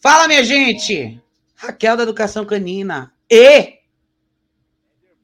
[0.00, 1.20] Fala, minha gente!
[1.54, 3.78] Raquel da Educação Canina e.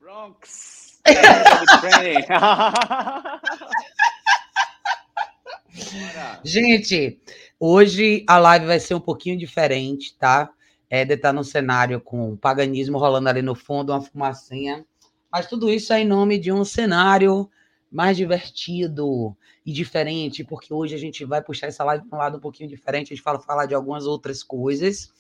[0.01, 1.01] Bronx.
[6.43, 7.21] gente,
[7.59, 10.51] hoje a live vai ser um pouquinho diferente, tá?
[10.91, 14.85] Éder tá no cenário com o paganismo rolando ali no fundo, uma fumacinha.
[15.31, 17.49] Mas tudo isso é em nome de um cenário
[17.95, 22.39] mais divertido e diferente, porque hoje a gente vai puxar essa live para um lado
[22.39, 25.13] um pouquinho diferente, a gente fala falar de algumas outras coisas.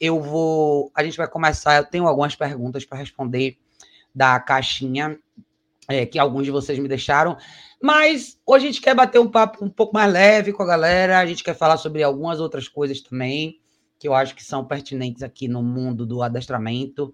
[0.00, 3.58] Eu vou, a gente vai começar, eu tenho algumas perguntas para responder
[4.14, 5.18] da caixinha
[5.88, 7.36] é, que alguns de vocês me deixaram,
[7.82, 11.18] mas hoje a gente quer bater um papo um pouco mais leve com a galera,
[11.18, 13.60] a gente quer falar sobre algumas outras coisas também
[13.98, 17.12] que eu acho que são pertinentes aqui no mundo do adestramento.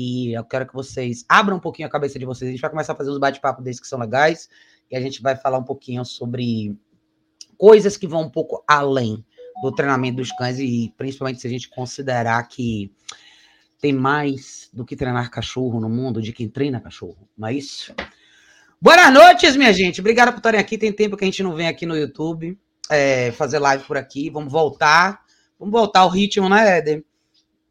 [0.00, 2.48] E eu quero que vocês abram um pouquinho a cabeça de vocês.
[2.48, 4.48] A gente vai começar a fazer uns bate-papo desses que são legais.
[4.88, 6.78] E a gente vai falar um pouquinho sobre
[7.56, 9.26] coisas que vão um pouco além
[9.60, 10.60] do treinamento dos cães.
[10.60, 12.92] E principalmente se a gente considerar que
[13.80, 17.28] tem mais do que treinar cachorro no mundo de quem treina cachorro.
[17.36, 17.92] Não é isso?
[18.80, 19.98] Boas noites, minha gente.
[19.98, 20.78] Obrigado por estarem aqui.
[20.78, 22.56] Tem tempo que a gente não vem aqui no YouTube
[22.88, 24.30] é, fazer live por aqui.
[24.30, 25.22] Vamos voltar.
[25.58, 27.04] Vamos voltar ao ritmo, né, Éder?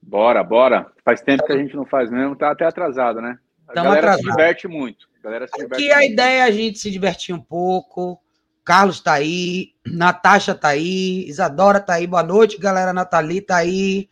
[0.02, 0.92] Bora, bora.
[1.08, 3.40] Faz tempo que a gente não faz mesmo, tá até atrasado, né?
[3.66, 4.26] A Tamo galera atrasado.
[4.26, 5.08] se diverte muito.
[5.18, 8.22] A galera se diverte Aqui a ideia é a gente se divertir um pouco.
[8.66, 12.92] Carlos tá aí, Natasha tá aí, Isadora tá aí, boa noite, galera.
[12.92, 14.10] Nathalie tá aí,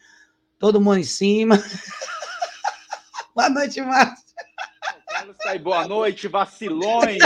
[0.57, 1.61] todo mundo em cima.
[3.35, 4.25] boa noite, Márcio.
[5.09, 7.19] Carlos tá aí, boa noite, vacilões.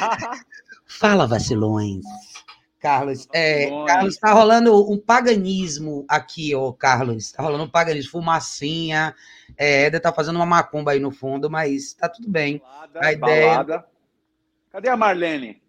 [0.88, 2.00] Fala, vacilões.
[2.80, 3.28] Carlos.
[3.32, 7.30] É, Carlos, tá rolando um paganismo aqui, ô Carlos.
[7.30, 9.14] Tá rolando um paganismo, fumacinha.
[9.56, 12.58] É, Éder tá fazendo uma macumba aí no fundo, mas tá tudo bem.
[12.58, 13.50] Balada, a ideia...
[13.50, 13.84] Balada.
[14.72, 15.60] Cadê a Marlene?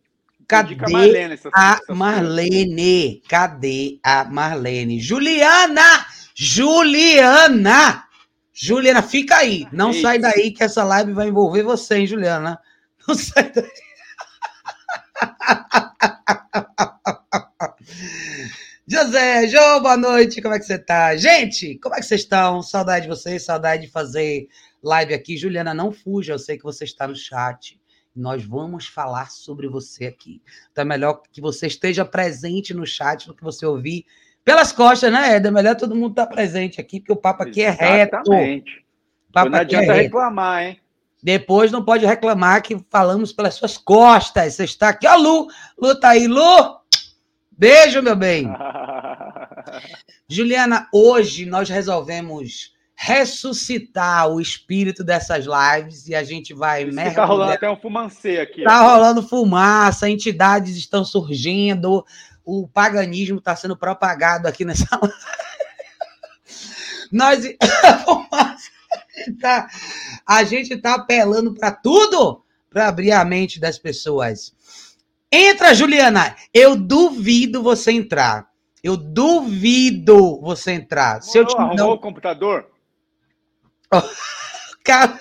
[0.48, 3.22] Cadê a Marlene, a Marlene?
[3.28, 5.00] Cadê a Marlene?
[5.00, 6.06] Juliana!
[6.36, 8.06] Juliana!
[8.54, 9.68] Juliana, fica aí.
[9.72, 10.02] Não Eita.
[10.02, 12.60] sai daí que essa live vai envolver você, hein, Juliana?
[13.08, 13.72] Não sai daí.
[18.92, 21.16] José, Jô, boa noite, como é que você tá?
[21.16, 22.62] Gente, como é que vocês estão?
[22.62, 24.50] Saudade de vocês, saudade de fazer
[24.84, 25.38] live aqui.
[25.38, 27.80] Juliana, não fuja, eu sei que você está no chat.
[28.14, 30.42] Nós vamos falar sobre você aqui.
[30.74, 34.06] Então é melhor que você esteja presente no chat do que você ouvir
[34.44, 35.48] pelas costas, né, Eda?
[35.48, 38.18] É melhor todo mundo estar presente aqui, porque o papo aqui é reto.
[38.18, 38.86] Exatamente.
[39.34, 40.82] Não é adianta é reclamar, hein?
[41.24, 44.56] Depois não pode reclamar que falamos pelas suas costas.
[44.56, 45.48] Você está aqui, ó, Lu.
[45.82, 46.81] Lu tá aí, Lu.
[47.62, 48.48] Beijo, meu bem.
[50.28, 57.14] Juliana, hoje nós resolvemos ressuscitar o espírito dessas lives e a gente vai mergulhar.
[57.14, 58.64] Tá rolando até um fumancê aqui.
[58.64, 62.04] Tá rolando fumaça, entidades estão surgindo,
[62.44, 64.88] o paganismo está sendo propagado aqui nessa
[67.14, 67.44] Nós
[69.40, 69.68] tá,
[70.26, 74.52] a gente tá apelando para tudo para abrir a mente das pessoas.
[75.32, 76.36] Entra, Juliana.
[76.54, 78.52] Eu duvido você entrar.
[78.84, 81.22] Eu duvido você entrar.
[81.22, 82.70] Se eu te arrumou o computador?
[83.94, 84.02] Oh,
[84.84, 85.20] cara...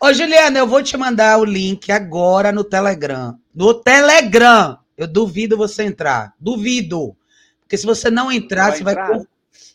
[0.00, 3.38] Ô, Juliana, eu vou te mandar o link agora no Telegram.
[3.54, 4.78] No Telegram.
[4.96, 6.34] Eu duvido você entrar.
[6.38, 7.16] Duvido.
[7.60, 9.20] Porque se você não entrar, você vai, entrar?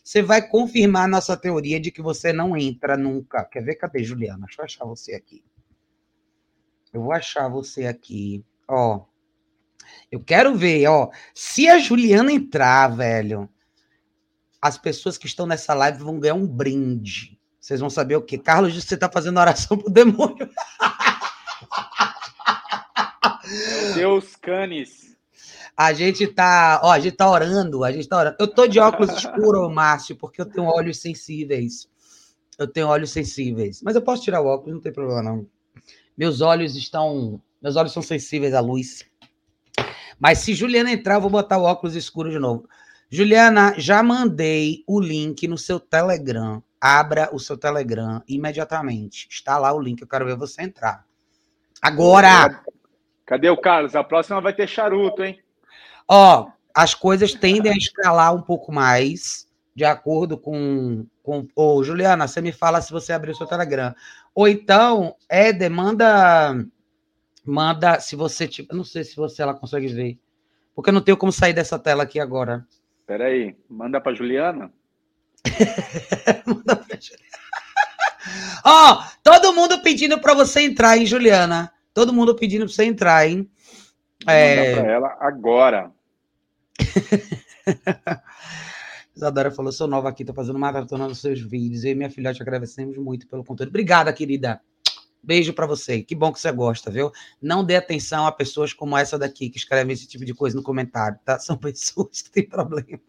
[0.02, 3.44] você vai confirmar a nossa teoria de que você não entra nunca.
[3.44, 3.76] Quer ver?
[3.76, 4.46] Cadê, Juliana?
[4.46, 5.44] Deixa eu achar você aqui.
[6.92, 8.44] Eu vou achar você aqui.
[8.68, 9.04] Ó,
[10.10, 11.10] eu quero ver, ó.
[11.34, 13.48] Se a Juliana entrar, velho,
[14.60, 17.38] as pessoas que estão nessa live vão ganhar um brinde.
[17.60, 18.38] Vocês vão saber o quê?
[18.38, 20.48] Carlos, você tá fazendo oração pro demônio.
[23.94, 25.14] Deus canes.
[25.76, 28.36] A gente tá, ó, a gente tá orando, a gente tá orando.
[28.38, 31.88] Eu tô de óculos escuros, Márcio, porque eu tenho olhos sensíveis.
[32.58, 33.82] Eu tenho olhos sensíveis.
[33.82, 35.46] Mas eu posso tirar o óculos, não tem problema não.
[36.16, 37.40] Meus olhos estão.
[37.64, 39.06] Meus olhos são sensíveis à luz.
[40.20, 42.68] Mas se Juliana entrar, eu vou botar o óculos escuro de novo.
[43.08, 46.62] Juliana, já mandei o link no seu Telegram.
[46.78, 49.26] Abra o seu Telegram imediatamente.
[49.30, 51.06] Está lá o link, eu quero ver você entrar.
[51.80, 52.62] Agora!
[53.24, 53.96] Cadê o Carlos?
[53.96, 55.40] A próxima vai ter charuto, hein?
[56.06, 61.06] Ó, as coisas tendem a escalar um pouco mais, de acordo com.
[61.22, 61.48] com...
[61.56, 63.94] Ô, Juliana, você me fala se você abrir o seu Telegram.
[64.34, 66.62] Ou então, Éder, manda.
[67.44, 68.48] Manda, se você.
[68.48, 70.18] Tipo, não sei se você ela consegue ver.
[70.74, 72.66] Porque eu não tenho como sair dessa tela aqui agora.
[73.06, 74.72] Peraí, manda para Juliana.
[76.46, 77.34] manda pra Juliana.
[78.64, 81.70] Ó, oh, todo mundo pedindo para você entrar, hein, Juliana?
[81.92, 83.48] Todo mundo pedindo para você entrar, hein?
[84.24, 84.74] Vou é...
[84.74, 85.92] para ela agora.
[89.14, 91.84] Isadora falou: sou nova aqui, tô fazendo uma maratona nos seus vídeos.
[91.84, 93.68] Eu e minha filhote agradecemos muito pelo conteúdo.
[93.68, 94.60] Obrigada, querida.
[95.24, 96.02] Beijo para você.
[96.02, 97.10] Que bom que você gosta, viu?
[97.40, 100.62] Não dê atenção a pessoas como essa daqui que escrevem esse tipo de coisa no
[100.62, 101.38] comentário, tá?
[101.38, 103.00] São pessoas que têm problema.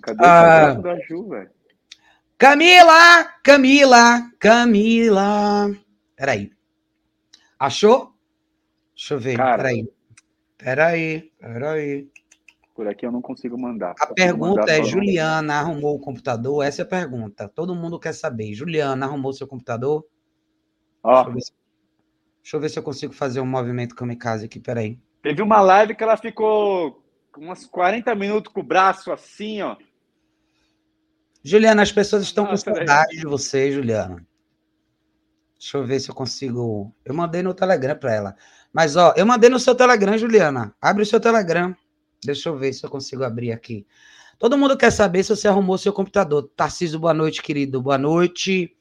[0.00, 1.50] cadê ah, o da Ju, velho?
[2.38, 3.24] Camila!
[3.42, 4.30] Camila!
[4.38, 5.76] Camila!
[6.14, 6.52] Peraí.
[7.58, 8.14] Achou?
[8.94, 9.36] Deixa eu ver.
[9.36, 9.88] Cara, peraí.
[10.56, 12.10] Peraí, peraí.
[12.76, 13.94] Por aqui eu não consigo mandar.
[13.98, 16.62] A pergunta mandar é: Juliana arrumou o computador?
[16.62, 17.48] Essa é a pergunta.
[17.48, 18.52] Todo mundo quer saber.
[18.52, 20.06] Juliana arrumou seu computador?
[21.02, 21.24] Ó.
[21.24, 21.52] Deixa, se...
[22.42, 24.60] Deixa eu ver se eu consigo fazer um movimento kamikaze aqui.
[24.60, 25.00] Peraí.
[25.22, 27.02] Teve uma live que ela ficou
[27.38, 29.74] uns 40 minutos com o braço assim, ó.
[31.42, 34.26] Juliana, as pessoas estão com saudade de você, Juliana.
[35.58, 36.94] Deixa eu ver se eu consigo.
[37.06, 38.36] Eu mandei no Telegram para ela.
[38.70, 40.74] Mas, ó, eu mandei no seu Telegram, Juliana.
[40.78, 41.74] Abre o seu Telegram.
[42.24, 43.86] Deixa eu ver se eu consigo abrir aqui.
[44.38, 46.50] Todo mundo quer saber se você arrumou seu computador.
[46.54, 47.80] Tarcísio, boa noite, querido.
[47.80, 48.76] Boa noite.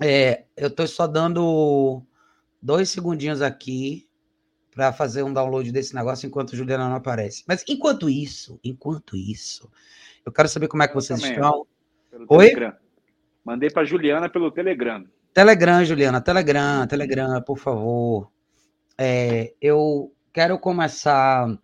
[0.00, 2.02] É, eu estou só dando
[2.62, 4.08] dois segundinhos aqui
[4.72, 7.42] para fazer um download desse negócio enquanto Juliana não aparece.
[7.48, 9.68] Mas enquanto isso, enquanto isso,
[10.24, 11.66] eu quero saber como é que vocês também, estão.
[12.28, 12.48] Oi?
[12.48, 12.74] Telegram.
[13.44, 15.04] Mandei para Juliana pelo Telegram.
[15.34, 18.30] Telegram, Juliana, Telegram, Telegram, por favor.
[18.96, 21.58] É, eu quero começar.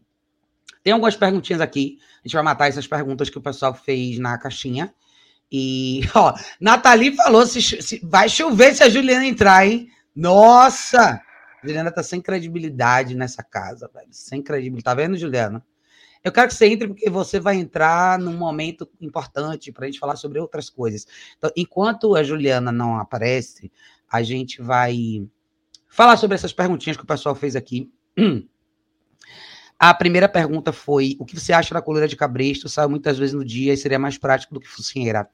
[0.84, 1.98] Tem algumas perguntinhas aqui.
[2.22, 4.94] A gente vai matar essas perguntas que o pessoal fez na caixinha.
[5.50, 9.88] E, ó, Nathalie falou: se, se, vai chover se a Juliana entrar, hein?
[10.14, 11.20] Nossa!
[11.62, 14.08] A Juliana tá sem credibilidade nessa casa, velho.
[14.10, 14.84] Sem credibilidade.
[14.84, 15.64] Tá vendo, Juliana?
[16.22, 19.98] Eu quero que você entre porque você vai entrar num momento importante para a gente
[19.98, 21.06] falar sobre outras coisas.
[21.36, 23.70] Então, enquanto a Juliana não aparece,
[24.10, 25.26] a gente vai
[25.88, 27.90] falar sobre essas perguntinhas que o pessoal fez aqui.
[29.78, 32.68] A primeira pergunta foi: o que você acha da coleira de cabresto?
[32.68, 35.28] Sai muitas vezes no dia e seria mais prático do que focinheira.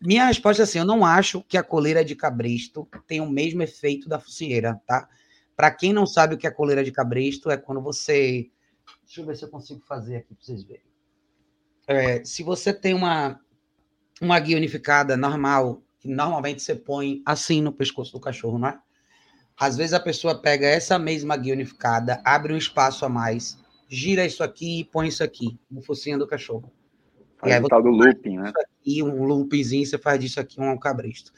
[0.00, 3.62] Minha resposta é assim: eu não acho que a coleira de cabresto tem o mesmo
[3.62, 5.08] efeito da focinheira, tá?
[5.54, 8.50] Para quem não sabe o que é coleira de cabresto, é quando você
[9.04, 10.82] Deixa eu ver se eu consigo fazer aqui para vocês verem.
[11.86, 13.38] É, se você tem uma,
[14.20, 18.80] uma guia unificada normal, que normalmente você põe assim no pescoço do cachorro, não é?
[19.62, 23.56] Às vezes a pessoa pega essa mesma guia unificada, abre um espaço a mais,
[23.88, 26.72] gira isso aqui e põe isso aqui no focinho do cachorro.
[27.38, 28.52] Faz e aí, o tal do looping, né?
[28.84, 31.32] E um loopingzinho, você faz disso aqui um cabresto.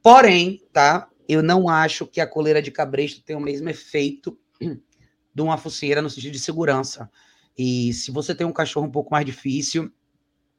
[0.00, 1.08] Porém, tá?
[1.28, 4.38] Eu não acho que a coleira de cabresto tem o mesmo efeito
[5.34, 7.10] de uma focinheira no sentido de segurança.
[7.58, 9.90] E se você tem um cachorro um pouco mais difícil,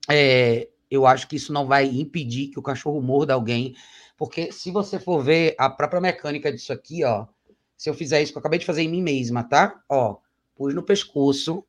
[0.09, 3.73] é, eu acho que isso não vai impedir que o cachorro morda alguém,
[4.19, 7.25] porque se você for ver a própria mecânica disso aqui, ó,
[7.77, 9.81] se eu fizer isso que eu acabei de fazer em mim mesma, tá?
[9.87, 10.17] Ó,
[10.57, 11.65] pus no pescoço,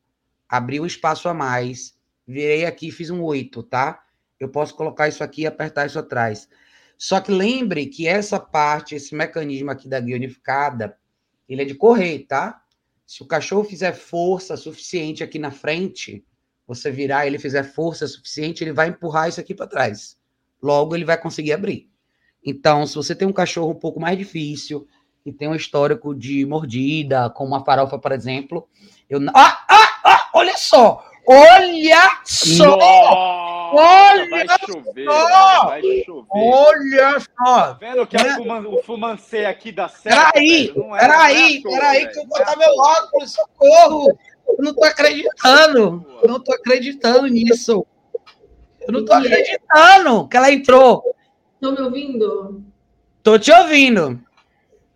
[0.49, 4.03] abri um espaço a mais, virei aqui e fiz um oito, tá?
[4.37, 6.49] Eu posso colocar isso aqui e apertar isso atrás.
[6.97, 10.97] Só que lembre que essa parte, esse mecanismo aqui da guia unificada,
[11.47, 12.61] ele é de correr, tá?
[13.07, 16.25] Se o cachorro fizer força suficiente aqui na frente,
[16.67, 20.17] você virar ele fizer força suficiente, ele vai empurrar isso aqui para trás.
[20.61, 21.90] Logo, ele vai conseguir abrir.
[22.45, 24.87] Então, se você tem um cachorro um pouco mais difícil,
[25.25, 28.67] e tem um histórico de mordida, como uma farofa, por exemplo,
[29.09, 33.51] eu ah, ah, ah, olha só, olha só, Nossa!
[33.73, 35.65] Olha vai chover, só!
[35.65, 36.27] vai chover.
[36.31, 37.77] Olha só!
[37.79, 40.33] Vendo que é o fumancê aqui da certo?
[40.33, 44.17] Peraí, é, peraí, é peraí, que eu vou botar meu óculos, socorro!
[44.47, 47.85] Eu não tô acreditando, eu não tô acreditando nisso.
[48.81, 51.03] Eu não tô acreditando que ela entrou.
[51.61, 52.63] Estão me ouvindo?
[53.21, 54.19] Tô te ouvindo.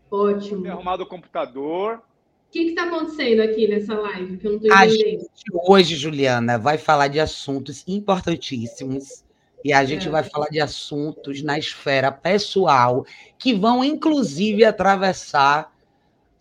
[0.10, 0.64] Ótimo.
[0.64, 2.02] Tem arrumado o computador
[2.50, 4.74] que está acontecendo aqui nessa live que eu não estou entendendo?
[4.74, 9.24] A gente hoje, Juliana, vai falar de assuntos importantíssimos.
[9.64, 10.10] E a gente é.
[10.10, 13.06] vai falar de assuntos na esfera pessoal
[13.38, 15.72] que vão, inclusive, atravessar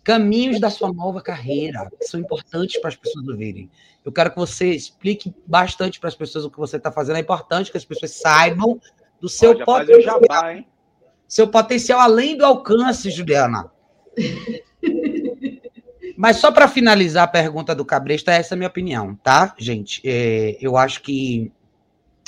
[0.02, 3.70] caminhos da sua nova carreira, que são importantes para as pessoas ouvirem.
[4.02, 7.16] Eu quero que você explique bastante para as pessoas o que você está fazendo.
[7.16, 8.80] É importante que as pessoas saibam
[9.24, 10.20] do seu potencial.
[10.20, 10.62] Jabá,
[11.26, 13.72] seu potencial além do alcance, Juliana.
[16.14, 20.02] Mas só para finalizar a pergunta do Cabresto, essa é a minha opinião, tá, gente?
[20.04, 21.50] É, eu acho que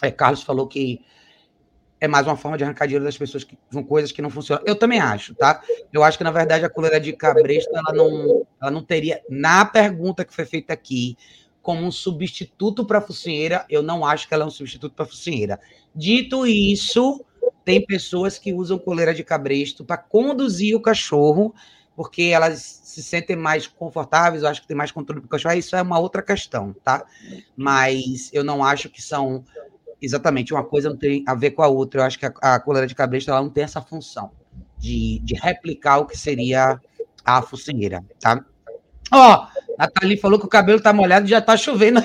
[0.02, 1.04] é, Carlos falou que
[2.00, 4.64] é mais uma forma de arrancar dinheiro das pessoas que são coisas que não funcionam.
[4.66, 5.60] Eu também acho, tá?
[5.92, 9.66] Eu acho que, na verdade, a coleira de cabresto, ela não, ela não teria, na
[9.66, 11.14] pergunta que foi feita aqui,
[11.66, 15.04] como um substituto para a focinheira, eu não acho que ela é um substituto para
[15.04, 15.58] a focinheira.
[15.92, 17.24] Dito isso,
[17.64, 21.52] tem pessoas que usam coleira de cabresto para conduzir o cachorro
[21.96, 25.74] porque elas se sentem mais confortáveis, eu acho que tem mais controle do cachorro, isso
[25.74, 27.04] é uma outra questão, tá?
[27.56, 29.42] Mas eu não acho que são
[30.00, 32.02] exatamente uma coisa não tem a ver com a outra.
[32.02, 34.30] Eu acho que a, a coleira de cabresto ela não tem essa função
[34.78, 36.78] de, de replicar o que seria
[37.24, 38.44] a focinheira, tá?
[39.12, 39.46] Ó, oh,
[39.78, 42.02] Nathalie falou que o cabelo tá molhado e já tá chovendo.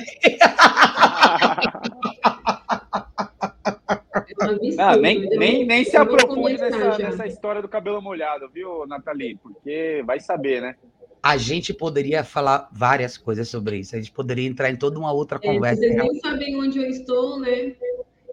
[4.77, 9.37] Ah, nem, nem, nem se aprofunde nessa, nessa história do cabelo molhado, viu, Nathalie?
[9.37, 10.75] Porque vai saber, né?
[11.21, 13.95] A gente poderia falar várias coisas sobre isso.
[13.95, 15.79] A gente poderia entrar em toda uma outra é, conversa.
[15.79, 17.73] Vocês nem sabem onde eu estou, né?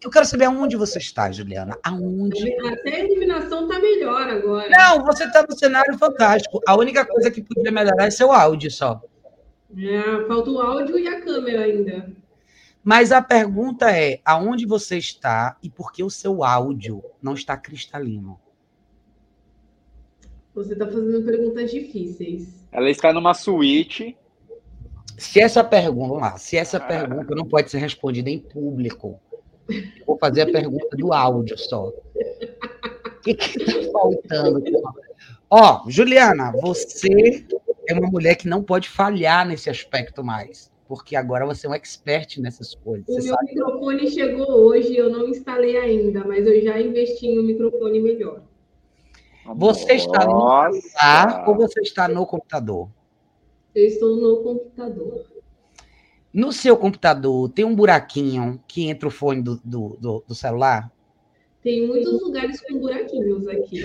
[0.02, 1.76] Eu quero saber aonde você está, Juliana.
[1.82, 2.52] Aonde?
[2.66, 4.68] Até a iluminação está melhor agora.
[4.70, 6.60] Não, você está no cenário fantástico.
[6.66, 9.00] A única coisa que podia melhorar é seu áudio só.
[9.76, 12.12] É, falta o áudio e a câmera ainda.
[12.82, 17.56] Mas a pergunta é: aonde você está e por que o seu áudio não está
[17.56, 18.40] cristalino?
[20.54, 22.66] Você está fazendo perguntas difíceis.
[22.72, 24.16] Ela está numa suíte.
[25.16, 29.20] Se essa pergunta, vamos lá, se essa pergunta não pode ser respondida em público,
[29.68, 31.88] eu vou fazer a pergunta do áudio só.
[31.88, 34.62] O que está faltando?
[35.50, 37.44] Ó, Juliana, você
[37.88, 41.74] é uma mulher que não pode falhar nesse aspecto mais porque agora você é um
[41.74, 43.06] expert nessas coisas.
[43.06, 43.46] O meu sabe?
[43.48, 48.40] microfone chegou hoje, eu não instalei ainda, mas eu já investi em um microfone melhor.
[49.54, 52.88] Você está no celular ou você está no computador?
[53.74, 55.26] Eu estou no computador.
[56.32, 60.90] No seu computador tem um buraquinho que entra o fone do, do, do, do celular?
[61.62, 63.84] Tem muitos lugares com buraquinhos aqui.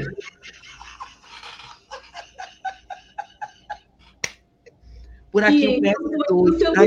[5.31, 6.83] Por aqui o PS2, tá?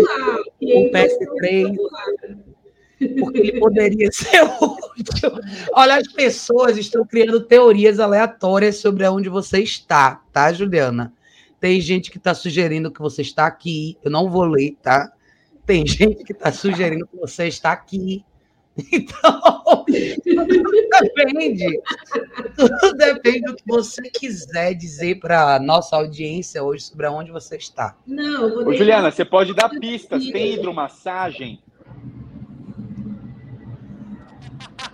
[0.62, 1.76] o PS3,
[3.18, 5.32] porque ele poderia ser útil.
[5.72, 11.12] Olha, as pessoas estão criando teorias aleatórias sobre onde você está, tá, Juliana?
[11.58, 13.98] Tem gente que está sugerindo que você está aqui.
[14.04, 15.12] Eu não vou ler, tá?
[15.66, 18.24] Tem gente que está sugerindo que você está aqui.
[18.92, 19.40] Então,
[20.22, 20.46] tudo
[21.14, 21.80] depende.
[22.54, 27.96] Tudo depende do que você quiser dizer para nossa audiência hoje sobre onde você está.
[28.06, 30.26] Não, vou Ô, Juliana, você pode dar pistas.
[30.26, 31.62] Tem hidromassagem?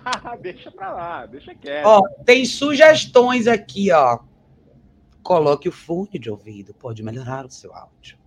[0.41, 1.85] deixa para lá, deixa quieto.
[1.85, 4.19] Ó, tem sugestões aqui, ó.
[5.21, 8.17] Coloque o fone de ouvido, pode melhorar o seu áudio.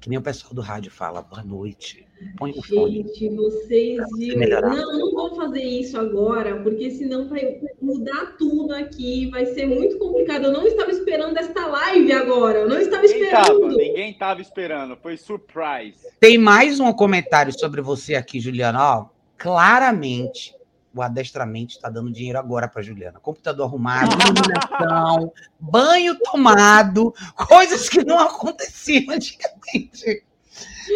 [0.00, 2.06] Que nem o pessoal do rádio fala, boa noite.
[2.38, 3.02] Põe o fone.
[3.02, 4.62] Gente, vocês viram.
[4.62, 9.98] Não, não vou fazer isso agora, porque senão vai mudar tudo aqui, vai ser muito
[9.98, 10.46] complicado.
[10.46, 12.60] Eu não estava esperando esta live agora.
[12.60, 13.46] Eu não estava ninguém esperando.
[13.46, 15.98] Tava, ninguém estava esperando, foi surprise.
[16.18, 18.96] Tem mais um comentário sobre você aqui, Juliana.
[18.96, 20.54] Ó, claramente
[20.94, 23.20] o adestramento está dando dinheiro agora para Juliana.
[23.20, 30.24] Computador arrumado, iluminação, banho tomado, coisas que não aconteciam antigamente.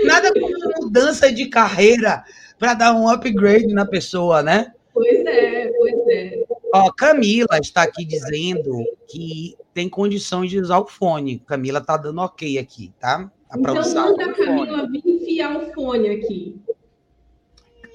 [0.05, 2.25] Nada como mudança de carreira
[2.59, 4.73] para dar um upgrade na pessoa, né?
[4.93, 6.45] Pois é, pois é.
[6.73, 11.41] Ó, Camila está aqui dizendo que tem condições de usar o fone.
[11.41, 13.31] Camila tá dando ok aqui, tá?
[13.49, 16.61] tá então manda a Camila vir enfiar o fone aqui.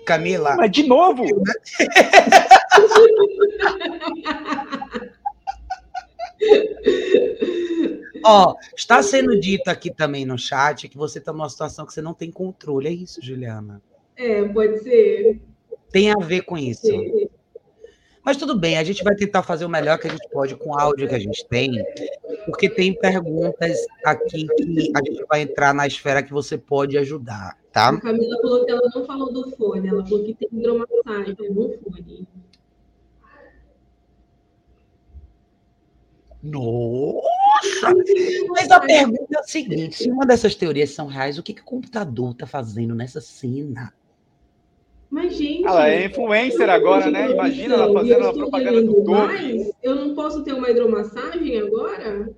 [0.10, 0.56] Camila.
[0.56, 1.24] Mas de novo?
[8.26, 12.02] Ó, está sendo dito aqui também no chat que você está numa situação que você
[12.02, 12.88] não tem controle.
[12.88, 13.80] É isso, Juliana?
[14.18, 15.40] É, pode ser.
[15.92, 16.88] Tem a ver com isso.
[18.30, 20.70] Mas tudo bem, a gente vai tentar fazer o melhor que a gente pode com
[20.70, 21.84] o áudio que a gente tem,
[22.46, 27.58] porque tem perguntas aqui que a gente vai entrar na esfera que você pode ajudar.
[27.72, 27.90] Tá?
[27.90, 31.74] A Camila falou que ela não falou do fone, ela falou que tem hidromassagem no
[31.80, 32.28] fone.
[36.44, 37.96] Nossa!
[38.50, 41.62] Mas a pergunta é a seguinte: se uma dessas teorias são reais, o que, que
[41.62, 43.92] o computador está fazendo nessa cena?
[45.10, 45.66] Mas, gente.
[45.66, 47.32] Ela é influencer agora, né?
[47.32, 52.30] Imagina ela fazendo a propaganda do mais, Eu não posso ter uma hidromassagem agora?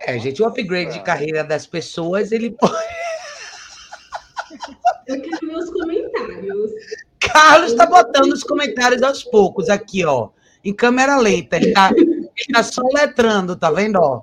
[0.00, 2.74] É, gente, o upgrade de carreira das pessoas, ele pode.
[5.06, 6.70] Eu quero ver os comentários.
[7.18, 10.30] Carlos está botando os comentários aos poucos aqui, ó.
[10.64, 11.56] Em câmera lenta.
[11.56, 11.90] Ele está
[12.52, 13.96] tá só letrando, tá vendo?
[13.96, 14.22] Ó?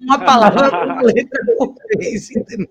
[0.00, 2.68] Uma palavra por letra por vez, entendeu?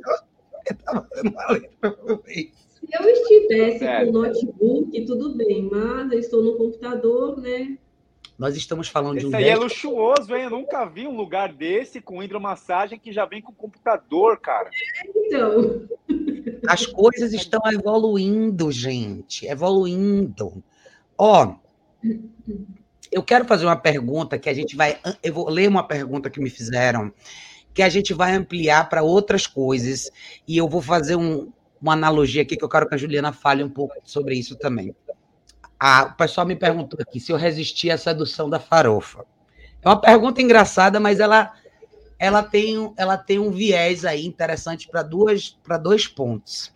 [0.66, 2.67] Ele tá fazendo uma letra por vez.
[2.88, 4.06] Se eu estivesse é.
[4.06, 7.78] com notebook, tudo bem, mas eu estou no computador, né?
[8.38, 9.30] Nós estamos falando Esse de um.
[9.30, 10.44] Isso aí é luxuoso, hein?
[10.44, 14.70] Eu nunca vi um lugar desse com hidromassagem que já vem com computador, cara.
[14.70, 15.88] É, então.
[16.68, 19.46] As coisas estão evoluindo, gente.
[19.46, 20.64] Evoluindo.
[21.18, 21.56] Ó,
[23.12, 24.98] eu quero fazer uma pergunta que a gente vai.
[25.22, 27.12] Eu vou ler uma pergunta que me fizeram,
[27.74, 30.10] que a gente vai ampliar para outras coisas,
[30.48, 33.64] e eu vou fazer um, uma analogia aqui que eu quero que a Juliana fale
[33.64, 34.96] um pouco sobre isso também.
[35.80, 39.26] Ah, o pessoal me perguntou aqui se eu resisti à sedução da farofa.
[39.82, 41.54] É uma pergunta engraçada, mas ela,
[42.18, 46.74] ela, tem, ela tem um viés aí interessante para dois pontos.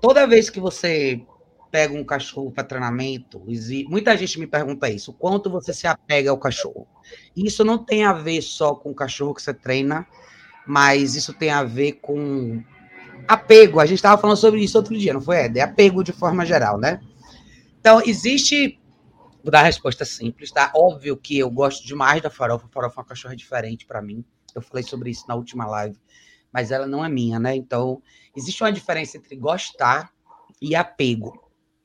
[0.00, 1.24] Toda vez que você
[1.70, 3.42] pega um cachorro para treinamento,
[3.88, 6.86] muita gente me pergunta isso, quanto você se apega ao cachorro.
[7.34, 10.06] Isso não tem a ver só com o cachorro que você treina,
[10.66, 12.62] mas isso tem a ver com
[13.26, 13.80] apego.
[13.80, 15.60] A gente estava falando sobre isso outro dia, não foi, Ed?
[15.60, 17.00] Apego de forma geral, né?
[17.80, 18.78] Então, existe.
[19.42, 20.70] Vou dar a resposta simples, tá?
[20.74, 22.66] Óbvio que eu gosto demais da farofa.
[22.66, 24.24] A farofa é uma cachorra diferente para mim.
[24.54, 25.98] Eu falei sobre isso na última live,
[26.52, 27.56] mas ela não é minha, né?
[27.56, 28.00] Então,
[28.36, 30.12] existe uma diferença entre gostar
[30.60, 31.32] e apego.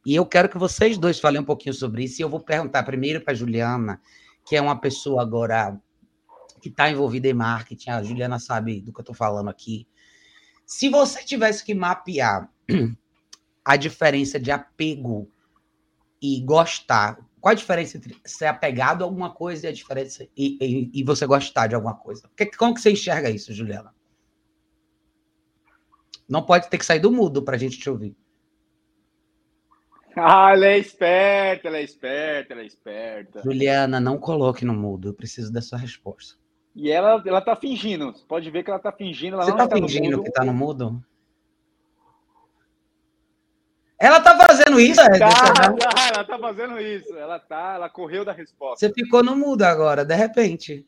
[0.05, 2.21] E eu quero que vocês dois falem um pouquinho sobre isso.
[2.21, 3.99] E eu vou perguntar primeiro para Juliana,
[4.45, 5.77] que é uma pessoa agora
[6.61, 7.89] que está envolvida em marketing.
[7.89, 9.87] A Juliana sabe do que eu estou falando aqui.
[10.67, 12.51] Se você tivesse que mapear
[13.63, 15.31] a diferença de apego
[16.21, 20.57] e gostar, qual a diferença entre ser apegado a alguma coisa e a diferença e,
[20.61, 22.29] e, e você gostar de alguma coisa?
[22.57, 23.95] Como que você enxerga isso, Juliana?
[26.27, 28.13] Não pode ter que sair do mudo para a gente te ouvir.
[30.17, 33.41] Ah, ela é esperta, ela é esperta, ela é esperta.
[33.41, 36.37] Juliana, não coloque no mudo, eu preciso da sua resposta.
[36.77, 39.35] E ela, ela tá fingindo, você pode ver que ela tá fingindo.
[39.35, 41.03] Ela Você tá fingindo que tá no mudo?
[43.99, 45.01] Ela tá fazendo isso?
[45.01, 45.73] Tá, tá,
[46.13, 47.17] ela tá fazendo isso.
[47.17, 48.77] Ela tá, ela correu da resposta.
[48.77, 50.87] Você ficou no mudo agora, de repente.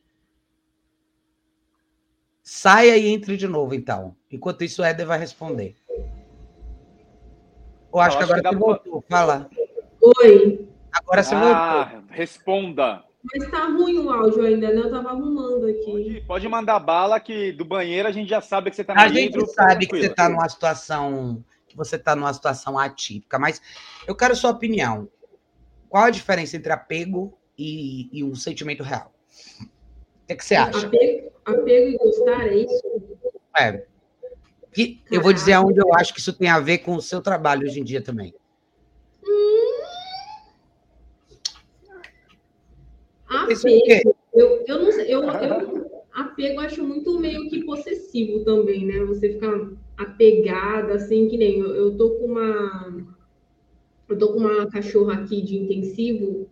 [2.43, 4.15] Saia e entre de novo, então.
[4.31, 5.75] Enquanto isso, o Éder vai responder.
[7.91, 9.03] Eu acho, que agora que você voltou.
[9.10, 9.50] Fala.
[10.22, 10.69] Oi.
[10.91, 12.10] Agora você ah, voltou.
[12.12, 13.08] Responda.
[13.23, 14.81] Mas tá ruim o áudio ainda, né?
[14.81, 15.85] Eu tava arrumando aqui.
[15.85, 19.01] Pode, pode mandar bala que do banheiro a gente já sabe que você tá no
[19.01, 23.61] A gente sabe que você tá numa situação que você tá numa situação atípica, mas
[24.07, 25.07] eu quero sua opinião.
[25.87, 29.13] Qual a diferença entre apego e, e um sentimento real?
[29.61, 30.87] O que, é que você acha?
[30.87, 32.83] Apego, apego e gostar, é isso?
[33.57, 33.85] É.
[34.74, 37.22] Que eu vou dizer aonde eu acho que isso tem a ver com o seu
[37.22, 38.33] trabalho hoje em dia também.
[43.29, 49.03] Apego, eu, eu não sei, eu, eu apego acho muito meio que possessivo também, né?
[49.05, 53.05] Você ficar apegada, assim, que nem eu, eu tô com uma.
[54.07, 56.50] Eu tô com uma cachorra aqui de intensivo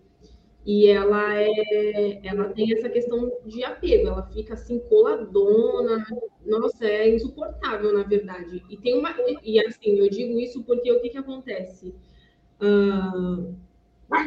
[0.64, 6.06] e ela é, ela tem essa questão de apego, ela fica assim coladona,
[6.46, 8.64] nossa, é insuportável na verdade.
[8.70, 11.96] E tem uma e assim, eu digo isso porque o que que acontece?
[12.62, 13.56] Uh,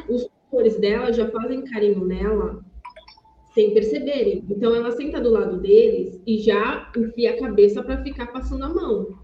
[0.09, 2.65] os tutores dela já fazem carinho nela
[3.55, 4.45] sem perceberem.
[4.49, 8.69] Então ela senta do lado deles e já enfia a cabeça para ficar passando a
[8.69, 9.21] mão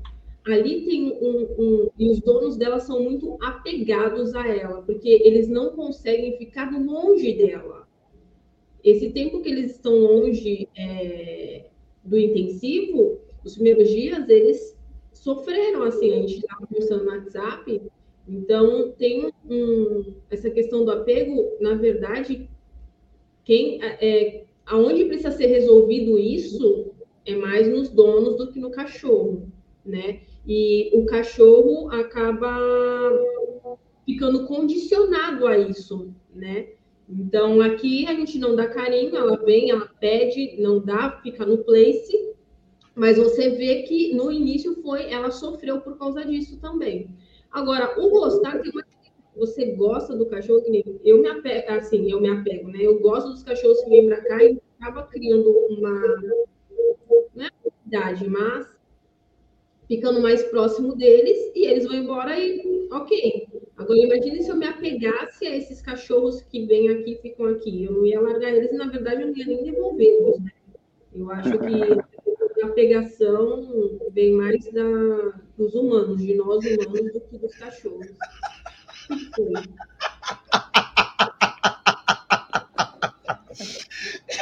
[0.53, 5.49] ali tem um, um, E os donos dela são muito apegados a ela, porque eles
[5.49, 7.87] não conseguem ficar longe dela.
[8.83, 11.67] Esse tempo que eles estão longe é,
[12.05, 14.77] do intensivo, os primeiros dias, eles
[15.13, 17.83] sofreram, assim, a gente estava conversando no WhatsApp,
[18.29, 22.49] então tem um, essa questão do apego, na verdade,
[23.45, 26.93] quem é, aonde precisa ser resolvido isso
[27.25, 29.51] é mais nos donos do que no cachorro,
[29.85, 30.21] né?
[30.47, 32.57] E o cachorro acaba
[34.05, 36.69] ficando condicionado a isso, né?
[37.09, 41.59] Então, aqui a gente não dá carinho, ela vem, ela pede, não dá, fica no
[41.59, 42.35] place,
[42.95, 47.11] mas você vê que no início foi, ela sofreu por causa disso também.
[47.51, 48.83] Agora, o gostar tem uma
[49.37, 50.65] você gosta do cachorro,
[51.05, 52.79] eu me apego, assim, eu me apego, né?
[52.81, 55.93] Eu gosto dos cachorros que vêm para cá e acaba criando uma,
[57.35, 57.51] não é
[57.87, 58.67] idade, mas
[59.87, 63.47] ficando mais próximo deles e eles vão embora e ok.
[63.77, 67.85] Agora imagine se eu me apegasse a esses cachorros que vêm aqui e ficam aqui.
[67.85, 70.41] Eu não ia largar eles e na verdade eu não ia nem devolvê-los.
[70.41, 70.51] Né?
[71.15, 77.39] Eu acho que a pegação vem mais da, dos humanos, de nós humanos, do que
[77.39, 78.09] dos cachorros.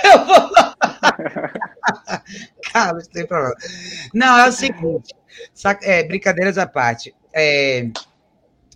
[0.02, 0.50] Eu vou...
[2.72, 3.54] Carlos, tem problema.
[4.12, 5.14] Não, é o seguinte,
[5.82, 7.14] é, brincadeiras à parte.
[7.32, 7.88] É,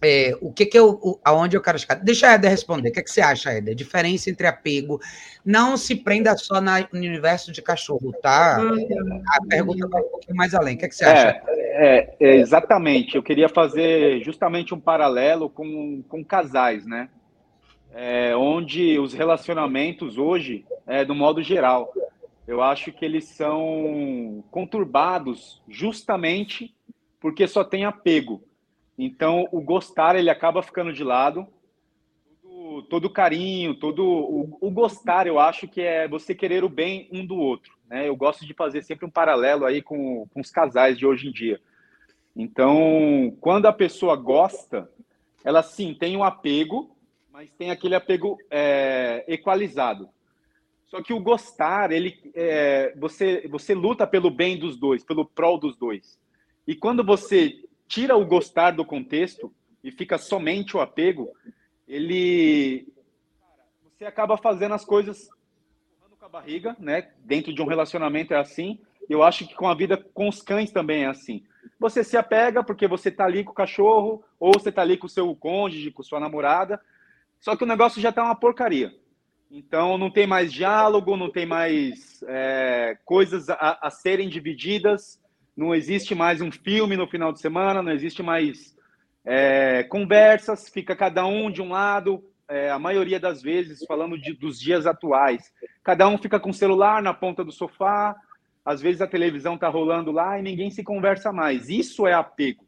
[0.02, 1.96] é, o que que eu, aonde eu quero chegar?
[1.96, 2.90] Deixa a Eder responder.
[2.90, 3.74] O que, que você acha, Eder?
[3.74, 5.00] Diferença entre apego.
[5.44, 8.58] Não se prenda só na, no universo de cachorro, tá?
[8.58, 10.76] A pergunta vai um pouquinho mais além.
[10.76, 11.42] O que, que você acha?
[11.48, 13.16] É, é, exatamente.
[13.16, 17.08] Eu queria fazer justamente um paralelo com, com casais, né?
[17.92, 21.92] é, onde os relacionamentos hoje, é, do modo geral,
[22.46, 26.74] eu acho que eles são conturbados justamente
[27.20, 28.42] porque só tem apego.
[28.98, 31.46] Então, o gostar ele acaba ficando de lado.
[32.42, 37.08] Todo, todo carinho, todo o, o, gostar, eu acho que é você querer o bem
[37.12, 37.72] um do outro.
[37.88, 38.08] Né?
[38.08, 41.32] Eu gosto de fazer sempre um paralelo aí com, com os casais de hoje em
[41.32, 41.60] dia.
[42.34, 44.90] Então, quando a pessoa gosta,
[45.44, 46.96] ela sim tem um apego,
[47.32, 50.08] mas tem aquele apego é, equalizado.
[50.86, 55.58] Só que o gostar, ele, é, você, você luta pelo bem dos dois, pelo prol
[55.58, 56.18] dos dois.
[56.66, 61.32] E quando você tira o gostar do contexto e fica somente o apego,
[61.86, 62.86] ele
[63.98, 65.28] você acaba fazendo as coisas
[66.20, 67.10] com a barriga, né?
[67.24, 68.78] Dentro de um relacionamento é assim.
[69.08, 71.44] Eu acho que com a vida com os cães também é assim.
[71.80, 75.06] Você se apega porque você tá ali com o cachorro ou você tá ali com
[75.06, 76.80] o seu cônjuge, com sua namorada,
[77.40, 78.94] só que o negócio já está uma porcaria.
[79.50, 85.20] Então não tem mais diálogo, não tem mais é, coisas a, a, serem divididas,
[85.58, 88.76] não existe mais um filme no final de semana, não existe mais
[89.24, 94.32] é, conversas, fica cada um de um lado, é, a maioria das vezes, falando de,
[94.34, 95.52] dos dias atuais.
[95.82, 98.14] Cada um fica com o celular na ponta do sofá,
[98.64, 101.68] às vezes a televisão está rolando lá e ninguém se conversa mais.
[101.68, 102.64] Isso é apego.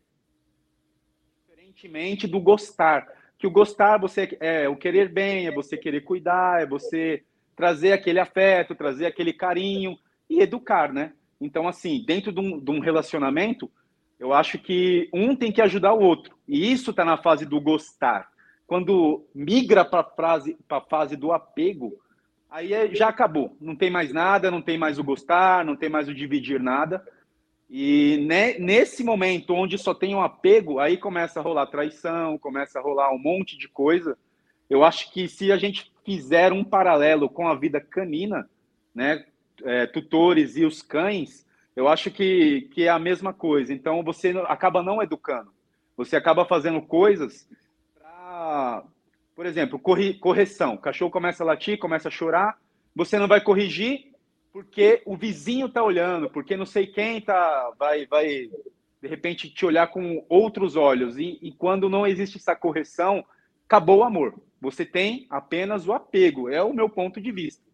[1.47, 3.07] Diferentemente do gostar
[3.39, 7.23] que o gostar você é o querer bem, é você querer cuidar, é você
[7.55, 9.97] trazer aquele afeto, trazer aquele carinho
[10.29, 11.15] e educar, né?
[11.41, 13.71] Então, assim, dentro de um, de um relacionamento,
[14.19, 16.37] eu acho que um tem que ajudar o outro.
[16.47, 18.31] E isso está na fase do gostar.
[18.67, 20.07] Quando migra para
[20.69, 21.99] a fase do apego,
[22.51, 23.57] aí é, já acabou.
[23.61, 27.05] Não tem mais nada, não tem mais o gostar, não tem mais o dividir nada.
[27.69, 32.79] E né, nesse momento onde só tem um apego, aí começa a rolar traição, começa
[32.79, 34.19] a rolar um monte de coisa.
[34.69, 38.49] Eu acho que se a gente fizer um paralelo com a vida canina,
[38.95, 39.25] né,
[39.65, 43.73] é, tutores e os cães, eu acho que, que é a mesma coisa.
[43.73, 45.53] Então você acaba não educando,
[45.97, 47.49] você acaba fazendo coisas
[47.95, 48.85] para,
[49.35, 50.75] por exemplo, corri, correção.
[50.75, 52.59] O cachorro começa a latir, começa a chorar,
[52.95, 54.13] você não vai corrigir,
[54.53, 58.51] porque o vizinho tá olhando, porque não sei quem tá vai vai
[59.01, 63.25] de repente te olhar com outros olhos e, e quando não existe essa correção,
[63.65, 64.35] acabou o amor.
[64.61, 66.51] Você tem apenas o apego.
[66.51, 67.70] É o meu ponto de vista.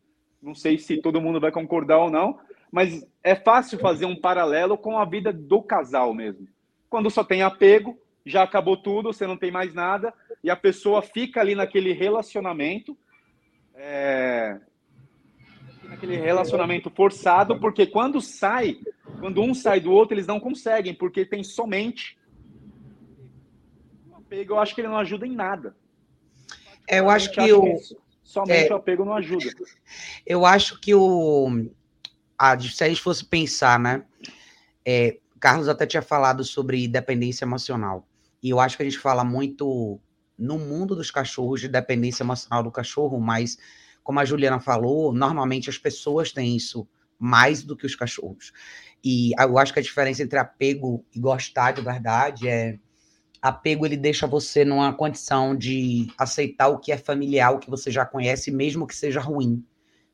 [0.46, 2.38] Não sei se todo mundo vai concordar ou não,
[2.70, 6.46] mas é fácil fazer um paralelo com a vida do casal mesmo.
[6.88, 11.02] Quando só tem apego, já acabou tudo, você não tem mais nada, e a pessoa
[11.02, 12.96] fica ali naquele relacionamento,
[13.74, 14.60] é,
[15.82, 18.78] naquele relacionamento forçado, porque quando sai,
[19.18, 22.16] quando um sai do outro, eles não conseguem, porque tem somente
[24.08, 24.54] o apego.
[24.54, 25.76] Eu acho que ele não ajuda em nada.
[26.88, 27.80] É, eu acho que o
[28.26, 29.46] somente é, o apego não ajuda.
[30.26, 31.70] Eu acho que o
[32.36, 34.04] a, se a gente fosse pensar, né?
[34.84, 38.06] É, Carlos até tinha falado sobre dependência emocional.
[38.42, 40.00] E eu acho que a gente fala muito
[40.36, 43.56] no mundo dos cachorros de dependência emocional do cachorro, mas
[44.02, 46.86] como a Juliana falou, normalmente as pessoas têm isso
[47.18, 48.52] mais do que os cachorros.
[49.04, 52.78] E eu acho que a diferença entre apego e gostar de verdade é
[53.48, 57.90] apego ele deixa você numa condição de aceitar o que é familiar, o que você
[57.90, 59.64] já conhece, mesmo que seja ruim.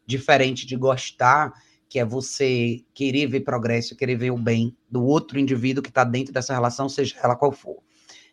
[0.06, 1.52] Diferente de gostar,
[1.88, 6.04] que é você querer ver progresso, querer ver o bem do outro indivíduo que está
[6.04, 7.82] dentro dessa relação, seja ela qual for.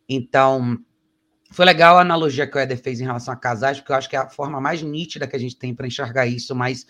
[0.08, 0.78] Então,
[1.52, 4.10] foi legal a analogia que o Eder fez em relação a casais, porque eu acho
[4.10, 6.86] que é a forma mais nítida que a gente tem para enxergar isso, mas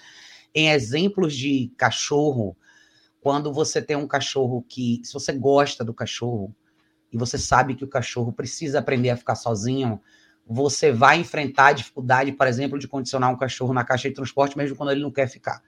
[0.53, 2.57] em exemplos de cachorro,
[3.21, 6.55] quando você tem um cachorro que, se você gosta do cachorro
[7.11, 9.99] e você sabe que o cachorro precisa aprender a ficar sozinho,
[10.45, 14.57] você vai enfrentar a dificuldade, por exemplo, de condicionar um cachorro na caixa de transporte,
[14.57, 15.61] mesmo quando ele não quer ficar.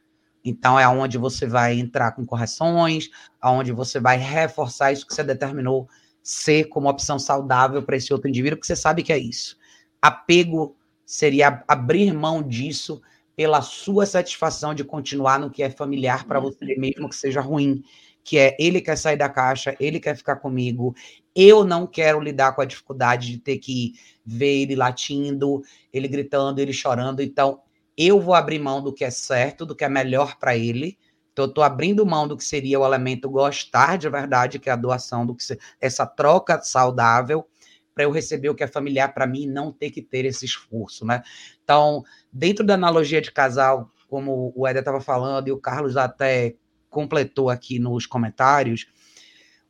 [0.43, 5.23] Então é onde você vai entrar com correções, aonde você vai reforçar isso que você
[5.23, 5.87] determinou
[6.23, 9.57] ser como opção saudável para esse outro indivíduo, porque você sabe que é isso.
[10.01, 10.75] Apego
[11.05, 13.01] seria abrir mão disso
[13.35, 17.83] pela sua satisfação de continuar no que é familiar para você, mesmo que seja ruim,
[18.23, 20.95] que é ele quer sair da caixa, ele quer ficar comigo,
[21.35, 23.93] eu não quero lidar com a dificuldade de ter que
[24.25, 27.61] ver ele latindo, ele gritando, ele chorando, então
[27.97, 30.97] eu vou abrir mão do que é certo, do que é melhor para ele,
[31.31, 34.73] então, eu estou abrindo mão do que seria o elemento gostar de verdade, que é
[34.73, 37.47] a doação, do que se, essa troca saudável,
[37.93, 40.45] para eu receber o que é familiar para mim e não ter que ter esse
[40.45, 41.21] esforço, né?
[41.63, 46.55] Então, dentro da analogia de casal, como o Éder estava falando e o Carlos até
[46.89, 48.87] completou aqui nos comentários,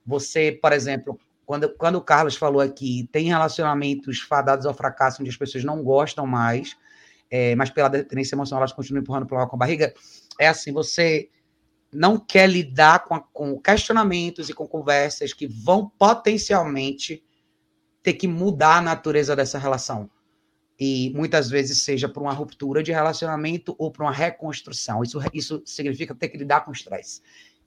[0.05, 1.19] você, por exemplo,
[1.51, 5.83] quando, quando o Carlos falou aqui, tem relacionamentos fadados ao fracasso onde as pessoas não
[5.83, 6.77] gostam mais,
[7.29, 9.93] é, mas pela dependência emocional elas continuam empurrando para com a barriga.
[10.39, 11.29] É assim, você
[11.91, 17.21] não quer lidar com, a, com questionamentos e com conversas que vão potencialmente
[18.01, 20.09] ter que mudar a natureza dessa relação.
[20.79, 25.03] E muitas vezes seja por uma ruptura de relacionamento ou por uma reconstrução.
[25.03, 27.21] Isso, isso significa ter que lidar com estresse.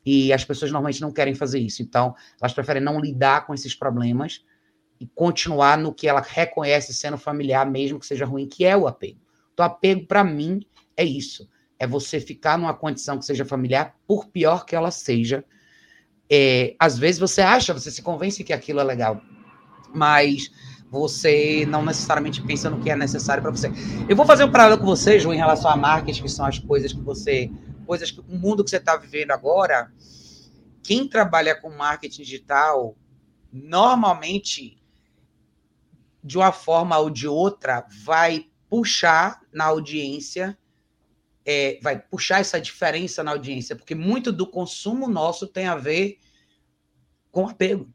[0.05, 1.83] E as pessoas normalmente não querem fazer isso.
[1.83, 4.45] Então, elas preferem não lidar com esses problemas
[5.01, 8.87] e continuar no que ela reconhece sendo familiar, mesmo que seja ruim, que é o
[8.87, 9.19] apego.
[9.53, 10.61] Então, apego, para mim,
[10.97, 11.49] é isso.
[11.79, 15.45] É você ficar numa condição que seja familiar, por pior que ela seja.
[16.31, 19.21] É, às vezes você acha, você se convence que aquilo é legal,
[19.95, 20.51] mas
[20.91, 23.71] você não necessariamente pensa no que é necessário para você.
[24.09, 26.59] Eu vou fazer um paralelo com você, Ju, em relação a marketing, que são as
[26.59, 27.51] coisas que você
[27.85, 29.93] coisas que o mundo que você está vivendo agora,
[30.83, 32.97] quem trabalha com marketing digital,
[33.53, 34.83] normalmente,
[36.23, 40.59] de uma forma ou de outra, vai puxar na audiência,
[41.45, 46.19] é, vai puxar essa diferença na audiência, porque muito do consumo nosso tem a ver
[47.31, 47.89] com apego.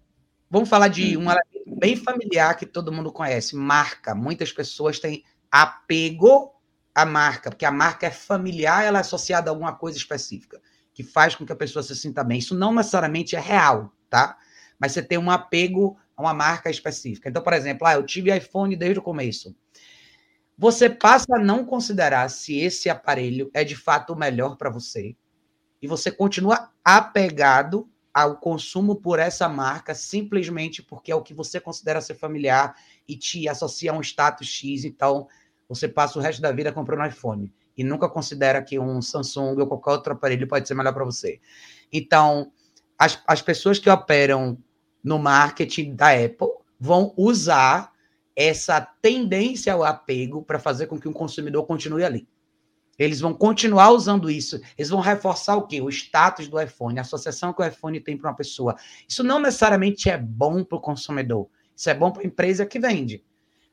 [0.49, 4.15] Vamos falar de um elemento bem familiar que todo mundo conhece, marca.
[4.15, 6.59] Muitas pessoas têm apego
[6.93, 10.62] a marca, porque a marca é familiar, ela é associada a alguma coisa específica,
[10.93, 12.39] que faz com que a pessoa se sinta bem.
[12.39, 14.38] Isso não necessariamente é real, tá?
[14.80, 17.30] Mas você tem um apego a uma marca específica.
[17.30, 19.56] Então, por exemplo, ah, eu tive iPhone desde o começo.
[20.58, 25.15] Você passa a não considerar se esse aparelho é de fato o melhor para você.
[25.82, 31.60] E você continua apegado ao consumo por essa marca simplesmente porque é o que você
[31.60, 32.75] considera ser familiar
[33.08, 34.84] e te associa a um status X.
[34.84, 35.28] Então,
[35.70, 39.62] você passa o resto da vida comprando um iPhone e nunca considera que um Samsung
[39.62, 41.40] ou qualquer outro aparelho pode ser melhor para você.
[41.94, 42.52] Então,
[42.98, 44.58] as, as pessoas que operam
[45.04, 47.94] no marketing da Apple vão usar
[48.36, 52.28] essa tendência ao apego para fazer com que o consumidor continue ali.
[52.98, 54.60] Eles vão continuar usando isso.
[54.78, 55.82] Eles vão reforçar o quê?
[55.82, 58.76] O status do iPhone, a associação que o iPhone tem para uma pessoa.
[59.08, 61.48] Isso não necessariamente é bom para o consumidor.
[61.74, 63.24] Isso é bom para a empresa que vende.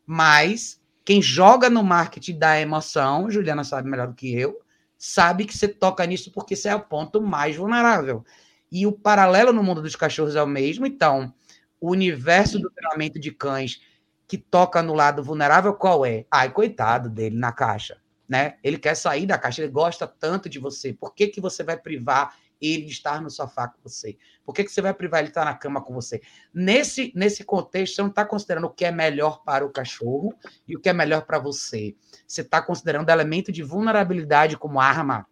[0.07, 4.61] Mas quem joga no marketing da emoção, Juliana sabe melhor do que eu,
[4.99, 8.25] sabe que você toca nisso porque você é o ponto mais vulnerável.
[8.73, 10.85] E o paralelo no mundo dos cachorros é o mesmo.
[10.85, 11.33] Então,
[11.81, 13.81] o universo do treinamento de cães
[14.27, 16.27] que toca no lado vulnerável, qual é?
[16.29, 18.57] Ai, coitado dele na caixa, né?
[18.61, 20.92] Ele quer sair da caixa, ele gosta tanto de você.
[20.92, 24.16] Por que, que você vai privar ele estar no sofá com você?
[24.45, 26.21] Por que, que você vai privar ele estar na cama com você?
[26.53, 30.35] Nesse, nesse contexto, você não está considerando o que é melhor para o cachorro
[30.66, 31.97] e o que é melhor para você.
[32.27, 35.27] Você está considerando elemento de vulnerabilidade como arma,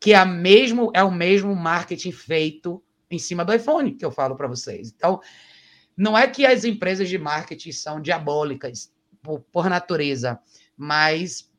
[0.00, 4.36] que é, mesmo, é o mesmo marketing feito em cima do iPhone, que eu falo
[4.36, 4.92] para vocês.
[4.94, 5.20] Então,
[5.96, 10.38] não é que as empresas de marketing são diabólicas por, por natureza,
[10.76, 11.50] mas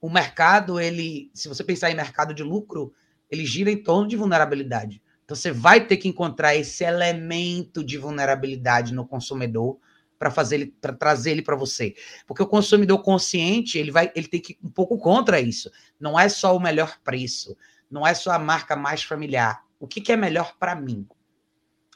[0.00, 2.94] o mercado, ele, se você pensar em mercado de lucro,
[3.30, 5.02] ele gira em torno de vulnerabilidade.
[5.24, 9.78] Então você vai ter que encontrar esse elemento de vulnerabilidade no consumidor
[10.18, 11.94] para fazer ele para trazer ele para você.
[12.26, 15.70] Porque o consumidor consciente, ele vai ele tem que ir um pouco contra isso.
[16.00, 17.56] Não é só o melhor preço,
[17.90, 19.64] não é só a marca mais familiar.
[19.78, 21.06] O que, que é melhor para mim?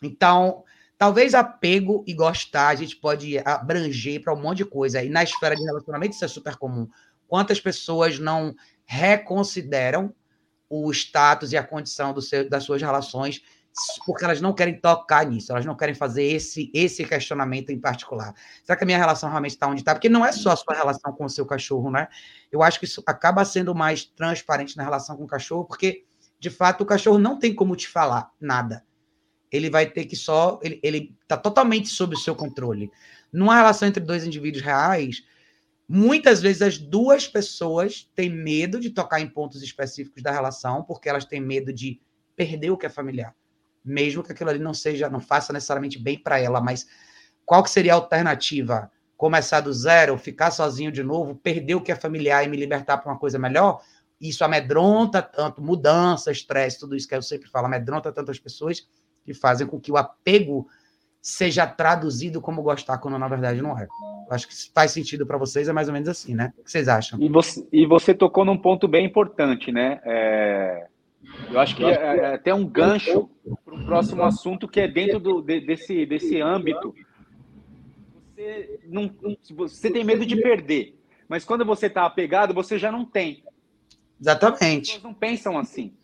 [0.03, 0.65] Então,
[0.97, 5.03] talvez apego e gostar a gente pode abranger para um monte de coisa.
[5.03, 6.89] E na esfera de relacionamento isso é super comum.
[7.27, 8.55] Quantas pessoas não
[8.87, 10.15] reconsideram
[10.75, 13.43] o status e a condição seu, das suas relações,
[14.07, 18.35] porque elas não querem tocar nisso, elas não querem fazer esse, esse questionamento em particular.
[18.65, 19.95] Será que a minha relação realmente está onde está?
[19.95, 22.09] Porque não é só a sua relação com o seu cachorro, né?
[22.51, 26.05] Eu acho que isso acaba sendo mais transparente na relação com o cachorro, porque,
[26.39, 28.85] de fato, o cachorro não tem como te falar nada.
[29.51, 30.59] Ele vai ter que só.
[30.63, 32.91] Ele está totalmente sob o seu controle.
[33.33, 35.23] Numa relação entre dois indivíduos reais,
[35.89, 41.09] Muitas vezes as duas pessoas têm medo de tocar em pontos específicos da relação, porque
[41.09, 42.01] elas têm medo de
[42.35, 43.35] perder o que é familiar.
[43.85, 46.87] Mesmo que aquilo ali não seja, não faça necessariamente bem para ela, mas
[47.45, 48.91] qual que seria a alternativa?
[49.17, 52.99] Começar do zero, ficar sozinho de novo, perder o que é familiar e me libertar
[52.99, 53.83] para uma coisa melhor?
[54.19, 58.89] Isso amedronta tanto, mudança, estresse, tudo isso que eu sempre falo, amedronta tanto as pessoas
[59.23, 60.67] que fazem com que o apego
[61.21, 63.87] seja traduzido como gostar, quando na verdade não é.
[64.31, 66.53] Acho que faz sentido para vocês, é mais ou menos assim, né?
[66.59, 67.21] O que vocês acham?
[67.21, 70.01] E você, e você tocou num ponto bem importante, né?
[70.05, 70.87] É,
[71.51, 73.29] eu acho que é, é até um gancho
[73.65, 76.95] para o próximo assunto que é dentro do, de, desse, desse âmbito.
[78.35, 79.15] Você, não,
[79.51, 83.45] você tem medo de perder, mas quando você está apegado, você já não tem.
[84.21, 84.91] Exatamente.
[84.91, 85.95] As pessoas não pensam assim.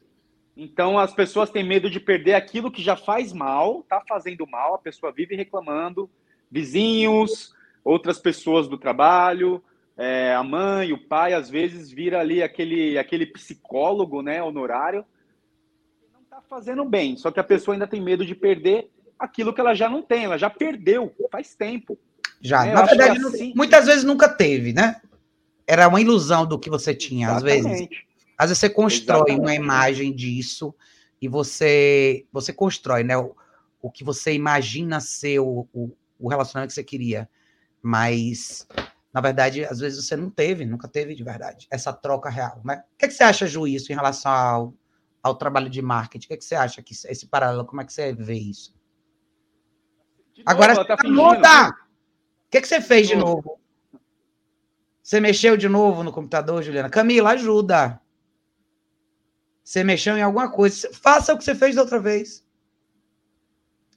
[0.57, 4.75] Então as pessoas têm medo de perder aquilo que já faz mal, tá fazendo mal,
[4.75, 6.11] a pessoa vive reclamando,
[6.51, 9.63] vizinhos, outras pessoas do trabalho,
[9.97, 15.05] é, a mãe, o pai, às vezes vira ali aquele, aquele psicólogo, né, honorário,
[16.01, 19.53] que não está fazendo bem, só que a pessoa ainda tem medo de perder aquilo
[19.53, 21.99] que ela já não tem, ela já perdeu faz tempo.
[22.41, 23.53] Já, é, na verdade, assim...
[23.55, 25.01] muitas vezes nunca teve, né?
[25.67, 27.59] Era uma ilusão do que você tinha, Exatamente.
[27.59, 27.89] às vezes.
[28.39, 29.41] Às vezes você constrói Exatamente.
[29.43, 30.75] uma imagem disso
[31.21, 33.17] e você você constrói, né?
[33.19, 33.37] O,
[33.83, 37.29] o que você imagina ser o, o, o relacionamento que você queria.
[37.83, 38.67] Mas,
[39.13, 42.83] na verdade, às vezes você não teve, nunca teve de verdade, essa troca real, né?
[42.95, 44.75] O que, é que você acha, Ju, isso em relação ao,
[45.23, 46.27] ao trabalho de marketing?
[46.27, 48.75] O que, é que você acha que esse paralelo, como é que você vê isso?
[50.45, 51.69] Agora você tá muda!
[51.71, 53.61] O que, é que você fez de novo?
[55.03, 56.89] Você mexeu de novo no computador, Juliana?
[56.89, 58.01] Camila, ajuda.
[59.63, 60.91] Você mexeu em alguma coisa.
[60.93, 62.45] Faça o que você fez da outra vez.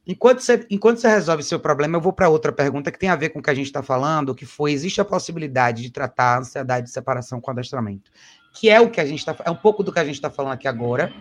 [0.06, 3.16] Enquanto você, enquanto você resolve seu problema, eu vou para outra pergunta que tem a
[3.16, 6.36] ver com o que a gente está falando, que foi: existe a possibilidade de tratar
[6.36, 8.12] a ansiedade de separação com adestramento?
[8.54, 9.36] Que é o que a gente está.
[9.46, 11.14] É um pouco do que a gente está falando aqui agora,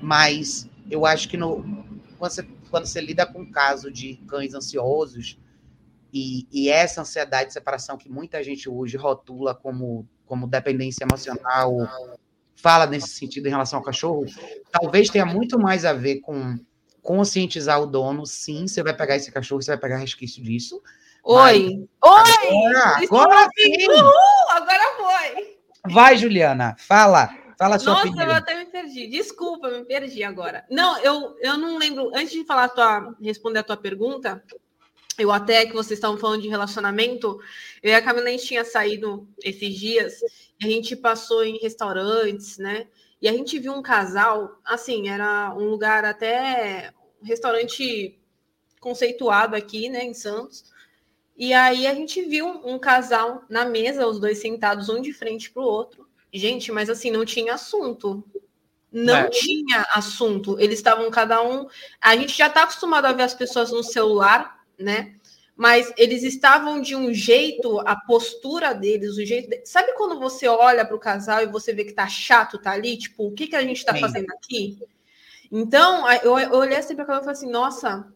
[0.00, 1.62] mas eu acho que no,
[2.18, 5.38] quando, você, quando você lida com um caso de cães ansiosos,
[6.12, 11.76] e, e, essa ansiedade de separação que muita gente hoje rotula como, como dependência emocional
[12.56, 14.24] fala nesse sentido em relação ao cachorro,
[14.72, 16.58] talvez tenha muito mais a ver com
[17.02, 20.82] conscientizar o dono, sim, você vai pegar esse cachorro, você vai pegar resquício disso.
[21.24, 21.88] Oi!
[22.02, 22.28] Mas...
[22.28, 22.76] Oi!
[22.76, 23.88] Agora, agora sim!
[23.88, 25.58] Uhul, agora foi!
[25.92, 27.30] Vai, Juliana, fala.
[27.58, 28.26] Fala a sua Nossa, opinião.
[28.26, 29.08] eu até me perdi.
[29.08, 30.64] Desculpa, me perdi agora.
[30.70, 32.10] Não, eu, eu não lembro.
[32.14, 34.42] Antes de falar a tua, responder a tua pergunta,
[35.18, 37.40] eu até que vocês estavam falando de relacionamento,
[37.82, 40.20] eu e a Camila a gente tinha saído esses dias
[40.62, 42.86] a gente passou em restaurantes, né?
[43.20, 48.18] E a gente viu um casal, assim, era um lugar até um restaurante
[48.80, 50.64] conceituado aqui, né, em Santos.
[51.36, 55.50] E aí a gente viu um casal na mesa, os dois sentados um de frente
[55.50, 56.08] para o outro.
[56.32, 58.24] Gente, mas assim, não tinha assunto.
[58.90, 59.30] Não é.
[59.30, 60.58] tinha assunto.
[60.58, 61.66] Eles estavam cada um.
[62.00, 65.17] A gente já está acostumado a ver as pessoas no celular, né?
[65.58, 69.50] Mas eles estavam de um jeito, a postura deles, o jeito.
[69.50, 69.60] De...
[69.66, 72.96] Sabe quando você olha para o casal e você vê que tá chato, tá ali?
[72.96, 74.78] Tipo, o que, que a gente está fazendo aqui?
[75.50, 78.06] Então, eu, eu olhei assim para aquela e falei assim: nossa,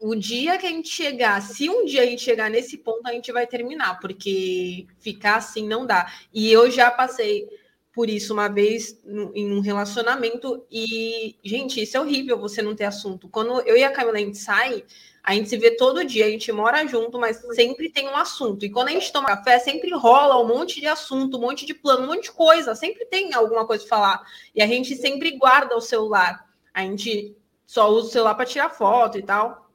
[0.00, 3.12] o dia que a gente chegar, se um dia a gente chegar nesse ponto, a
[3.12, 6.10] gente vai terminar, porque ficar assim não dá.
[6.32, 7.46] E eu já passei
[7.92, 8.98] por isso uma vez
[9.34, 13.28] em um relacionamento e, gente, isso é horrível você não ter assunto.
[13.28, 14.82] Quando eu e a Camila a gente sai,
[15.22, 18.64] a gente se vê todo dia, a gente mora junto, mas sempre tem um assunto.
[18.64, 21.74] E quando a gente toma café, sempre rola um monte de assunto, um monte de
[21.74, 22.74] plano, um monte de coisa.
[22.74, 24.22] Sempre tem alguma coisa para falar.
[24.54, 26.48] E a gente sempre guarda o celular.
[26.72, 29.70] A gente só usa o celular para tirar foto e tal.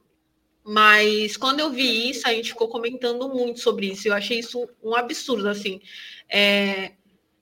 [0.64, 4.08] Mas quando eu vi isso, a gente ficou comentando muito sobre isso.
[4.08, 5.80] Eu achei isso um absurdo, assim.
[6.28, 6.92] É...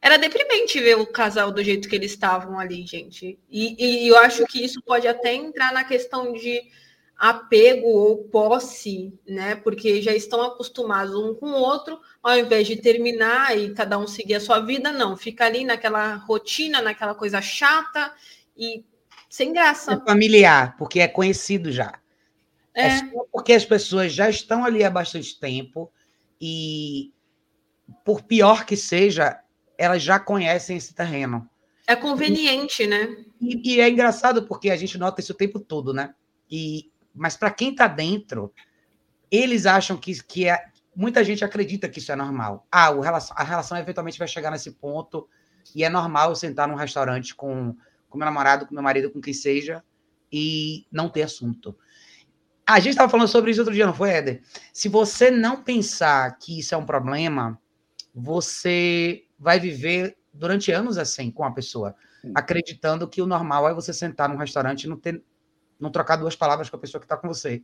[0.01, 3.38] Era deprimente ver o casal do jeito que eles estavam ali, gente.
[3.49, 6.61] E, e eu acho que isso pode até entrar na questão de
[7.24, 9.54] apego ou posse, né?
[9.56, 14.06] Porque já estão acostumados um com o outro, ao invés de terminar e cada um
[14.06, 18.12] seguir a sua vida, não, fica ali naquela rotina, naquela coisa chata
[18.54, 18.84] e
[19.30, 19.94] sem graça.
[19.94, 21.98] É familiar, porque é conhecido já.
[22.74, 22.88] É.
[22.88, 25.90] é só porque as pessoas já estão ali há bastante tempo
[26.38, 27.10] e,
[28.04, 29.40] por pior que seja,
[29.78, 31.48] elas já conhecem esse terreno.
[31.87, 33.16] É conveniente, né?
[33.40, 36.14] E, e é engraçado porque a gente nota isso o tempo todo, né?
[36.50, 38.53] E mas para quem está dentro,
[39.31, 40.64] eles acham que, que é.
[40.96, 42.66] Muita gente acredita que isso é normal.
[42.70, 45.29] Ah, relação, a relação eventualmente vai chegar nesse ponto
[45.74, 47.77] e é normal eu sentar num restaurante com,
[48.09, 49.83] com meu namorado, com meu marido, com quem seja,
[50.31, 51.77] e não ter assunto.
[52.66, 54.42] A gente estava falando sobre isso outro dia, não foi, Éder?
[54.72, 57.61] Se você não pensar que isso é um problema,
[58.14, 61.94] você vai viver durante anos assim com a pessoa,
[62.35, 65.22] acreditando que o normal é você sentar num restaurante e não ter
[65.85, 67.62] não trocar duas palavras com a pessoa que está com você.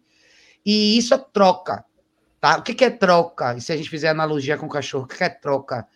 [0.65, 1.85] E isso é troca.
[2.41, 2.59] Tá?
[2.59, 3.57] O que, que é troca?
[3.57, 5.87] E se a gente fizer analogia com o cachorro, o que, que é troca?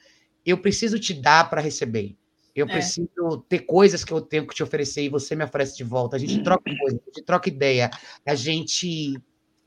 [0.45, 2.17] Eu preciso te dar para receber.
[2.55, 2.73] Eu é.
[2.73, 6.17] preciso ter coisas que eu tenho que te oferecer e você me oferece de volta.
[6.17, 7.91] A gente troca coisas, a gente troca ideia.
[8.27, 9.21] A gente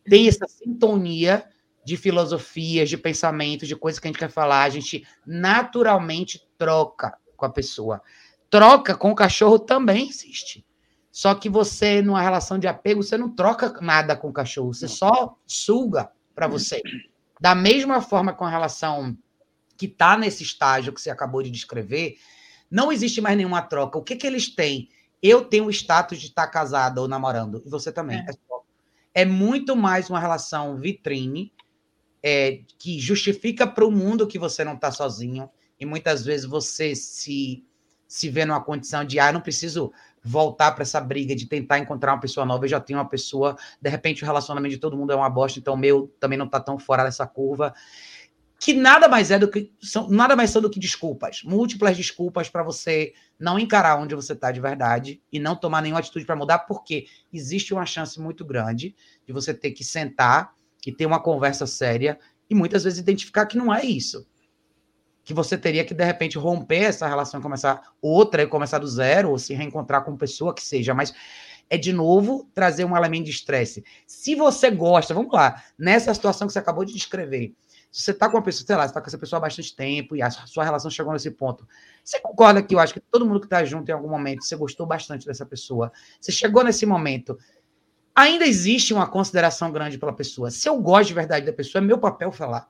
[0.05, 1.45] tem essa sintonia
[1.83, 4.63] de filosofias, de pensamentos, de coisas que a gente quer falar.
[4.63, 8.01] A gente naturalmente troca com a pessoa.
[8.49, 10.65] Troca com o cachorro também existe.
[11.17, 14.87] Só que você, numa relação de apego, você não troca nada com o cachorro, você
[14.87, 16.79] só suga para você.
[17.41, 19.17] Da mesma forma com a relação
[19.75, 22.17] que está nesse estágio que você acabou de descrever,
[22.69, 23.97] não existe mais nenhuma troca.
[23.97, 24.89] O que, que eles têm?
[25.21, 28.19] eu tenho o status de estar casada ou namorando, e você também.
[28.19, 31.51] É, é muito mais uma relação vitrine
[32.21, 35.49] é, que justifica para o mundo que você não está sozinho,
[35.79, 37.65] e muitas vezes você se,
[38.07, 39.91] se vê numa condição de, ah, não preciso
[40.23, 43.55] voltar para essa briga de tentar encontrar uma pessoa nova, eu já tenho uma pessoa,
[43.81, 46.45] de repente o relacionamento de todo mundo é uma bosta, então o meu também não
[46.45, 47.73] está tão fora dessa curva
[48.59, 52.49] que nada mais é do que são nada mais são do que desculpas, múltiplas desculpas
[52.49, 56.35] para você não encarar onde você está de verdade e não tomar nenhuma atitude para
[56.35, 58.95] mudar, porque existe uma chance muito grande
[59.25, 60.55] de você ter que sentar
[60.85, 62.17] e ter uma conversa séria
[62.49, 64.25] e muitas vezes identificar que não é isso.
[65.27, 68.87] Que você teria que, de repente, romper essa relação e começar outra e começar do
[68.87, 71.13] zero, ou se reencontrar com pessoa que seja, mas
[71.69, 73.83] é de novo trazer um elemento de estresse.
[74.05, 77.53] Se você gosta, vamos lá, nessa situação que você acabou de descrever,
[77.91, 79.75] se você está com uma pessoa, sei lá, você está com essa pessoa há bastante
[79.75, 81.67] tempo e a sua relação chegou nesse ponto,
[82.01, 84.55] você concorda que eu acho que todo mundo que está junto em algum momento, você
[84.55, 87.37] gostou bastante dessa pessoa, você chegou nesse momento,
[88.15, 90.49] ainda existe uma consideração grande pela pessoa.
[90.49, 92.69] Se eu gosto de verdade da pessoa, é meu papel falar.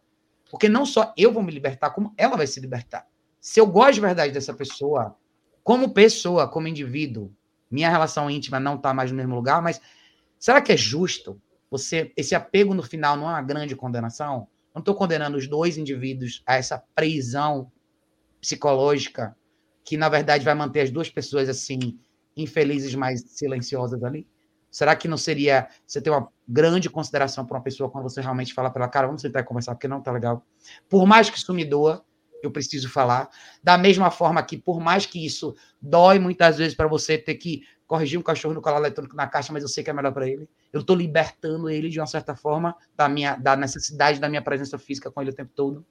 [0.49, 3.05] Porque não só eu vou me libertar, como ela vai se libertar.
[3.39, 5.15] Se eu gosto de verdade dessa pessoa,
[5.63, 7.33] como pessoa, como indivíduo,
[7.69, 9.81] minha relação íntima não está mais no mesmo lugar, mas
[10.39, 14.47] será que é justo você esse apego no final não é uma grande condenação?
[14.73, 17.71] Não estou condenando os dois indivíduos a essa prisão
[18.39, 19.35] psicológica
[19.83, 21.99] que, na verdade, vai manter as duas pessoas assim,
[22.35, 24.27] infelizes, mas silenciosas ali.
[24.77, 28.53] Será que não seria você ter uma grande consideração para uma pessoa quando você realmente
[28.53, 30.45] fala para ela, cara, vamos sentar e conversar, porque não tá legal.
[30.87, 32.05] Por mais que isso me doa,
[32.43, 33.27] eu preciso falar.
[33.63, 37.63] Da mesma forma que, por mais que isso dói muitas vezes para você ter que
[37.87, 40.27] corrigir um cachorro no colar eletrônico na caixa, mas eu sei que é melhor para
[40.27, 40.47] ele.
[40.71, 44.77] Eu estou libertando ele de uma certa forma da minha da necessidade da minha presença
[44.77, 45.83] física com ele o tempo todo.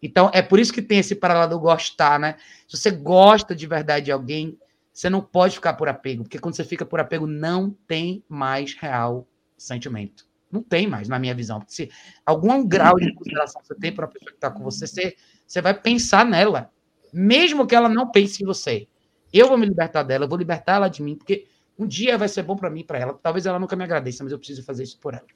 [0.00, 2.36] Então é por isso que tem esse paralelo do gostar, né?
[2.68, 4.56] Se você gosta de verdade de alguém,
[4.94, 8.74] você não pode ficar por apego, porque quando você fica por apego não tem mais
[8.74, 9.26] real
[9.58, 10.24] sentimento.
[10.52, 11.60] Não tem mais, na minha visão.
[11.66, 11.90] Se
[12.24, 15.60] algum grau de consideração você tem para a pessoa que está com você, você, você
[15.60, 16.70] vai pensar nela,
[17.12, 18.86] mesmo que ela não pense em você.
[19.32, 22.28] Eu vou me libertar dela, eu vou libertar ela de mim, porque um dia vai
[22.28, 23.18] ser bom para mim e para ela.
[23.20, 25.26] Talvez ela nunca me agradeça, mas eu preciso fazer isso por ela.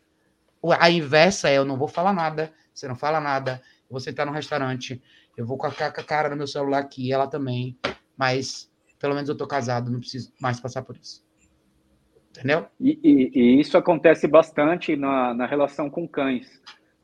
[0.78, 4.24] A inversa é: eu não vou falar nada, você não fala nada, eu vou sentar
[4.24, 5.02] no restaurante,
[5.36, 7.76] eu vou com a cara no meu celular aqui, ela também,
[8.16, 11.24] mas pelo menos eu tô casado, não preciso mais passar por isso.
[12.30, 12.66] Entendeu?
[12.78, 16.60] E, e, e isso acontece bastante na, na relação com cães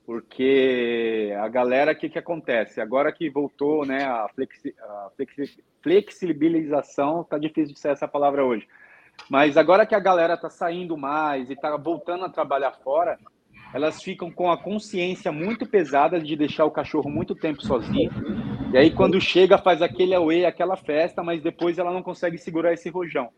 [0.07, 2.81] porque a galera, o que, que acontece?
[2.81, 8.45] Agora que voltou né, a, flexi, a flexi, flexibilização, tá difícil de ser essa palavra
[8.45, 8.67] hoje,
[9.31, 13.19] mas agora que a galera tá saindo mais e tá voltando a trabalhar fora,
[13.73, 18.11] elas ficam com a consciência muito pesada de deixar o cachorro muito tempo sozinho.
[18.75, 22.73] E aí, quando chega, faz aquele away, aquela festa, mas depois ela não consegue segurar
[22.73, 23.29] esse rojão.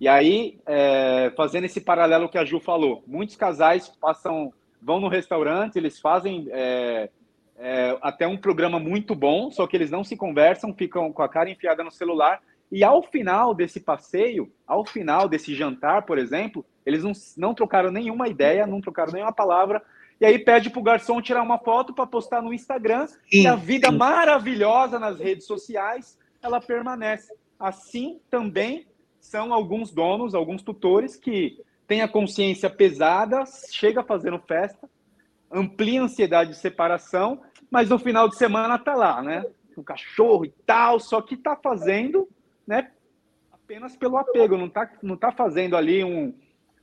[0.00, 4.50] E aí, é, fazendo esse paralelo que a Ju falou, muitos casais passam
[4.80, 7.10] vão no restaurante, eles fazem é,
[7.58, 11.28] é, até um programa muito bom, só que eles não se conversam, ficam com a
[11.28, 12.40] cara enfiada no celular.
[12.72, 17.92] E ao final desse passeio, ao final desse jantar, por exemplo, eles não, não trocaram
[17.92, 19.82] nenhuma ideia, não trocaram nenhuma palavra.
[20.20, 23.06] E aí pede para o garçom tirar uma foto para postar no Instagram.
[23.06, 23.96] Sim, e a vida sim.
[23.96, 27.32] maravilhosa nas redes sociais, ela permanece.
[27.58, 28.86] Assim também
[29.18, 34.88] são alguns donos, alguns tutores que tem a consciência pesada, chega fazendo festa,
[35.50, 37.40] amplia a ansiedade de separação,
[37.70, 39.44] mas no final de semana tá lá, né?
[39.76, 42.28] O cachorro e tal, só que tá fazendo,
[42.66, 42.90] né?
[43.52, 46.34] Apenas pelo apego, não tá, não tá fazendo ali um.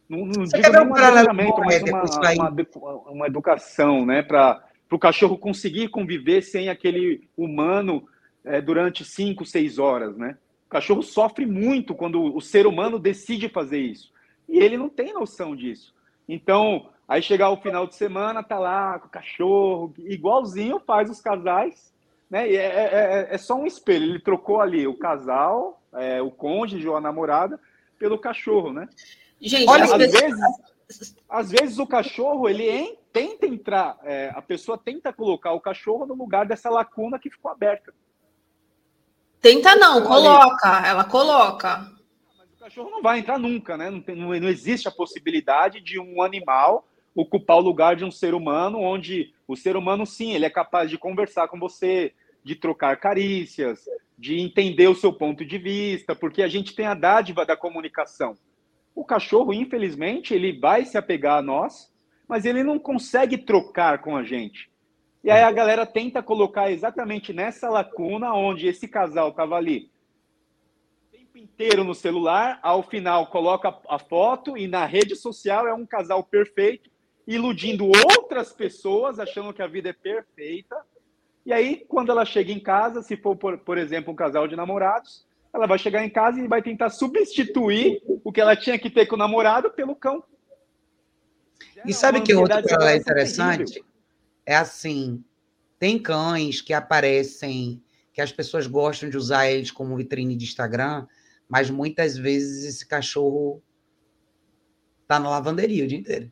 [0.10, 4.22] Não, não digo um planejamento, mas uma, uma, uma, educação, né?
[4.24, 8.08] Para o cachorro conseguir conviver sem aquele humano
[8.46, 10.38] é, durante cinco, seis horas, né?
[10.68, 14.12] O cachorro sofre muito quando o ser humano decide fazer isso.
[14.48, 15.94] E ele não tem noção disso.
[16.28, 21.22] Então, aí chegar o final de semana, tá lá com o cachorro, igualzinho faz os
[21.22, 21.94] casais,
[22.30, 22.50] né?
[22.50, 24.06] E é, é, é, é só um espelho.
[24.06, 27.60] Ele trocou ali o casal, é, o cônjuge ou a namorada,
[27.98, 28.88] pelo cachorro, né?
[29.40, 34.78] Gente, Olha, às, vezes, às vezes o cachorro, ele em, tenta entrar, é, a pessoa
[34.78, 37.94] tenta colocar o cachorro no lugar dessa lacuna que ficou aberta.
[39.40, 41.98] Tenta não, coloca, ela coloca
[42.68, 43.90] cachorro não vai entrar nunca, né?
[43.90, 46.86] Não, tem, não, não existe a possibilidade de um animal
[47.16, 50.90] ocupar o lugar de um ser humano, onde o ser humano, sim, ele é capaz
[50.90, 52.14] de conversar com você,
[52.44, 53.86] de trocar carícias,
[54.18, 58.38] de entender o seu ponto de vista, porque a gente tem a dádiva da comunicação.
[58.98, 61.94] O cachorro, infelizmente, ele vai se apegar a nós,
[62.28, 64.72] mas ele não consegue trocar com a gente.
[65.24, 69.92] E aí a galera tenta colocar exatamente nessa lacuna onde esse casal estava ali
[71.36, 76.24] inteiro no celular, ao final coloca a foto e na rede social é um casal
[76.24, 76.90] perfeito,
[77.28, 80.76] iludindo outras pessoas, achando que a vida é perfeita.
[81.46, 84.56] E aí, quando ela chega em casa, se for, por, por exemplo, um casal de
[84.56, 88.90] namorados, ela vai chegar em casa e vai tentar substituir o que ela tinha que
[88.90, 90.24] ter com o namorado pelo cão.
[91.86, 93.84] E sabe que outra coisa é interessante?
[94.46, 95.24] É assim,
[95.80, 97.82] tem cães que aparecem,
[98.14, 101.06] que as pessoas gostam de usar eles como vitrine de Instagram,
[101.48, 103.62] mas muitas vezes esse cachorro
[105.08, 106.32] tá na lavanderia o dia inteiro.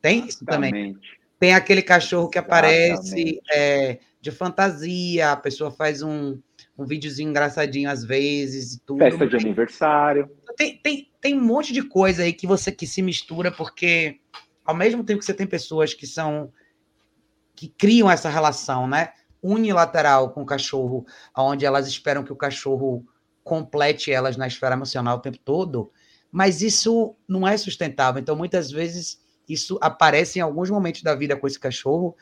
[0.00, 0.96] Tem isso também.
[1.38, 6.40] Tem aquele cachorro que aparece é, de fantasia, a pessoa faz um,
[6.78, 8.98] um videozinho engraçadinho às vezes e tudo.
[8.98, 10.30] Festa de aniversário.
[10.56, 14.20] Tem, tem, tem um monte de coisa aí que você que se mistura, porque
[14.64, 16.52] ao mesmo tempo que você tem pessoas que são
[17.54, 19.12] que criam essa relação, né?
[19.42, 21.06] Unilateral com o cachorro,
[21.36, 23.04] onde elas esperam que o cachorro
[23.42, 25.90] complete elas na esfera emocional o tempo todo,
[26.30, 28.20] mas isso não é sustentável.
[28.20, 32.16] Então, muitas vezes, isso aparece em alguns momentos da vida com esse cachorro,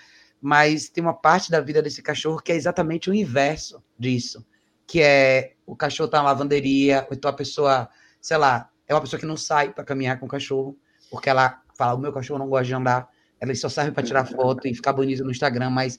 [0.44, 4.44] mas tem uma parte da vida desse cachorro que é exatamente o inverso disso,
[4.86, 7.88] que é o cachorro tá na lavanderia, ou então a pessoa,
[8.20, 10.76] sei lá, é uma pessoa que não sai para caminhar com o cachorro,
[11.10, 13.08] porque ela fala, o meu cachorro não gosta de andar,
[13.40, 15.98] ela só serve para tirar foto e ficar bonito no Instagram, mas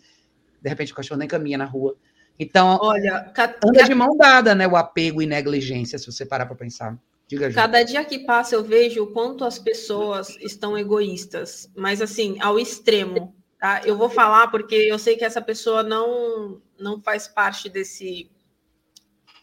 [0.61, 1.95] de repente o cachorro nem caminha na rua.
[2.37, 3.33] Então, Olha,
[3.67, 6.95] anda de mão dada, né, o apego e negligência, se você parar para pensar.
[7.27, 12.37] Diga, Cada dia que passa eu vejo o quanto as pessoas estão egoístas, mas assim,
[12.39, 13.33] ao extremo.
[13.65, 13.81] Tá?
[13.83, 18.29] Eu vou falar porque eu sei que essa pessoa não, não faz parte desse,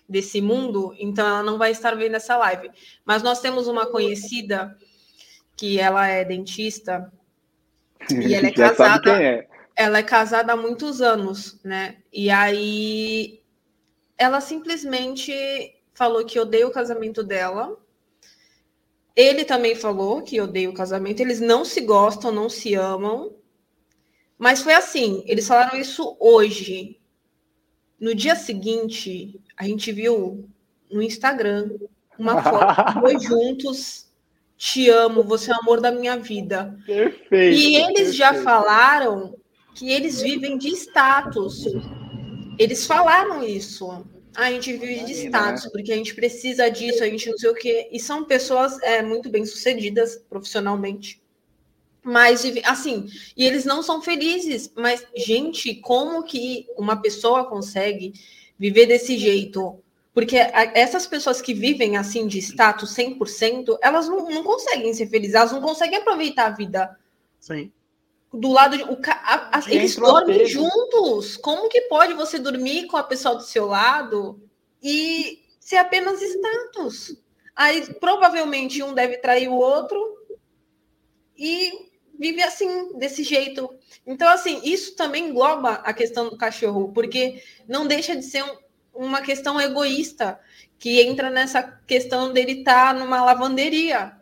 [0.09, 2.71] desse mundo, então ela não vai estar vendo essa live.
[3.05, 4.79] Mas nós temos uma conhecida
[5.57, 7.13] que ela é dentista
[8.13, 9.21] e ela é casada.
[9.21, 9.49] É.
[9.75, 11.97] Ela é casada há muitos anos, né?
[12.13, 13.43] E aí
[14.17, 15.35] ela simplesmente
[15.93, 17.77] falou que odeia o casamento dela.
[19.17, 21.19] Ele também falou que odeia o casamento.
[21.19, 23.42] Eles não se gostam, não se amam.
[24.43, 26.99] Mas foi assim, eles falaram isso hoje.
[28.01, 30.49] No dia seguinte, a gente viu
[30.91, 31.71] no Instagram
[32.19, 34.11] uma foto, dois juntos.
[34.57, 36.77] Te amo, você é o amor da minha vida.
[36.85, 37.57] Perfeito.
[37.57, 38.13] E eles perfeito.
[38.15, 39.37] já falaram
[39.77, 41.65] que eles vivem de status.
[42.59, 44.05] Eles falaram isso.
[44.35, 47.55] A gente vive de status, porque a gente precisa disso, a gente não sei o
[47.55, 47.89] quê.
[47.93, 51.22] E são pessoas é, muito bem sucedidas profissionalmente.
[52.05, 54.73] Mas, assim, e eles não são felizes.
[54.77, 58.13] Mas, gente, como que uma pessoa consegue
[58.59, 59.79] viver desse jeito?
[60.13, 65.35] Porque essas pessoas que vivem assim de status 100%, elas não, não conseguem ser felizes,
[65.35, 66.99] elas não conseguem aproveitar a vida.
[67.41, 67.73] Sim.
[68.33, 68.83] Do lado de.
[68.85, 71.37] O, a, a, eles dormem juntos.
[71.37, 74.41] Como que pode você dormir com a pessoa do seu lado
[74.83, 77.17] e ser apenas status?
[77.55, 80.19] Aí provavelmente um deve trair o outro
[81.37, 81.92] e
[82.23, 83.69] vive assim, desse jeito.
[84.07, 88.57] Então, assim, isso também engloba a questão do cachorro, porque não deixa de ser um,
[88.95, 90.39] uma questão egoísta
[90.79, 94.13] que entra nessa questão dele estar tá numa lavanderia.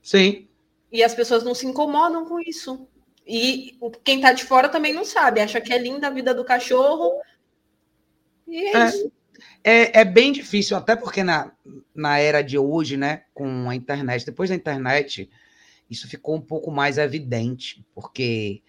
[0.00, 0.46] Sim.
[0.92, 2.86] E as pessoas não se incomodam com isso.
[3.26, 6.44] E quem está de fora também não sabe, acha que é linda a vida do
[6.44, 7.20] cachorro.
[8.46, 9.12] E é, é isso.
[9.64, 11.50] É, é, bem difícil, até porque na,
[11.92, 15.28] na era de hoje, né, com a internet, depois da internet,
[15.90, 18.62] isso ficou um pouco mais evidente, porque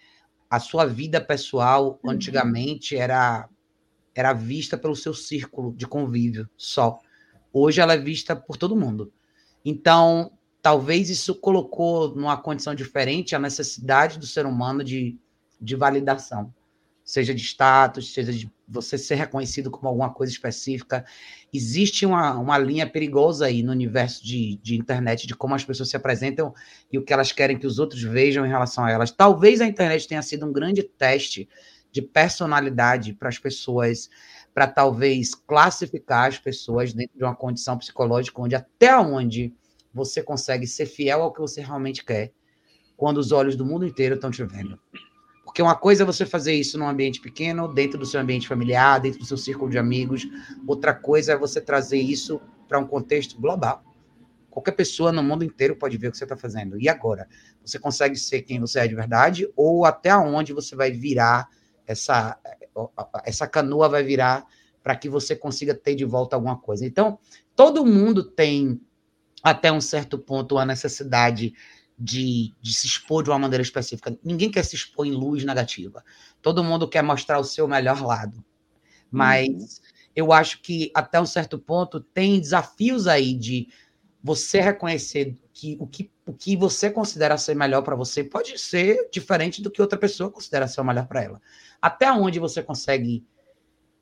[0.50, 2.10] a sua vida pessoal uhum.
[2.10, 3.48] antigamente era
[4.14, 6.98] era vista pelo seu círculo de convívio só.
[7.52, 9.12] Hoje ela é vista por todo mundo.
[9.62, 15.18] Então, talvez isso colocou numa condição diferente a necessidade do ser humano de,
[15.60, 16.50] de validação
[17.06, 21.06] seja de status, seja de você ser reconhecido como alguma coisa específica.
[21.54, 25.88] Existe uma, uma linha perigosa aí no universo de, de internet, de como as pessoas
[25.88, 26.52] se apresentam
[26.92, 29.12] e o que elas querem que os outros vejam em relação a elas.
[29.12, 31.48] Talvez a internet tenha sido um grande teste
[31.92, 34.10] de personalidade para as pessoas,
[34.52, 39.54] para talvez classificar as pessoas dentro de uma condição psicológica onde até onde
[39.94, 42.32] você consegue ser fiel ao que você realmente quer,
[42.96, 44.76] quando os olhos do mundo inteiro estão te vendo.
[45.56, 49.00] Porque uma coisa é você fazer isso num ambiente pequeno, dentro do seu ambiente familiar,
[49.00, 50.28] dentro do seu círculo de amigos.
[50.66, 52.38] Outra coisa é você trazer isso
[52.68, 53.82] para um contexto global.
[54.50, 56.78] Qualquer pessoa no mundo inteiro pode ver o que você está fazendo.
[56.78, 57.26] E agora?
[57.64, 59.50] Você consegue ser quem você é de verdade?
[59.56, 61.48] Ou até onde você vai virar
[61.86, 62.38] essa,
[63.24, 64.44] essa canoa vai virar
[64.82, 66.84] para que você consiga ter de volta alguma coisa?
[66.84, 67.18] Então,
[67.54, 68.78] todo mundo tem,
[69.42, 71.54] até um certo ponto, a necessidade
[71.98, 74.16] de, de, se expor de uma maneira específica.
[74.22, 76.04] Ninguém quer se expor em luz negativa.
[76.42, 78.44] Todo mundo quer mostrar o seu melhor lado.
[79.10, 79.68] Mas uhum.
[80.14, 83.68] eu acho que até um certo ponto tem desafios aí de
[84.22, 89.08] você reconhecer que o que, o que você considera ser melhor para você pode ser
[89.10, 91.40] diferente do que outra pessoa considera ser o melhor para ela.
[91.80, 93.24] Até onde você consegue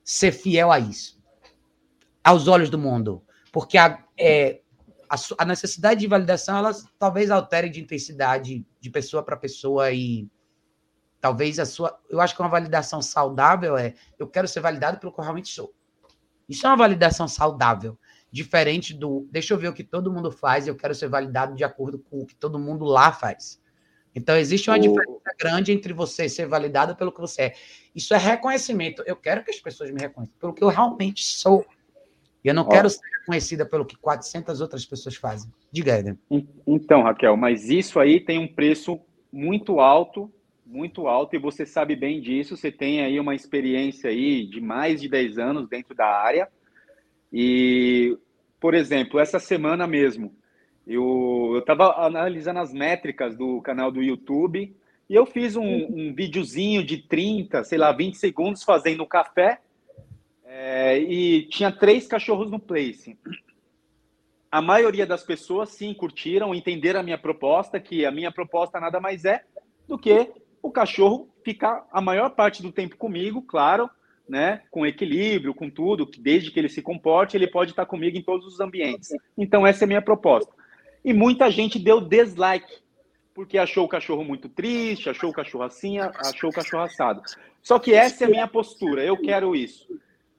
[0.03, 1.23] ser fiel a isso?
[2.25, 3.23] Aos olhos do mundo.
[3.53, 4.63] Porque a, é,
[5.15, 10.29] a, a necessidade de validação, ela talvez altere de intensidade de pessoa para pessoa e
[11.21, 11.99] talvez a sua.
[12.11, 15.49] Eu acho que uma validação saudável é eu quero ser validado pelo que eu realmente
[15.49, 15.75] sou.
[16.49, 17.99] Isso é uma validação saudável,
[18.31, 21.55] diferente do deixa eu ver o que todo mundo faz e eu quero ser validado
[21.55, 23.63] de acordo com o que todo mundo lá faz.
[24.15, 24.81] Então, existe uma o...
[24.81, 27.55] diferença grande entre você ser validado pelo que você é.
[27.95, 29.03] Isso é reconhecimento.
[29.07, 31.67] Eu quero que as pessoas me reconheçam pelo que eu realmente sou.
[32.45, 32.69] E eu não Ó.
[32.69, 35.51] quero ser reconhecida pelo que 400 outras pessoas fazem.
[35.73, 36.19] Diga, Eden.
[36.67, 39.01] Então, Raquel, mas isso aí tem um preço
[39.33, 40.31] muito alto,
[40.67, 42.57] muito alto, e você sabe bem disso.
[42.57, 46.47] Você tem aí uma experiência aí de mais de 10 anos dentro da área.
[47.33, 48.17] E,
[48.61, 50.37] por exemplo, essa semana mesmo,
[50.87, 54.77] eu estava analisando as métricas do canal do YouTube
[55.09, 59.61] e eu fiz um, um videozinho de 30, sei lá, 20 segundos fazendo café
[60.45, 63.19] é, e tinha três cachorros no place.
[64.51, 69.01] A maioria das pessoas, sim, curtiram, entenderam a minha proposta, que a minha proposta nada
[69.01, 69.43] mais é
[69.89, 70.31] do que
[70.63, 73.91] o cachorro ficar a maior parte do tempo comigo, claro,
[74.29, 78.23] né, com equilíbrio, com tudo, desde que ele se comporte, ele pode estar comigo em
[78.23, 79.11] todos os ambientes.
[79.37, 80.53] Então, essa é a minha proposta.
[81.05, 82.79] E muita gente deu dislike,
[83.35, 87.23] porque achou o cachorro muito triste, achou o cachorro assim, achou o cachorro assado.
[87.61, 89.87] Só que essa é a minha postura, eu quero isso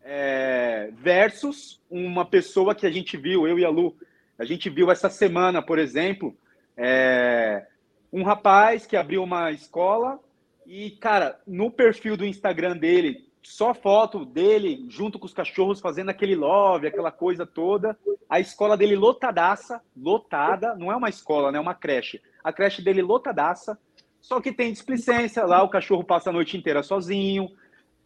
[0.08, 3.98] é, versus uma pessoa que a gente viu, eu e a Lu,
[4.38, 6.38] a gente viu essa semana, por exemplo,
[6.78, 7.66] é,
[8.14, 10.20] um rapaz que abriu uma escola
[10.68, 16.10] e, cara, no perfil do Instagram dele, só foto dele junto com os cachorros fazendo
[16.10, 17.98] aquele love, aquela coisa toda.
[18.30, 21.58] A escola dele lotadaça, lotada, não é uma escola, né?
[21.58, 22.22] É uma creche.
[22.44, 23.78] A creche dele lotadaça,
[24.20, 27.52] só que tem displicência, lá o cachorro passa a noite inteira sozinho,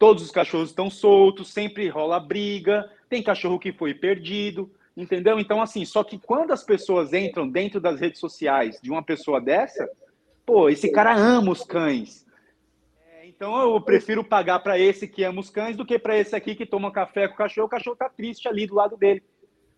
[0.00, 5.38] Todos os cachorros estão soltos, sempre rola briga, tem cachorro que foi perdido, entendeu?
[5.38, 9.42] Então, assim, só que quando as pessoas entram dentro das redes sociais de uma pessoa
[9.42, 9.86] dessa,
[10.46, 12.26] pô, esse cara ama os cães.
[13.12, 16.34] É, então, eu prefiro pagar para esse que ama os cães do que para esse
[16.34, 17.66] aqui que toma café com o cachorro.
[17.66, 19.22] O cachorro tá triste ali do lado dele,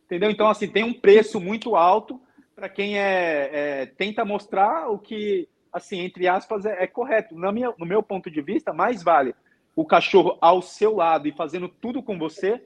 [0.05, 0.31] entendeu?
[0.31, 2.20] Então, assim, tem um preço muito alto
[2.55, 7.35] para quem é, é, tenta mostrar o que, assim, entre aspas, é, é correto.
[7.37, 9.35] Na minha, no meu ponto de vista, mais vale
[9.75, 12.61] o cachorro ao seu lado e fazendo tudo com você,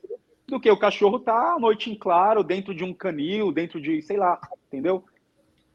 [0.47, 4.01] do que o cachorro tá à noite em claro, dentro de um canil, dentro de,
[4.03, 5.05] sei lá, entendeu?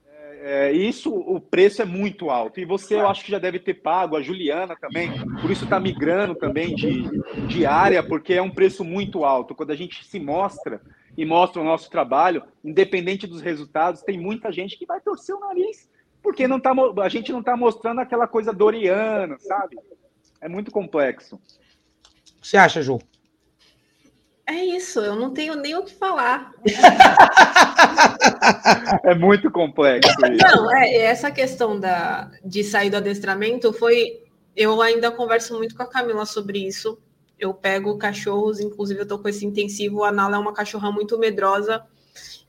[0.08, 2.60] É, é, isso, o preço é muito alto.
[2.60, 5.12] E você, eu acho que já deve ter pago, a Juliana também,
[5.42, 7.04] por isso está migrando também de,
[7.48, 9.54] de área, porque é um preço muito alto.
[9.54, 10.82] Quando a gente se mostra
[11.18, 15.40] e mostra o nosso trabalho, independente dos resultados, tem muita gente que vai torcer o
[15.40, 15.90] nariz,
[16.24, 16.72] porque não tá,
[17.02, 19.78] a gente não está mostrando aquela coisa doriana, sabe?
[20.42, 21.36] É muito complexo.
[21.36, 21.40] O
[22.42, 23.00] que você acha, Ju?
[24.48, 26.52] É isso, eu não tenho nem o que falar.
[29.06, 30.10] é muito complexo.
[30.10, 30.44] Isso.
[30.44, 34.24] Não, é, essa questão da, de sair do adestramento foi.
[34.54, 37.02] Eu ainda converso muito com a Camila sobre isso.
[37.40, 40.04] Eu pego cachorros, inclusive eu tô com esse intensivo.
[40.04, 41.82] A Nala é uma cachorra muito medrosa.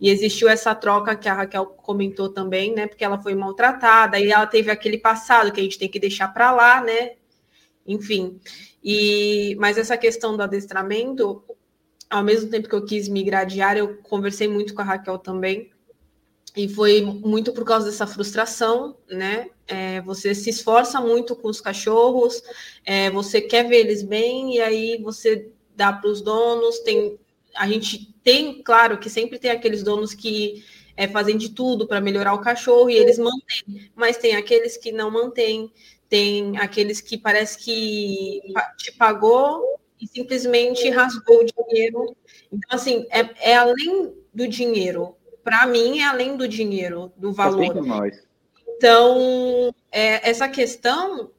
[0.01, 2.89] E existiu essa troca que a Raquel comentou também, né?
[2.89, 6.35] Porque ela foi maltratada e ela teve aquele passado que a gente tem que deixar
[6.35, 7.13] para lá, né?
[7.87, 8.41] Enfim.
[8.83, 11.43] E, mas essa questão do adestramento,
[12.09, 15.19] ao mesmo tempo que eu quis migrar de área, eu conversei muito com a Raquel
[15.19, 15.71] também.
[16.55, 19.49] E foi muito por causa dessa frustração, né?
[19.67, 22.43] É, você se esforça muito com os cachorros,
[22.85, 26.81] é, você quer ver eles bem, e aí você dá para os donos.
[26.81, 27.19] Tem,
[27.57, 30.63] a gente tem, claro, que sempre tem aqueles donos que
[30.95, 34.93] é, fazem de tudo para melhorar o cachorro e eles mantêm, mas tem aqueles que
[34.93, 35.73] não mantêm
[36.13, 38.43] tem aqueles que parece que
[38.77, 39.65] te pagou
[39.99, 42.15] e simplesmente rasgou o dinheiro.
[42.53, 45.17] Então, assim, é, é além do dinheiro.
[45.43, 47.75] Para mim, é além do dinheiro, do valor.
[48.77, 51.31] Então, é, essa questão,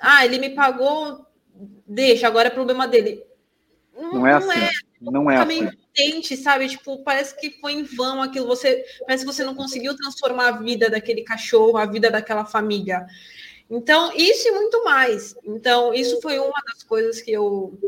[0.00, 1.26] ah, ele me pagou,
[1.86, 3.22] deixa, agora é problema dele.
[3.94, 4.50] Não, não é assim.
[4.50, 5.70] É, não é assim.
[5.92, 6.68] Tente, sabe?
[6.68, 8.46] Tipo, parece que foi em vão aquilo.
[8.46, 13.04] Você parece que você não conseguiu transformar a vida daquele cachorro, a vida daquela família.
[13.70, 15.36] Então, isso e muito mais.
[15.44, 17.78] Então, isso foi uma das coisas que eu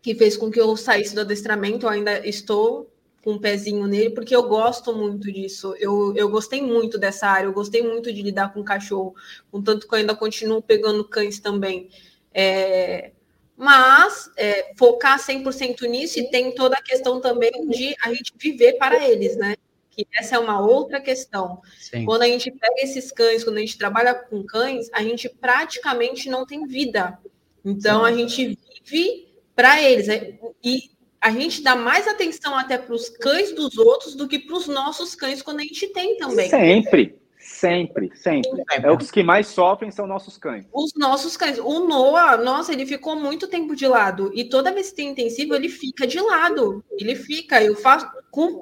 [0.00, 1.84] que fez com que eu saísse do adestramento.
[1.86, 2.88] Eu ainda estou
[3.22, 5.74] com um pezinho nele, porque eu gosto muito disso.
[5.78, 9.14] Eu, eu gostei muito dessa área, eu gostei muito de lidar com cachorro,
[9.50, 11.90] contanto que eu ainda continuo pegando cães também.
[12.32, 13.10] É,
[13.56, 18.74] mas é, focar 100% nisso e tem toda a questão também de a gente viver
[18.74, 19.56] para eles, né?
[19.98, 21.60] Que essa é uma outra questão.
[21.76, 22.04] Sim.
[22.04, 26.30] Quando a gente pega esses cães, quando a gente trabalha com cães, a gente praticamente
[26.30, 27.18] não tem vida.
[27.64, 28.06] Então, Sim.
[28.06, 30.06] a gente vive para eles.
[30.06, 30.38] Né?
[30.62, 30.90] E
[31.20, 34.68] a gente dá mais atenção até para os cães dos outros do que para os
[34.68, 36.48] nossos cães quando a gente tem também.
[36.48, 37.18] Sempre.
[37.40, 38.62] Sempre, sempre.
[38.70, 40.64] É os que mais sofrem são nossos cães.
[40.72, 41.58] Os nossos cães.
[41.58, 44.30] O Noah, nossa, ele ficou muito tempo de lado.
[44.32, 46.84] E toda vez que tem intensivo, ele fica de lado.
[46.92, 47.62] Ele fica.
[47.62, 48.08] Eu faço.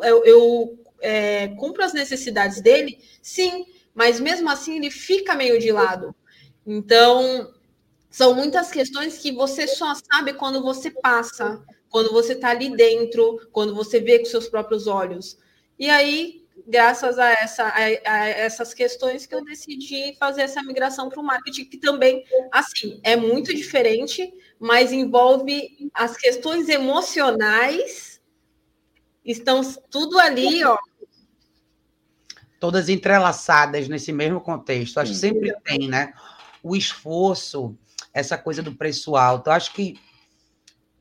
[0.03, 3.67] Eu, eu é, cumpro as necessidades dele, sim.
[3.95, 6.15] Mas mesmo assim, ele fica meio de lado.
[6.67, 7.53] Então,
[8.11, 13.41] são muitas questões que você só sabe quando você passa, quando você está ali dentro,
[13.53, 15.39] quando você vê com seus próprios olhos.
[15.79, 21.09] E aí, graças a, essa, a, a, essas questões que eu decidi fazer essa migração
[21.09, 28.16] para o marketing, que também, assim, é muito diferente, mas envolve as questões emocionais,
[29.27, 29.61] estão
[29.91, 30.79] tudo ali, ó.
[32.59, 34.99] Todas entrelaçadas nesse mesmo contexto.
[34.99, 36.15] Acho que sempre tem, né?
[36.63, 37.77] O esforço,
[38.15, 39.51] essa coisa do preço alto.
[39.51, 40.01] Acho que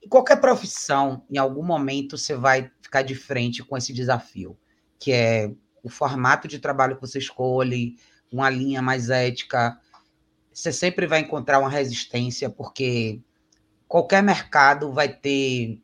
[0.03, 4.57] em qualquer profissão, em algum momento, você vai ficar de frente com esse desafio
[4.99, 5.51] que é
[5.84, 7.95] o formato de trabalho que você escolhe,
[8.32, 9.80] uma linha mais ética,
[10.51, 13.21] você sempre vai encontrar uma resistência, porque
[13.88, 15.80] qualquer mercado vai ter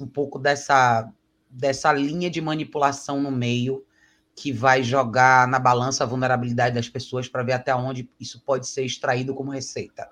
[0.00, 1.08] um pouco dessa,
[1.48, 3.84] dessa linha de manipulação no meio
[4.34, 8.68] que vai jogar na balança a vulnerabilidade das pessoas para ver até onde isso pode
[8.68, 10.06] ser extraído como receita.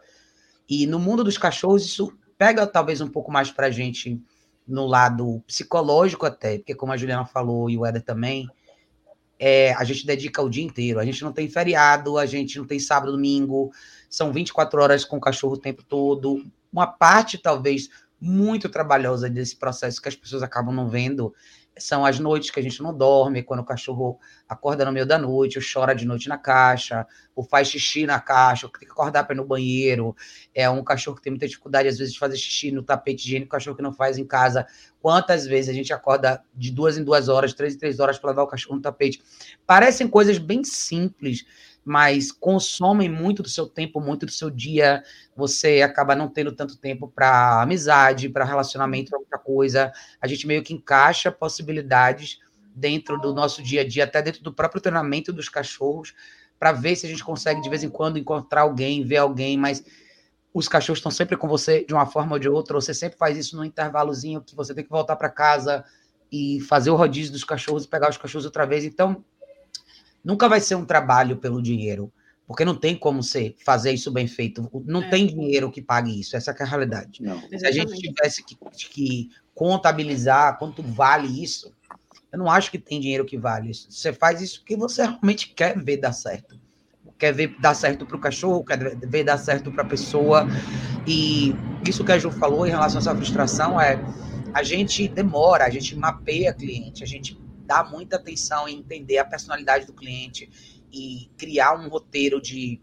[0.69, 4.21] E no mundo dos cachorros, isso pega talvez um pouco mais para a gente
[4.67, 8.49] no lado psicológico até, porque como a Juliana falou e o Éder também,
[9.39, 12.67] é, a gente dedica o dia inteiro, a gente não tem feriado, a gente não
[12.67, 13.71] tem sábado, domingo,
[14.09, 16.43] são 24 horas com o cachorro o tempo todo.
[16.73, 17.91] Uma parte, talvez,
[18.25, 21.35] muito trabalhosa desse processo que as pessoas acabam não vendo
[21.77, 24.19] são as noites que a gente não dorme, quando o cachorro
[24.49, 28.21] acorda no meio da noite, ou chora de noite na caixa, ou faz xixi na
[28.21, 30.15] caixa, ou tem que acordar para ir no banheiro.
[30.55, 33.51] É um cachorro que tem muita dificuldade, às vezes, de fazer xixi no tapete higiênico,
[33.51, 34.67] cachorro que não faz em casa.
[35.01, 38.31] Quantas vezes a gente acorda de duas em duas horas, três em três horas para
[38.31, 39.21] levar o cachorro no tapete?
[39.67, 41.45] Parecem coisas bem simples,
[41.85, 45.03] mas consomem muito do seu tempo, muito do seu dia.
[45.37, 49.93] Você acaba não tendo tanto tempo para amizade, para relacionamento, para outra coisa.
[50.21, 52.39] A gente meio que encaixa possibilidades
[52.75, 56.15] dentro do nosso dia a dia, até dentro do próprio treinamento dos cachorros,
[56.59, 59.85] para ver se a gente consegue de vez em quando encontrar alguém, ver alguém, mas
[60.53, 63.37] os cachorros estão sempre com você de uma forma ou de outra, você sempre faz
[63.37, 65.85] isso num intervalozinho que você tem que voltar para casa
[66.31, 68.85] e fazer o rodízio dos cachorros e pegar os cachorros outra vez.
[68.85, 69.25] Então,
[70.25, 72.11] Nunca vai ser um trabalho pelo dinheiro,
[72.47, 74.69] porque não tem como você fazer isso bem feito.
[74.87, 75.11] Não é.
[75.11, 77.23] tem dinheiro que pague isso, essa é a realidade.
[77.23, 78.57] Não, Se a gente tivesse que,
[78.91, 81.73] que contabilizar quanto vale isso,
[82.33, 83.87] eu não acho que tem dinheiro que vale isso.
[83.91, 86.59] Você faz isso porque você realmente quer ver dar certo.
[87.17, 90.47] Quer ver dar certo para o cachorro, quer ver dar certo para a pessoa.
[91.07, 91.55] E
[91.87, 94.03] isso que a Ju falou em relação a essa frustração é
[94.53, 97.39] a gente demora, a gente mapeia cliente, a gente
[97.75, 100.49] dar muita atenção em entender a personalidade do cliente
[100.93, 102.81] e criar um roteiro de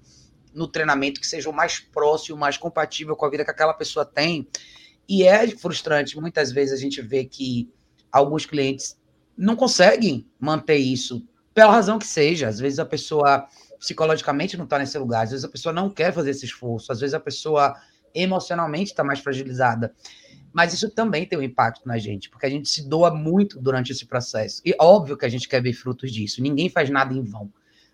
[0.54, 4.06] no treinamento que seja o mais próximo, mais compatível com a vida que aquela pessoa
[4.06, 4.46] tem.
[5.08, 7.72] E é frustrante, muitas vezes a gente vê que
[8.12, 9.00] alguns clientes
[9.38, 12.50] não conseguem manter isso, pela razão que seja.
[12.50, 13.48] Às vezes a pessoa
[13.80, 17.00] psicologicamente não está nesse lugar, às vezes a pessoa não quer fazer esse esforço, às
[17.00, 17.76] vezes a pessoa
[18.14, 19.96] emocionalmente está mais fragilizada.
[20.54, 23.92] Mas isso também tem um impacto na gente, porque a gente se doa muito durante
[23.92, 24.62] esse processo.
[24.66, 26.42] E óbvio que a gente quer ver frutos disso.
[26.42, 27.52] Ninguém faz nada em vão.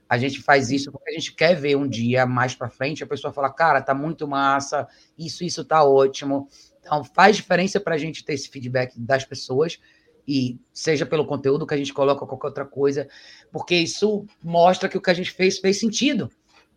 [0.10, 3.08] A gente faz isso porque a gente quer ver um dia mais para frente a
[3.08, 4.88] pessoa falar, cara, tá muito massa,
[5.18, 6.48] isso, isso tá ótimo.
[6.80, 9.80] Então faz diferença para a gente ter esse feedback das pessoas
[10.26, 13.08] e seja pelo conteúdo que a gente coloca ou qualquer outra coisa,
[13.52, 16.30] porque isso mostra que o que a gente fez fez sentido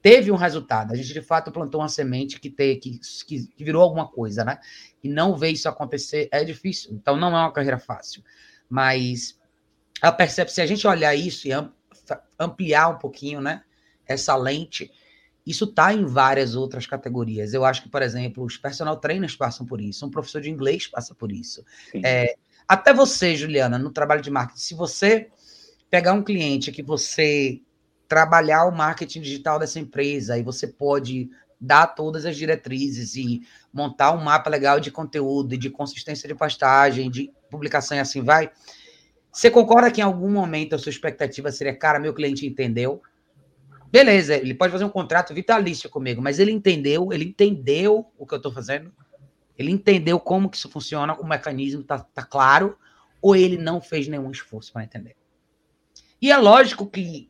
[0.02, 0.92] teve um resultado.
[0.92, 4.58] A gente, de fato, plantou uma semente que, te, que, que, virou alguma coisa, né?
[5.02, 6.92] E não ver isso acontecer é difícil.
[6.92, 8.22] Então, não é uma carreira fácil.
[8.68, 9.38] Mas
[10.00, 11.52] a percepção, se a gente olhar isso e
[12.38, 13.62] ampliar um pouquinho, né?
[14.06, 14.90] Essa lente,
[15.46, 17.52] isso está em várias outras categorias.
[17.52, 20.86] Eu acho que, por exemplo, os personal trainers passam por isso, um professor de inglês
[20.86, 21.64] passa por isso.
[22.02, 22.34] É,
[22.66, 25.28] até você, Juliana, no trabalho de marketing, se você
[25.90, 27.60] pegar um cliente que você
[28.10, 31.30] trabalhar o marketing digital dessa empresa e você pode
[31.60, 33.42] dar todas as diretrizes e
[33.72, 38.50] montar um mapa legal de conteúdo, de consistência de postagem, de publicação e assim vai.
[39.30, 43.00] Você concorda que em algum momento a sua expectativa seria, cara, meu cliente entendeu?
[43.92, 48.34] Beleza, ele pode fazer um contrato vitalício comigo, mas ele entendeu, ele entendeu o que
[48.34, 48.92] eu estou fazendo.
[49.56, 52.76] Ele entendeu como que isso funciona, o mecanismo está tá claro,
[53.22, 55.14] ou ele não fez nenhum esforço para entender.
[56.20, 57.29] E é lógico que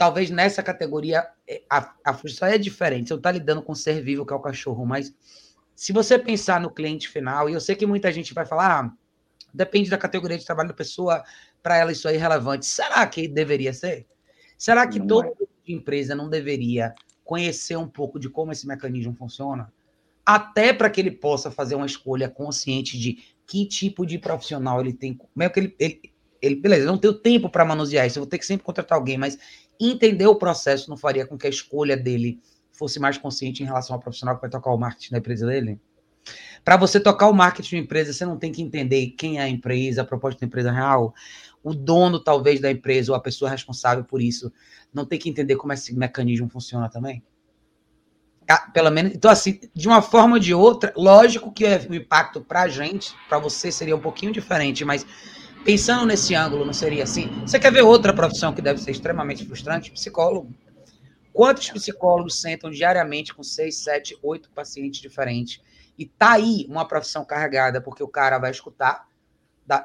[0.00, 3.08] talvez nessa categoria é, a, a frustração é diferente.
[3.08, 5.14] Você não está lidando com um ser vivo que é o cachorro, mas
[5.76, 8.92] se você pensar no cliente final, e eu sei que muita gente vai falar, ah,
[9.52, 11.22] depende da categoria de trabalho da pessoa,
[11.62, 12.64] para ela isso é irrelevante.
[12.64, 14.06] Será que deveria ser?
[14.56, 15.70] Será que não toda é.
[15.70, 19.70] empresa não deveria conhecer um pouco de como esse mecanismo funciona?
[20.24, 24.94] Até para que ele possa fazer uma escolha consciente de que tipo de profissional ele
[24.94, 25.20] tem.
[25.36, 26.00] Meio que ele, ele,
[26.40, 29.18] ele beleza, não tenho tempo para manusear isso, eu vou ter que sempre contratar alguém,
[29.18, 29.38] mas
[29.88, 32.40] entender o processo não faria com que a escolha dele
[32.72, 35.80] fosse mais consciente em relação ao profissional que vai tocar o marketing da empresa dele?
[36.64, 39.48] Para você tocar o marketing da empresa, você não tem que entender quem é a
[39.48, 41.14] empresa, a proposta da empresa real.
[41.62, 44.52] O dono, talvez, da empresa ou a pessoa responsável por isso
[44.92, 47.22] não tem que entender como esse mecanismo funciona também?
[48.48, 52.40] Ah, pelo menos, então, assim, de uma forma ou de outra, lógico que o impacto
[52.40, 55.06] para a gente, para você, seria um pouquinho diferente, mas
[55.64, 57.28] pensando nesse ângulo, não seria assim?
[57.40, 59.90] Você quer ver outra profissão que deve ser extremamente frustrante?
[59.90, 60.52] Psicólogo.
[61.32, 65.60] Quantos psicólogos sentam diariamente com seis, sete, oito pacientes diferentes?
[65.96, 69.06] E tá aí uma profissão carregada, porque o cara vai escutar,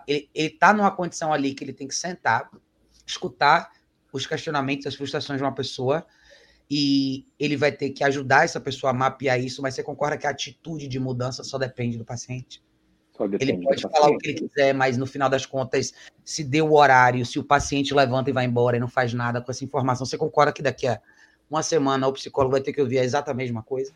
[0.07, 2.49] ele, tá numa condição ali que ele tem que sentar,
[3.05, 3.71] escutar
[4.11, 6.05] os questionamentos, as frustrações de uma pessoa,
[6.71, 10.25] e ele vai ter que ajudar essa pessoa a mapear isso, mas você concorda que
[10.25, 12.63] a atitude de mudança só depende do paciente?
[13.39, 15.93] Ele pode falar o que ele quiser, mas no final das contas,
[16.23, 19.41] se deu o horário, se o paciente levanta e vai embora e não faz nada
[19.41, 20.99] com essa informação, você concorda que daqui a
[21.49, 23.93] uma semana o psicólogo vai ter que ouvir a exata mesma coisa?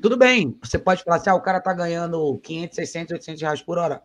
[0.00, 3.62] Tudo bem, você pode falar assim, ah, o cara tá ganhando 500, 600, 800 reais
[3.62, 4.02] por hora.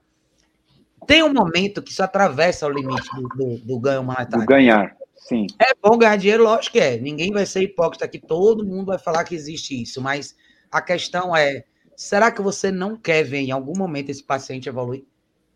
[1.07, 4.39] Tem um momento que isso atravessa o limite do, do, do ganho monetário.
[4.39, 5.45] Do ganhar, sim.
[5.59, 6.97] É bom ganhar dinheiro, lógico que é.
[6.97, 10.35] Ninguém vai ser hipócrita aqui, todo mundo vai falar que existe isso, mas
[10.71, 11.63] a questão é,
[11.95, 15.05] será que você não quer ver em algum momento esse paciente evoluir?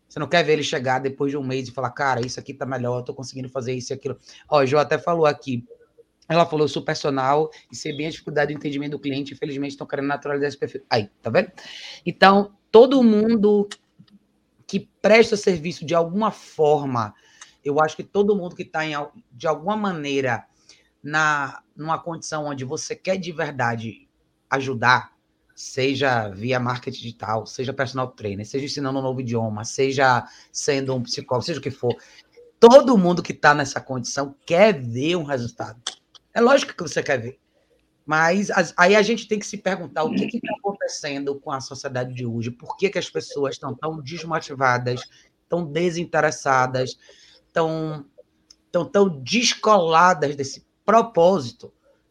[0.08, 2.52] Você não quer ver ele chegar depois de um mês e falar, cara, isso aqui
[2.52, 4.18] tá melhor, eu tô conseguindo fazer isso e aquilo.
[4.48, 5.64] Ó, o João até falou aqui,
[6.28, 9.72] ela falou, eu sou personal e sei bem a dificuldade do entendimento do cliente, infelizmente
[9.72, 10.82] estão querendo naturalizar esse perfil.
[10.90, 11.52] Aí, tá vendo?
[12.04, 13.68] Então, todo mundo
[14.66, 17.14] que presta serviço de alguma forma,
[17.64, 18.80] eu acho que todo mundo que está
[19.30, 20.44] de alguma maneira
[21.02, 24.08] na numa condição onde você quer de verdade
[24.50, 25.12] ajudar,
[25.60, 31.02] seja via marketing digital, seja personal trainer, seja ensinando um novo idioma, seja sendo um
[31.02, 31.94] psicólogo, seja o que for,
[32.58, 35.78] todo mundo que está nessa condição quer ver um resultado.
[36.32, 37.38] É lógico que você quer ver.
[38.06, 41.60] Mas as, aí a gente tem que se perguntar o que está acontecendo com a
[41.60, 42.50] sociedade de hoje.
[42.50, 45.02] Por que, que as pessoas estão tão desmotivadas,
[45.46, 46.98] tão desinteressadas,
[47.52, 48.06] tão,
[48.72, 51.70] tão, tão descoladas desse propósito?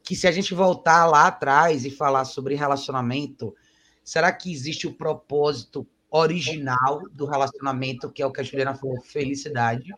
[0.10, 3.56] Que se a gente voltar lá atrás e falar sobre relacionamento,
[4.04, 9.00] será que existe o propósito original do relacionamento, que é o que a Juliana falou,
[9.02, 9.94] felicidade?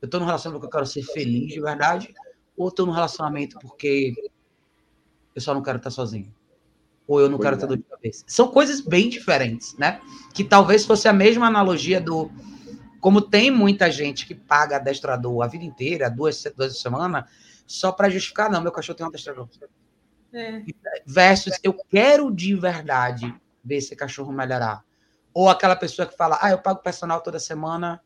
[0.00, 2.14] Eu estou num relacionamento porque eu quero ser feliz de verdade?
[2.58, 4.12] ou estou no relacionamento porque
[5.34, 6.34] eu só não quero estar sozinho.
[7.06, 7.58] Ou eu não quero é.
[7.58, 8.24] ter dor de cabeça.
[8.26, 10.00] São coisas bem diferentes, né?
[10.34, 12.30] Que talvez fosse a mesma analogia do.
[13.00, 17.24] Como tem muita gente que paga adestrador a vida inteira, duas, duas semanas,
[17.68, 19.46] só para justificar, não, meu cachorro tem um adestrador.
[20.32, 20.64] É.
[21.06, 24.82] Versus, eu quero de verdade ver esse cachorro melhorar.
[25.34, 28.02] Ou aquela pessoa que fala, ah, eu pago personal toda semana,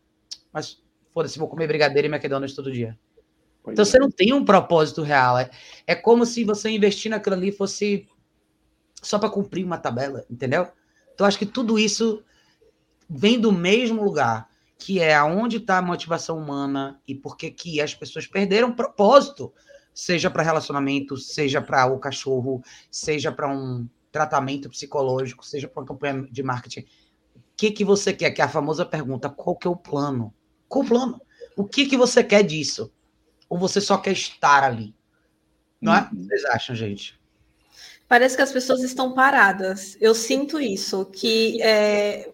[0.53, 0.83] mas
[1.15, 2.99] foda-se, vou comer brigadeiro e McDonald's todo dia.
[3.63, 3.87] Pois então é.
[3.87, 5.39] você não tem um propósito real.
[5.39, 5.49] É,
[5.87, 8.09] é como se você investir naquilo ali fosse
[9.01, 10.67] só para cumprir uma tabela, entendeu?
[11.15, 12.25] Então acho que tudo isso
[13.09, 14.49] vem do mesmo lugar,
[14.83, 19.53] que é aonde está a motivação humana e por que que as pessoas perderam propósito,
[19.95, 25.87] seja para relacionamento, seja para o cachorro, seja para um tratamento psicológico, seja para uma
[25.87, 26.80] campanha de marketing.
[27.37, 28.30] O que que você quer?
[28.30, 30.35] Que é a famosa pergunta, qual que é o plano?
[30.68, 31.20] Qual o plano?
[31.57, 32.93] O que que você quer disso?
[33.53, 34.95] ou você só quer estar ali?
[35.78, 36.09] Não é?
[36.11, 36.24] Uhum.
[36.24, 37.20] Vocês acham, gente?
[38.09, 39.95] Parece que as pessoas estão paradas.
[40.01, 42.33] Eu sinto isso, que é,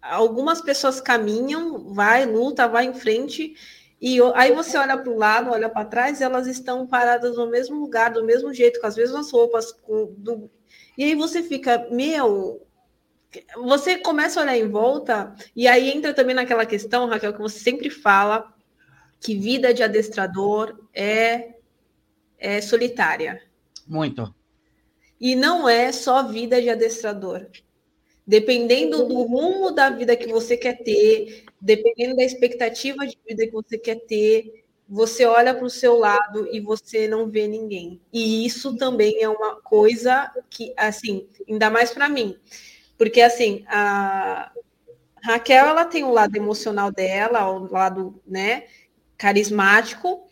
[0.00, 3.54] algumas pessoas caminham, vai, luta, vai em frente,
[4.00, 7.50] e aí você olha para o lado, olha para trás, e elas estão paradas no
[7.50, 9.72] mesmo lugar, do mesmo jeito, com as mesmas roupas.
[9.72, 10.50] Com, do...
[10.96, 12.66] E aí você fica, meu,
[13.56, 17.58] você começa a olhar em volta, e aí entra também naquela questão, Raquel, que você
[17.58, 18.54] sempre fala,
[19.20, 21.56] que vida de adestrador é,
[22.38, 23.42] é solitária.
[23.86, 24.34] Muito.
[25.20, 27.46] E não é só vida de adestrador.
[28.30, 33.52] Dependendo do rumo da vida que você quer ter, dependendo da expectativa de vida que
[33.52, 38.00] você quer ter, você olha para o seu lado e você não vê ninguém.
[38.12, 42.36] E isso também é uma coisa que, assim, ainda mais para mim,
[42.98, 44.52] Porque, assim, a
[45.22, 48.64] Raquel, ela tem o lado emocional dela, o lado, né,
[49.18, 50.28] carismático,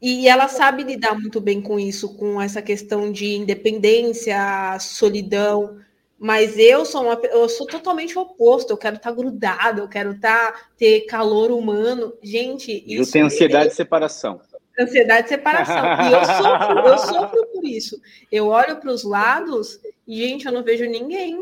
[0.00, 5.78] e ela sabe lidar muito bem com isso, com essa questão de independência, solidão.
[6.18, 8.72] Mas eu sou uma, eu sou totalmente o oposto.
[8.72, 12.12] Eu quero estar tá grudado, eu quero estar tá, ter calor humano.
[12.20, 13.68] Gente, eu tenho ansiedade é...
[13.68, 14.40] de separação.
[14.78, 15.76] Ansiedade de separação.
[15.76, 18.00] E eu sofro, eu sofro por isso.
[18.32, 21.40] Eu olho para os lados e, gente, eu não vejo ninguém.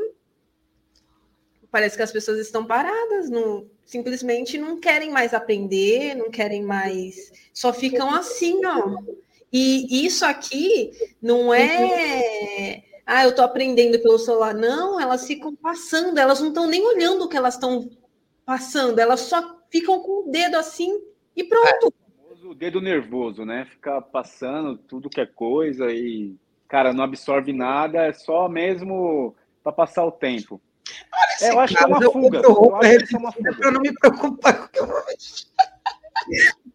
[1.71, 7.33] Parece que as pessoas estão paradas, não, simplesmente não querem mais aprender, não querem mais.
[7.53, 8.97] Só ficam assim, ó.
[9.53, 12.83] E isso aqui não é.
[13.07, 14.53] Ah, eu estou aprendendo pelo celular.
[14.53, 17.89] Não, elas ficam passando, elas não estão nem olhando o que elas estão
[18.45, 21.01] passando, elas só ficam com o dedo assim
[21.37, 21.95] e pronto.
[22.43, 23.65] É, o dedo nervoso, né?
[23.67, 26.35] Ficar passando tudo que é coisa e,
[26.69, 30.61] cara, não absorve nada, é só mesmo para passar o tempo.
[31.13, 32.39] Olha, é, eu acho que é uma fuga.
[32.39, 33.57] Eu, eu é uma fuga.
[33.57, 36.66] Para não me preocupar com o que eu vou Ai,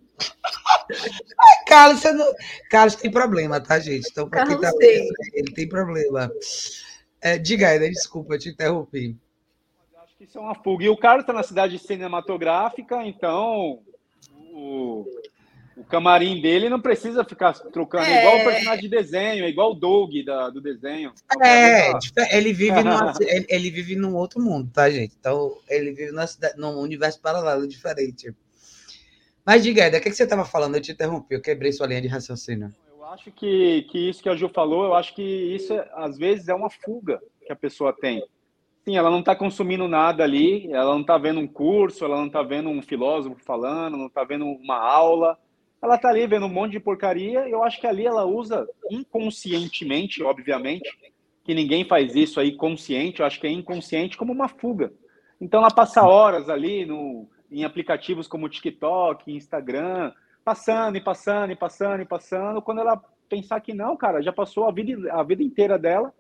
[1.68, 2.34] Carlos, você não...
[2.70, 4.10] Carlos tem problema, tá, gente?
[4.12, 6.32] Então, para quem tá vendo, ele tem problema.
[7.22, 7.90] É, diga aí, né?
[7.90, 9.16] desculpa, eu te interrompi.
[9.98, 10.84] Acho que isso é uma fuga.
[10.84, 13.80] E o Carlos está na cidade cinematográfica, então
[14.52, 15.06] o,
[15.78, 19.72] o camarim dele não precisa ficar trocando, é, igual o personagem de desenho, é igual
[19.72, 21.14] o Doug da, do desenho.
[21.42, 21.92] É,
[22.38, 25.16] ele vive, numa, ele, ele, vive num outro mundo, tá, gente?
[25.20, 28.34] Então, ele vive numa cidade, num universo paralelo diferente.
[29.46, 30.76] Mas diga, Eda, o que, você estava falando?
[30.76, 32.74] Eu te interrompi, eu quebrei sua linha de raciocínio.
[32.90, 36.48] Eu acho que, que isso que a Ju falou, eu acho que isso, às vezes,
[36.48, 38.24] é uma fuga que a pessoa tem.
[38.86, 42.28] Sim, ela não está consumindo nada ali, ela não está vendo um curso, ela não
[42.28, 45.38] está vendo um filósofo falando, não está vendo uma aula,
[45.82, 48.68] ela está ali vendo um monte de porcaria, e eu acho que ali ela usa
[48.90, 50.90] inconscientemente, obviamente,
[51.44, 54.94] que ninguém faz isso aí consciente, eu acho que é inconsciente como uma fuga.
[55.40, 61.56] Então ela passa horas ali no, em aplicativos como TikTok, Instagram, passando e passando e
[61.56, 65.44] passando e passando, quando ela pensar que não, cara, já passou a vida, a vida
[65.44, 66.14] inteira dela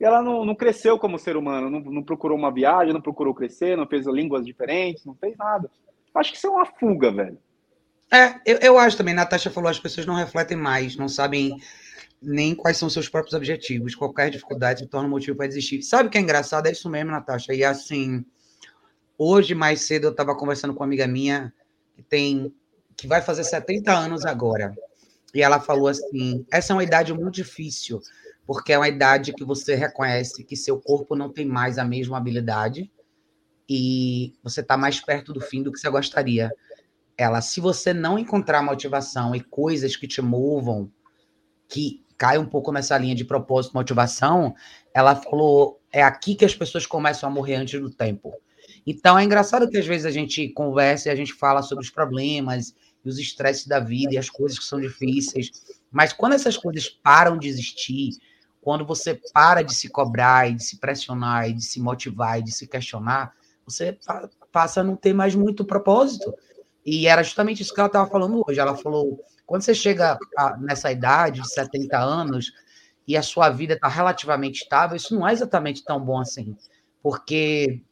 [0.00, 3.32] e ela não, não cresceu como ser humano, não, não, procurou uma viagem, não procurou
[3.32, 5.70] crescer, não fez línguas diferentes, não fez nada.
[6.14, 7.38] Acho que isso é uma fuga, velho.
[8.12, 11.56] É, eu, eu acho também, Natasha falou, as pessoas não refletem mais, não sabem
[12.20, 13.94] nem quais são seus próprios objetivos.
[13.94, 15.82] Qualquer dificuldade se torna motivo para desistir.
[15.82, 16.66] Sabe o que é engraçado?
[16.66, 17.54] É isso mesmo, Natasha.
[17.54, 18.24] E assim,
[19.18, 21.52] Hoje, mais cedo, eu estava conversando com uma amiga minha
[21.94, 22.52] que tem
[22.96, 24.74] que vai fazer 70 anos agora.
[25.34, 28.00] E ela falou assim: essa é uma idade muito difícil,
[28.46, 32.16] porque é uma idade que você reconhece que seu corpo não tem mais a mesma
[32.16, 32.90] habilidade
[33.68, 36.50] e você está mais perto do fim do que você gostaria.
[37.16, 40.90] Ela, se você não encontrar motivação e coisas que te movam,
[41.68, 44.54] que cai um pouco nessa linha de propósito, motivação,
[44.94, 48.32] ela falou: é aqui que as pessoas começam a morrer antes do tempo.
[48.86, 51.90] Então é engraçado que às vezes a gente conversa e a gente fala sobre os
[51.90, 52.74] problemas
[53.04, 55.50] e os estresses da vida e as coisas que são difíceis,
[55.90, 58.10] mas quando essas coisas param de existir,
[58.60, 62.42] quando você para de se cobrar e de se pressionar e de se motivar e
[62.42, 63.34] de se questionar,
[63.66, 63.98] você
[64.52, 66.32] passa a não ter mais muito propósito.
[66.84, 68.60] E era justamente isso que ela estava falando hoje.
[68.60, 72.52] Ela falou: quando você chega a, nessa idade de 70 anos
[73.06, 76.56] e a sua vida está relativamente estável, isso não é exatamente tão bom assim.
[77.02, 77.82] Porque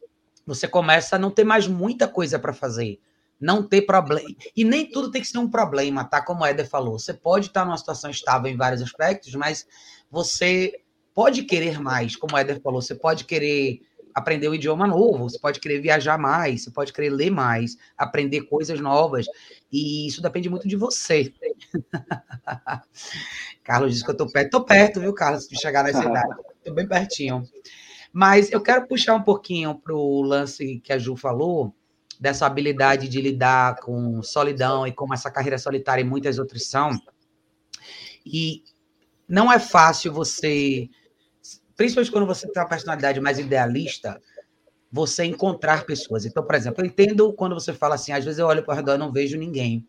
[0.51, 2.99] você começa a não ter mais muita coisa para fazer.
[3.41, 4.29] Não ter problema.
[4.57, 6.21] E nem tudo tem que ser um problema, tá?
[6.21, 6.99] Como o Éder falou.
[6.99, 9.65] Você pode estar numa situação estável em vários aspectos, mas
[10.11, 10.83] você
[11.15, 12.83] pode querer mais, como o Éder falou.
[12.83, 13.81] Você pode querer
[14.13, 18.43] aprender um idioma novo, você pode querer viajar mais, você pode querer ler mais, aprender
[18.43, 19.27] coisas novas.
[19.73, 21.33] E isso depende muito de você.
[23.63, 24.51] Carlos disse que eu tô perto.
[24.51, 26.35] Tô perto, viu, Carlos, de chegar nessa idade.
[26.65, 27.49] Tô bem pertinho.
[28.13, 31.75] Mas eu quero puxar um pouquinho para o lance que a Ju falou,
[32.21, 36.91] dessa habilidade de lidar com solidão e como essa carreira solitária e muitas outras são.
[38.27, 38.63] E
[39.27, 40.89] não é fácil você,
[41.75, 44.21] principalmente quando você tem uma personalidade mais idealista,
[44.93, 46.27] você encontrar pessoas.
[46.27, 48.77] Então, por exemplo, eu entendo quando você fala assim, às vezes eu olho para o
[48.77, 49.87] redor e não vejo ninguém.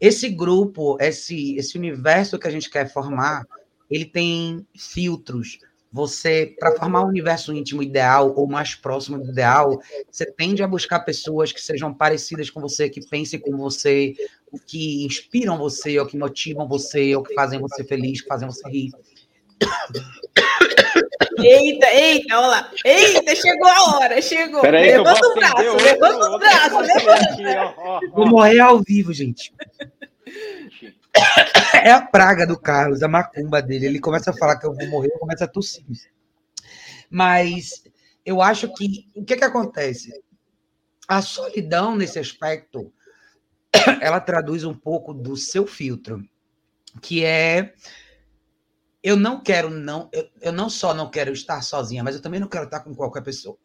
[0.00, 3.46] Esse grupo, esse, esse universo que a gente quer formar,
[3.88, 5.58] ele tem filtros
[5.92, 9.80] você, para formar um universo íntimo ideal ou mais próximo do ideal,
[10.10, 14.14] você tende a buscar pessoas que sejam parecidas com você, que pensem como você,
[14.66, 18.68] que inspiram você, ou que motivam você, ou que fazem você feliz, que fazem você
[18.68, 18.90] rir.
[21.38, 22.70] Eita, eita, olha lá.
[22.84, 24.60] Eita, chegou a hora, chegou.
[24.60, 28.00] Peraí, levanta o braço, levanta o braço, levanta.
[28.12, 29.52] Vou morrer ao vivo, gente.
[31.82, 33.86] É a praga do Carlos, a macumba dele.
[33.86, 35.84] Ele começa a falar que eu vou morrer, começa a tossir.
[37.08, 37.84] Mas
[38.24, 40.12] eu acho que o que, que acontece?
[41.06, 42.92] A solidão nesse aspecto,
[44.02, 46.28] ela traduz um pouco do seu filtro,
[47.00, 47.74] que é
[49.02, 52.40] eu não quero não eu, eu não só não quero estar sozinha, mas eu também
[52.40, 53.56] não quero estar com qualquer pessoa.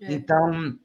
[0.00, 0.12] É.
[0.12, 0.76] Então,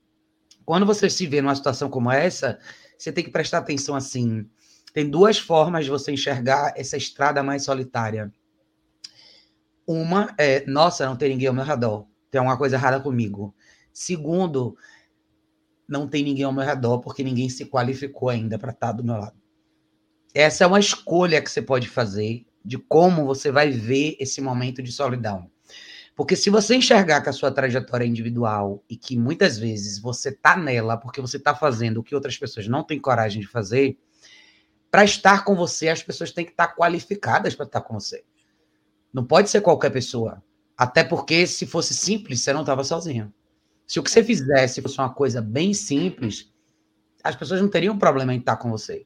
[0.63, 2.59] quando você se vê numa situação como essa,
[2.95, 4.47] você tem que prestar atenção assim.
[4.93, 8.31] Tem duas formas de você enxergar essa estrada mais solitária.
[9.85, 12.05] Uma é, nossa, não tem ninguém ao meu redor.
[12.29, 13.53] Tem alguma coisa errada comigo.
[13.91, 14.77] Segundo,
[15.87, 19.17] não tem ninguém ao meu redor porque ninguém se qualificou ainda para estar do meu
[19.17, 19.35] lado.
[20.33, 24.81] Essa é uma escolha que você pode fazer de como você vai ver esse momento
[24.81, 25.49] de solidão.
[26.15, 30.31] Porque se você enxergar que a sua trajetória é individual e que muitas vezes você
[30.31, 33.97] tá nela porque você tá fazendo o que outras pessoas não têm coragem de fazer,
[34.93, 38.23] para estar com você, as pessoas têm que estar qualificadas para estar com você.
[39.11, 40.43] Não pode ser qualquer pessoa.
[40.77, 43.33] Até porque se fosse simples, você não estava sozinho.
[43.87, 46.53] Se o que você fizesse fosse uma coisa bem simples,
[47.23, 49.03] as pessoas não teriam problema em estar com você.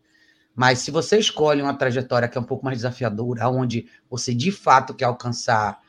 [0.53, 4.51] Mas se você escolhe uma trajetória que é um pouco mais desafiadora, onde você de
[4.51, 5.79] fato quer alcançar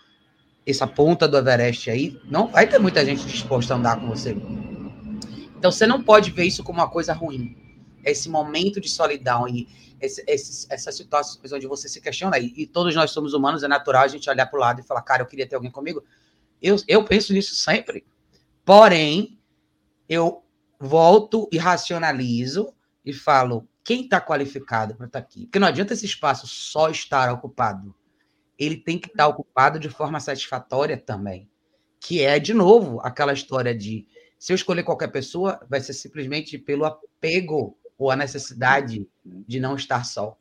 [0.64, 4.36] essa ponta do Everest aí, não vai ter muita gente disposta a andar com você.
[5.58, 7.56] Então você não pode ver isso como uma coisa ruim.
[8.04, 12.66] Esse momento de solidão e esse, esse, essas situações onde você se questiona, e, e
[12.66, 15.22] todos nós somos humanos, é natural a gente olhar para o lado e falar, cara,
[15.22, 16.02] eu queria ter alguém comigo.
[16.60, 18.06] Eu, eu penso nisso sempre.
[18.64, 19.38] Porém,
[20.08, 20.42] eu
[20.78, 22.72] volto e racionalizo
[23.04, 25.46] e falo, quem está qualificado para estar tá aqui?
[25.46, 27.94] Porque não adianta esse espaço só estar ocupado
[28.58, 31.48] ele tem que estar ocupado de forma satisfatória também.
[32.00, 34.06] Que é, de novo, aquela história de
[34.38, 39.08] se eu escolher qualquer pessoa, vai ser simplesmente pelo apego ou a necessidade
[39.46, 40.36] de não estar só.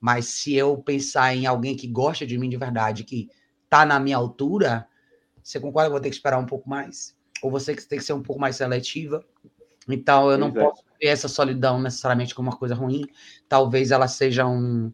[0.00, 3.30] Mas se eu pensar em alguém que gosta de mim de verdade, que
[3.64, 4.88] está na minha altura,
[5.42, 7.16] você concorda que eu vou ter que esperar um pouco mais?
[7.42, 9.24] Ou você tem que ser um pouco mais seletiva?
[9.88, 10.66] Então, eu não Exato.
[10.66, 13.04] posso ver essa solidão necessariamente como uma coisa ruim.
[13.48, 14.92] Talvez ela seja um,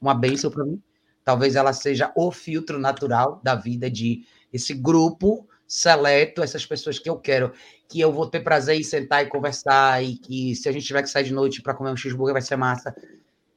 [0.00, 0.80] uma bênção para mim.
[1.24, 7.10] Talvez ela seja o filtro natural da vida de esse grupo seleto, essas pessoas que
[7.10, 7.52] eu quero,
[7.86, 11.02] que eu vou ter prazer em sentar e conversar, e que se a gente tiver
[11.02, 12.96] que sair de noite para comer um cheeseburger vai ser massa.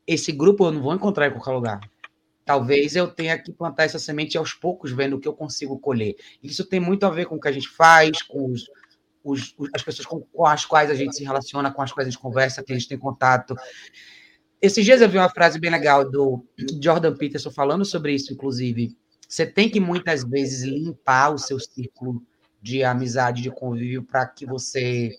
[0.05, 1.79] Esse grupo eu não vou encontrar em qualquer lugar.
[2.43, 6.15] Talvez eu tenha que plantar essa semente aos poucos, vendo o que eu consigo colher.
[6.43, 8.69] Isso tem muito a ver com o que a gente faz, com os,
[9.23, 12.11] os, as pessoas com, com, as quais a gente se relaciona, com as quais a
[12.11, 13.55] gente conversa, que a gente tem contato.
[14.61, 16.45] Esses dias eu vi uma frase bem legal do
[16.81, 18.97] Jordan Peterson falando sobre isso, inclusive.
[19.31, 22.21] Você tem que muitas vezes limpar o seu círculo
[22.61, 25.17] de amizade, de convívio, para que você.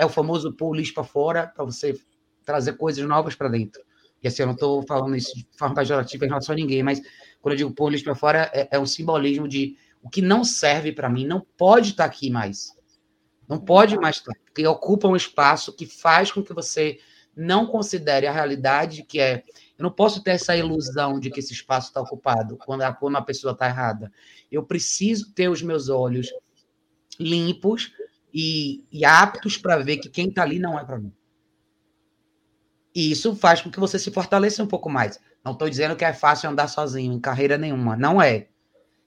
[0.00, 1.96] É o famoso pôr lixo para fora, para você
[2.44, 3.80] trazer coisas novas para dentro.
[4.20, 7.00] E assim, eu não estou falando isso de forma pejorativa em relação a ninguém, mas
[7.40, 10.42] quando eu digo pôr lixo para fora, é, é, um simbolismo de o que não
[10.42, 12.72] serve para mim não pode estar tá aqui mais.
[13.48, 16.98] Não pode mais estar, tá, porque ocupa um espaço que faz com que você
[17.36, 19.44] não considere a realidade que é.
[19.78, 23.16] Eu não posso ter essa ilusão de que esse espaço está ocupado quando a, quando
[23.16, 24.10] a pessoa está errada.
[24.50, 26.32] Eu preciso ter os meus olhos
[27.20, 27.92] limpos
[28.32, 31.12] e, e aptos para ver que quem está ali não é para mim.
[32.94, 35.20] E isso faz com que você se fortaleça um pouco mais.
[35.44, 37.96] Não estou dizendo que é fácil andar sozinho em carreira nenhuma.
[37.96, 38.48] Não é.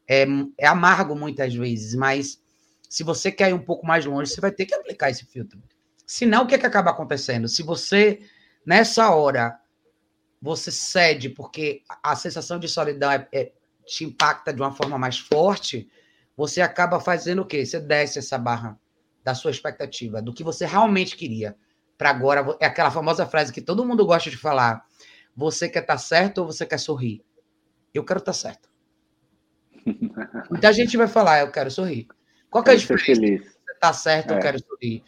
[0.08, 0.28] é.
[0.58, 2.40] É amargo muitas vezes, mas
[2.88, 5.62] se você quer ir um pouco mais longe, você vai ter que aplicar esse filtro.
[6.06, 7.48] Senão, o que, é que acaba acontecendo?
[7.48, 8.20] Se você,
[8.66, 9.60] nessa hora,
[10.42, 13.52] você cede porque a sensação de solidão é, é,
[13.86, 15.90] te impacta de uma forma mais forte,
[16.36, 17.66] você acaba fazendo o quê?
[17.66, 18.80] Você desce essa barra
[19.24, 21.56] da sua expectativa, do que você realmente queria.
[21.98, 24.86] Para agora, é aquela famosa frase que todo mundo gosta de falar:
[25.36, 27.22] você quer estar tá certo ou você quer sorrir?
[27.94, 28.70] Eu quero estar tá certo.
[30.50, 32.08] Muita gente vai falar: eu quero sorrir.
[32.50, 33.14] Qual que é a diferença?
[33.16, 34.38] Você está certo, é.
[34.38, 35.04] eu quero sorrir.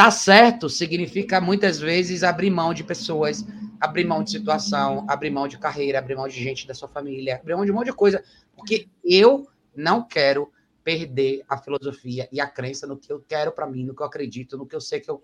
[0.00, 3.44] Tá certo significa muitas vezes abrir mão de pessoas,
[3.78, 7.36] abrir mão de situação, abrir mão de carreira, abrir mão de gente da sua família,
[7.36, 8.24] abrir mão de um monte de coisa,
[8.56, 9.46] porque eu
[9.76, 10.50] não quero
[10.82, 14.06] perder a filosofia e a crença no que eu quero para mim, no que eu
[14.06, 15.22] acredito, no que eu sei que eu,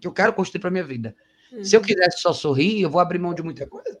[0.00, 1.14] que eu quero construir para minha vida.
[1.52, 1.62] Uhum.
[1.62, 3.98] Se eu quisesse só sorrir, eu vou abrir mão de muita coisa.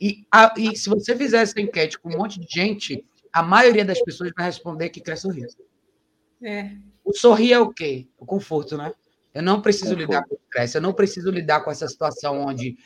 [0.00, 3.84] E, a, e se você fizer essa enquete com um monte de gente, a maioria
[3.84, 5.46] das pessoas vai responder que quer sorrir.
[6.42, 6.72] É.
[7.04, 8.08] O sorrir é o quê?
[8.18, 8.92] O conforto, né?
[9.34, 12.76] Eu não preciso lidar com o estresse, eu não preciso lidar com essa situação onde,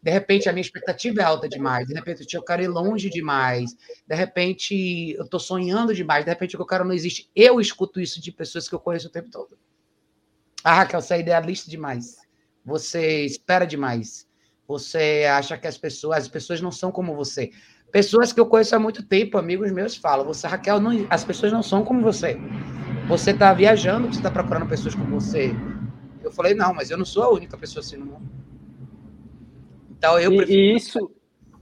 [0.00, 3.76] de repente, a minha expectativa é alta demais, de repente, eu quero ir longe demais,
[4.06, 7.28] de repente, eu estou sonhando demais, de repente, o que eu quero não existe.
[7.34, 9.58] Eu escuto isso de pessoas que eu conheço o tempo todo.
[10.62, 12.16] Ah, Raquel, você é idealista demais.
[12.64, 14.26] Você espera demais.
[14.66, 17.52] Você acha que as pessoas, as pessoas não são como você.
[17.92, 21.52] Pessoas que eu conheço há muito tempo, amigos meus, falam: Você, Raquel, não, as pessoas
[21.52, 22.36] não são como você.
[23.06, 25.54] você está viajando, você está procurando pessoas como você.
[26.26, 28.28] Eu falei, não, mas eu não sou a única pessoa assim no mundo.
[29.96, 30.58] Então eu e, prefiro...
[30.58, 31.10] e isso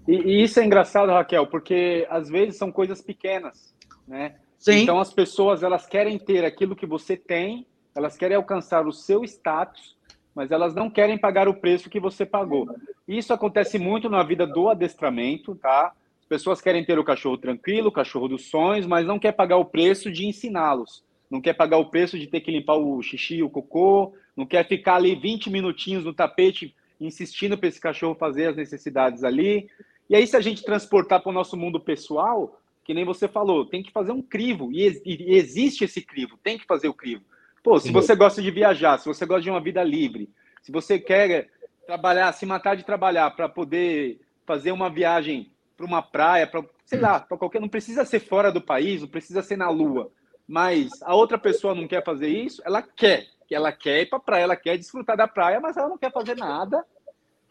[0.08, 3.74] e, e, isso é engraçado, Raquel, porque às vezes são coisas pequenas,
[4.08, 4.36] né?
[4.58, 4.82] Sim.
[4.82, 9.22] Então as pessoas elas querem ter aquilo que você tem, elas querem alcançar o seu
[9.22, 9.94] status,
[10.34, 12.74] mas elas não querem pagar o preço que você pagou.
[13.06, 15.92] Isso acontece muito na vida do adestramento, tá?
[16.20, 19.58] As pessoas querem ter o cachorro tranquilo, o cachorro dos sonhos, mas não quer pagar
[19.58, 21.04] o preço de ensiná-los.
[21.30, 24.66] Não quer pagar o preço de ter que limpar o xixi, o cocô, não quer
[24.66, 29.68] ficar ali 20 minutinhos no tapete insistindo para esse cachorro fazer as necessidades ali.
[30.08, 33.66] E aí, se a gente transportar para o nosso mundo pessoal, que nem você falou,
[33.66, 34.70] tem que fazer um crivo.
[34.72, 37.22] E, e existe esse crivo, tem que fazer o crivo.
[37.62, 40.28] Pô, se você gosta de viajar, se você gosta de uma vida livre,
[40.62, 41.48] se você quer
[41.86, 47.00] trabalhar, se matar de trabalhar para poder fazer uma viagem para uma praia, para sei
[47.00, 50.10] lá, para qualquer, não precisa ser fora do país, não precisa ser na lua,
[50.46, 54.18] mas a outra pessoa não quer fazer isso, ela quer, que ela quer ir para
[54.18, 56.84] a praia, ela quer desfrutar da praia, mas ela não quer fazer nada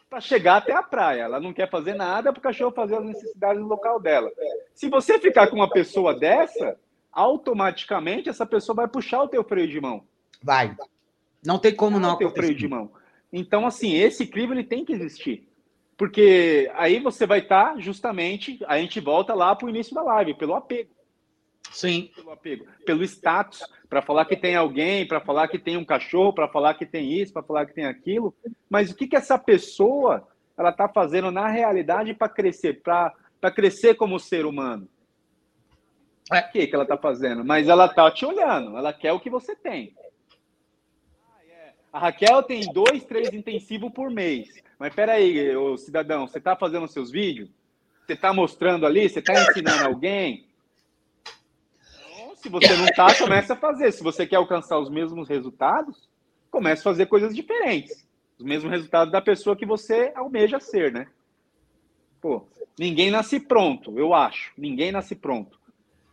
[0.09, 1.23] para chegar até a praia.
[1.23, 4.31] Ela não quer fazer nada para o cachorro fazer as necessidades no local dela.
[4.73, 6.77] Se você ficar com uma pessoa dessa,
[7.11, 10.03] automaticamente essa pessoa vai puxar o teu freio de mão.
[10.41, 10.75] Vai.
[11.45, 12.13] Não tem como não.
[12.13, 12.91] O teu freio de mão.
[13.31, 15.47] Então, assim, esse crivo ele tem que existir.
[15.97, 20.03] Porque aí você vai estar tá justamente, a gente volta lá para o início da
[20.03, 20.91] live, pelo apego.
[21.71, 22.11] Sim.
[22.15, 23.63] Pelo apego, pelo status,
[23.93, 27.13] para falar que tem alguém, para falar que tem um cachorro, para falar que tem
[27.13, 28.35] isso, para falar que tem aquilo.
[28.67, 33.13] Mas o que, que essa pessoa ela está fazendo na realidade para crescer, para
[33.53, 34.89] crescer como ser humano?
[36.31, 36.39] É.
[36.39, 37.45] O que, que ela está fazendo?
[37.45, 39.95] Mas ela está te olhando, ela quer o que você tem.
[41.91, 44.49] A Raquel tem dois, três intensivos por mês.
[44.79, 47.51] Mas peraí, cidadão, você está fazendo seus vídeos?
[48.07, 49.07] Você está mostrando ali?
[49.07, 50.47] Você está ensinando alguém?
[52.43, 53.93] Se você não está, comece a fazer.
[53.93, 56.09] Se você quer alcançar os mesmos resultados,
[56.51, 58.05] comece a fazer coisas diferentes.
[58.37, 61.07] Os mesmos resultados da pessoa que você almeja ser, né?
[62.19, 62.45] Pô,
[62.77, 64.51] ninguém nasce pronto, eu acho.
[64.57, 65.57] Ninguém nasce pronto.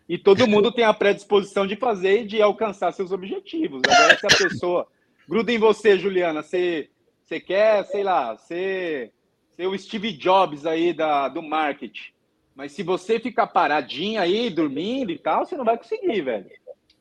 [0.08, 3.82] E todo mundo tem a predisposição de fazer e de alcançar seus objetivos.
[3.88, 4.86] Agora, se a pessoa
[5.28, 6.90] gruda em você, Juliana, você,
[7.24, 9.12] você quer, sei lá, ser,
[9.56, 12.12] ser o Steve Jobs aí da, do marketing.
[12.60, 16.44] Mas se você ficar paradinho aí, dormindo e tal, você não vai conseguir, velho.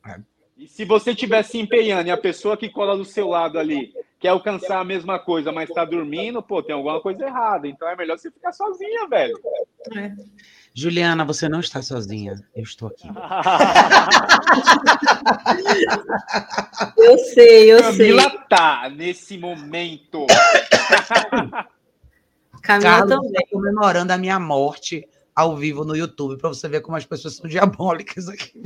[0.06, 0.18] É.
[0.56, 3.92] E se você estiver se empenhando e a pessoa que cola do seu lado ali
[4.18, 7.68] quer alcançar a mesma coisa, mas está dormindo, pô, tem alguma coisa errada.
[7.68, 9.38] Então é melhor você ficar sozinha, velho.
[9.94, 10.14] É.
[10.72, 12.42] Juliana, você não está sozinha.
[12.56, 13.06] Eu estou aqui.
[16.96, 18.40] eu sei, eu Camila sei.
[18.48, 20.26] tá nesse momento.
[22.62, 23.46] Camila Carlos também.
[23.50, 27.46] Comemorando a minha morte ao vivo no YouTube, para você ver como as pessoas são
[27.50, 28.62] diabólicas aqui.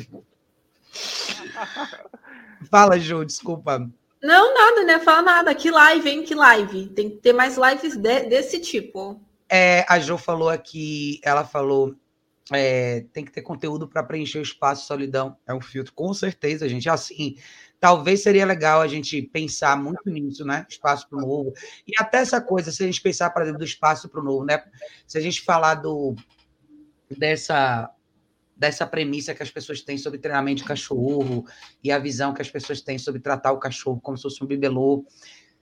[2.70, 3.90] Fala, Ju, desculpa.
[4.22, 4.98] Não, nada, né?
[5.00, 5.54] Fala nada.
[5.54, 6.22] Que live, hein?
[6.22, 6.86] Que live.
[6.88, 9.20] Tem que ter mais lives de, desse tipo.
[9.48, 11.94] É, a Jo falou aqui, ela falou,
[12.52, 15.36] é, tem que ter conteúdo para preencher o espaço solidão.
[15.46, 16.88] É um filtro, com certeza, gente.
[16.88, 17.36] Assim,
[17.78, 20.66] talvez seria legal a gente pensar muito nisso, né?
[20.68, 21.52] Espaço para o novo.
[21.86, 24.44] E até essa coisa, se a gente pensar para dentro do espaço para o novo,
[24.44, 24.62] né?
[25.06, 26.14] Se a gente falar do
[27.18, 27.90] dessa
[28.56, 31.44] dessa premissa que as pessoas têm sobre treinamento de cachorro
[31.82, 34.46] e a visão que as pessoas têm sobre tratar o cachorro como se fosse um
[34.46, 35.04] bibelô.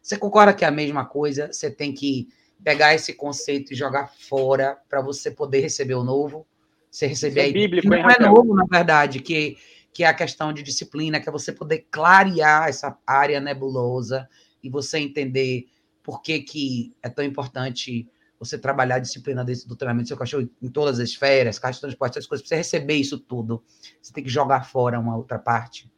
[0.00, 1.50] Você concorda que é a mesma coisa?
[1.50, 2.28] Você tem que
[2.62, 6.46] pegar esse conceito e jogar fora para você poder receber o novo.
[6.90, 9.56] Você receber é bíblico, não é novo, na verdade, que,
[9.92, 14.28] que é a questão de disciplina, que é você poder clarear essa área nebulosa
[14.62, 15.66] e você entender
[16.02, 18.06] por que, que é tão importante
[18.44, 21.76] você trabalhar a disciplina desse, do treinamento do seu cachorro em todas as esferas, caixa
[21.76, 23.62] de transporte, essas coisas, para você receber isso tudo,
[24.00, 25.90] você tem que jogar fora uma outra parte.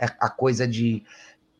[0.00, 1.04] É a coisa de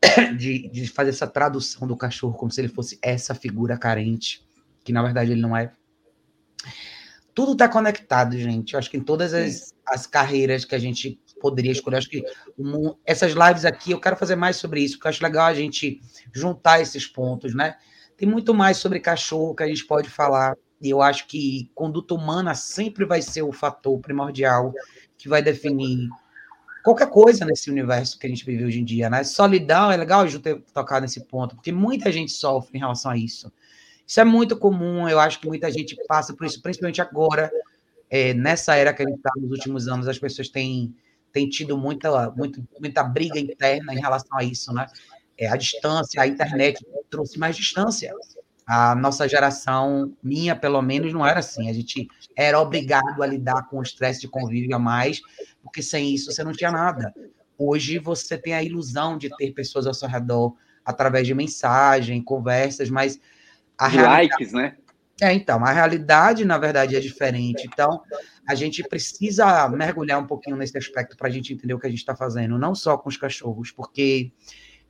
[0.36, 4.46] de, de fazer essa tradução do cachorro como se ele fosse essa figura carente,
[4.84, 5.72] que na verdade ele não é.
[7.34, 8.74] Tudo está conectado, gente.
[8.74, 12.24] Eu acho que em todas as, as carreiras que a gente poderia escolher, acho que
[12.58, 15.54] um, essas lives aqui, eu quero fazer mais sobre isso, porque eu acho legal a
[15.54, 16.00] gente
[16.34, 17.76] juntar esses pontos, né?
[18.18, 22.14] Tem muito mais sobre cachorro que a gente pode falar, e eu acho que conduta
[22.14, 24.74] humana sempre vai ser o fator primordial
[25.16, 26.08] que vai definir
[26.82, 29.22] qualquer coisa nesse universo que a gente vive hoje em dia, né?
[29.22, 33.16] Solidão, é legal eu ter tocado nesse ponto, porque muita gente sofre em relação a
[33.16, 33.52] isso.
[34.04, 37.52] Isso é muito comum, eu acho que muita gente passa por isso, principalmente agora,
[38.10, 40.92] é, nessa era que a gente está nos últimos anos, as pessoas têm,
[41.32, 44.86] têm tido muita, muita, muita briga interna em relação a isso, né?
[45.38, 48.12] É, a distância, a internet trouxe mais distância.
[48.66, 51.70] A nossa geração, minha pelo menos, não era assim.
[51.70, 55.20] A gente era obrigado a lidar com o estresse de convívio a mais,
[55.62, 57.14] porque sem isso você não tinha nada.
[57.56, 60.54] Hoje você tem a ilusão de ter pessoas ao seu redor
[60.84, 63.18] através de mensagem, conversas, mas
[63.76, 64.76] a de likes, né?
[65.20, 67.66] É, então, a realidade, na verdade, é diferente.
[67.66, 68.00] Então,
[68.46, 71.90] a gente precisa mergulhar um pouquinho nesse aspecto para a gente entender o que a
[71.90, 74.30] gente está fazendo, não só com os cachorros, porque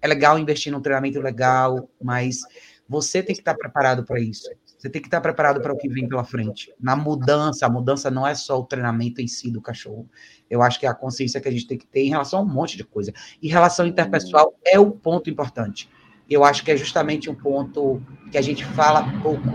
[0.00, 2.40] é legal investir num treinamento legal, mas
[2.88, 4.48] você tem que estar preparado para isso.
[4.78, 6.72] Você tem que estar preparado para o que vem pela frente.
[6.80, 10.08] Na mudança, a mudança não é só o treinamento em si do cachorro.
[10.48, 12.42] Eu acho que é a consciência que a gente tem que ter em relação a
[12.42, 13.12] um monte de coisa.
[13.42, 15.90] E relação interpessoal é o ponto importante.
[16.30, 18.00] Eu acho que é justamente um ponto
[18.30, 19.48] que a gente fala pouco.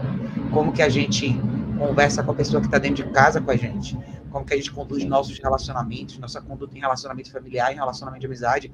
[0.51, 1.33] Como que a gente
[1.77, 3.97] conversa com a pessoa que está dentro de casa com a gente.
[4.29, 8.25] Como que a gente conduz nossos relacionamentos, nossa conduta em relacionamento familiar, em relacionamento de
[8.25, 8.73] amizade.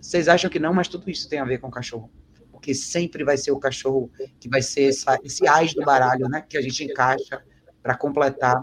[0.00, 2.10] Vocês acham que não, mas tudo isso tem a ver com o cachorro
[2.60, 6.44] porque sempre vai ser o cachorro que vai ser essa, esse ás do baralho, né?
[6.46, 7.42] Que a gente encaixa
[7.82, 8.62] para completar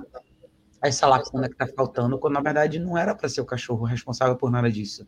[0.83, 4.35] essa lacuna que está faltando, quando na verdade não era para ser o cachorro responsável
[4.35, 5.03] por nada disso.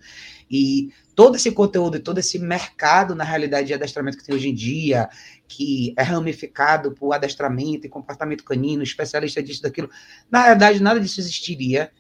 [0.49, 4.49] E todo esse conteúdo e todo esse mercado, na realidade, de adestramento que tem hoje
[4.49, 5.07] em dia,
[5.47, 9.91] que é ramificado por adestramento e comportamento canino, especialista disso, daquilo,
[10.31, 11.91] na realidade, nada disso existiria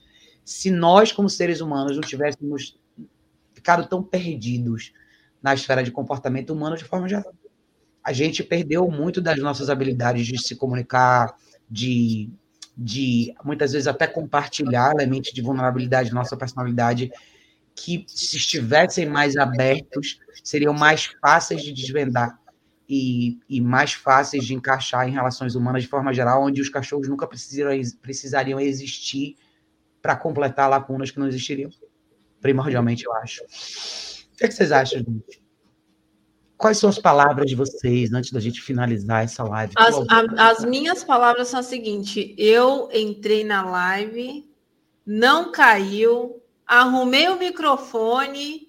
[0.43, 2.75] se nós, como seres humanos, não tivéssemos
[3.69, 4.91] ficado tão perdidos
[5.41, 7.31] na esfera de comportamento humano de forma geral.
[8.03, 11.35] A gente perdeu muito das nossas habilidades de se comunicar,
[11.69, 12.31] de,
[12.75, 17.11] de muitas vezes até compartilhar elementos de vulnerabilidade da nossa personalidade,
[17.75, 22.39] que se estivessem mais abertos, seriam mais fáceis de desvendar
[22.89, 27.07] e, e mais fáceis de encaixar em relações humanas de forma geral, onde os cachorros
[27.07, 29.37] nunca precisariam, precisariam existir
[30.01, 31.69] para completar lacunas que não existiriam.
[32.41, 33.43] Primordialmente, eu acho
[34.39, 35.43] que, é que vocês acham, gente?
[36.57, 39.73] Quais são as palavras de vocês antes da gente finalizar essa live?
[39.77, 44.49] As, a, as minhas palavras são as seguintes: eu entrei na live,
[45.05, 48.67] não caiu, arrumei o microfone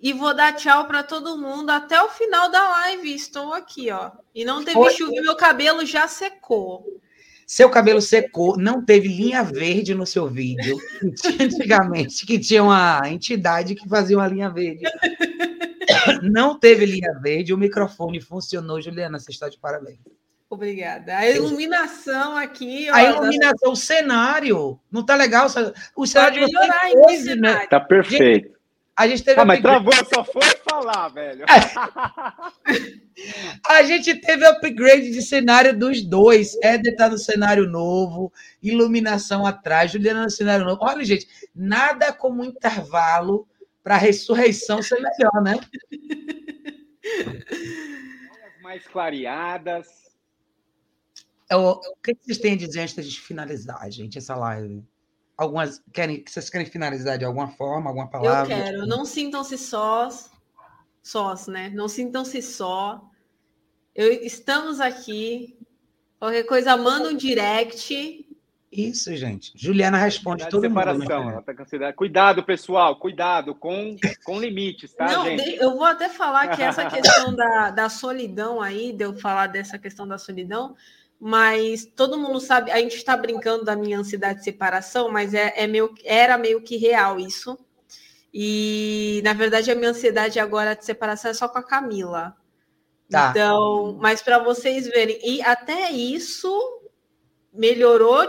[0.00, 3.14] e vou dar tchau para todo mundo até o final da live.
[3.14, 4.10] Estou aqui, ó.
[4.34, 4.92] E não teve Foi.
[4.92, 7.00] chuva, meu cabelo já secou.
[7.50, 10.76] Seu cabelo secou, não teve linha verde no seu vídeo.
[11.40, 14.84] Antigamente, que tinha uma entidade que fazia uma linha verde.
[16.22, 18.82] Não teve linha verde, o microfone funcionou.
[18.82, 19.96] Juliana, você está de parabéns.
[20.50, 21.16] Obrigada.
[21.16, 22.86] A iluminação aqui.
[22.90, 24.78] A iluminação, o cenário.
[24.92, 25.46] Não tá legal?
[25.96, 26.46] O cenário
[27.02, 27.66] coisa, né?
[27.66, 28.57] Tá perfeito.
[28.98, 29.40] A gente teve.
[29.40, 31.44] Ah, mas travou, só foi falar, velho.
[33.64, 36.56] a gente teve upgrade de cenário dos dois.
[36.60, 40.80] Éder tá no cenário novo, iluminação atrás, Juliana no cenário novo.
[40.82, 43.46] Olha, gente, nada como intervalo
[43.84, 45.54] para ressurreição ser melhor, né?
[48.60, 50.08] mais clareadas.
[51.52, 54.84] O, o que vocês têm a dizer antes da gente finalizar, gente, essa live?
[55.38, 58.52] Algumas querem vocês querem finalizar de alguma forma, alguma palavra?
[58.52, 58.86] Eu quero.
[58.86, 60.30] Não sintam-se sós,
[61.00, 61.70] sós, né?
[61.70, 63.00] Não sintam-se só.
[63.94, 65.56] Eu, estamos aqui.
[66.18, 68.26] Qualquer coisa, manda um direct.
[68.70, 69.52] Isso, gente.
[69.56, 71.42] Juliana responde todo separação, mundo.
[71.46, 71.78] Né?
[71.78, 72.96] Tá cuidado, pessoal.
[72.96, 75.56] Cuidado com, com limites, tá, Não, gente?
[75.56, 79.78] Eu vou até falar que essa questão da, da solidão aí, de eu falar dessa
[79.78, 80.76] questão da solidão,
[81.20, 85.52] mas todo mundo sabe, a gente está brincando da minha ansiedade de separação, mas é,
[85.56, 87.58] é meio, era meio que real isso.
[88.32, 92.36] E na verdade a minha ansiedade agora de separação é só com a Camila.
[93.10, 93.30] Tá.
[93.30, 96.52] Então, mas para vocês verem, e até isso
[97.52, 98.26] melhorou,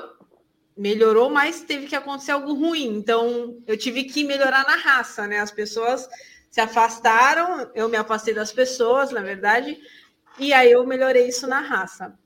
[0.75, 2.95] melhorou, mas teve que acontecer algo ruim.
[2.95, 5.39] Então, eu tive que melhorar na raça, né?
[5.39, 6.07] As pessoas
[6.49, 9.77] se afastaram, eu me afastei das pessoas, na verdade,
[10.39, 12.17] e aí eu melhorei isso na raça.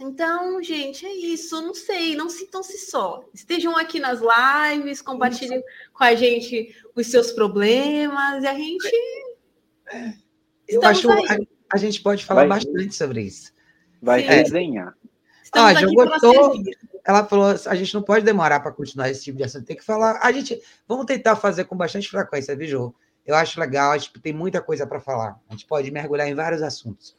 [0.00, 1.60] Então, gente, é isso.
[1.60, 3.24] Não sei, não sintam-se só.
[3.32, 5.66] Estejam aqui nas lives, compartilhem isso.
[5.92, 8.90] com a gente os seus problemas e a gente.
[10.68, 11.16] Eu acho a,
[11.72, 12.60] a, gente pode falar Vai.
[12.60, 13.52] bastante sobre isso.
[14.00, 14.28] Vai Sim.
[14.28, 14.94] resenhar.
[15.52, 16.54] Ah, já gostou?
[17.04, 19.84] Ela falou: a gente não pode demorar para continuar esse tipo de assunto, tem que
[19.84, 20.20] falar.
[20.22, 22.94] A gente vamos tentar fazer com bastante frequência, viu, Jô?
[23.24, 25.38] Eu acho legal, acho que tem muita coisa para falar.
[25.48, 27.16] A gente pode mergulhar em vários assuntos.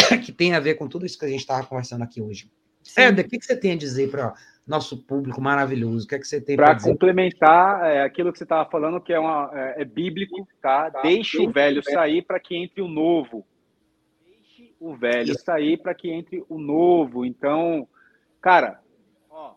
[0.24, 2.50] que tem a ver com tudo isso que a gente estava conversando aqui hoje.
[2.96, 4.34] Éder, o que, que você tem a dizer para
[4.66, 6.04] nosso público maravilhoso?
[6.04, 9.12] O que, é que você tem para complementar é, aquilo que você estava falando, que
[9.12, 10.90] é, uma, é, é bíblico, tá?
[10.90, 11.02] tá?
[11.02, 13.46] Deixe o velho sair para que entre o novo.
[14.24, 15.44] Deixe o velho isso.
[15.44, 17.24] sair para que entre o novo.
[17.24, 17.86] Então,
[18.40, 18.80] cara,
[19.30, 19.54] ó,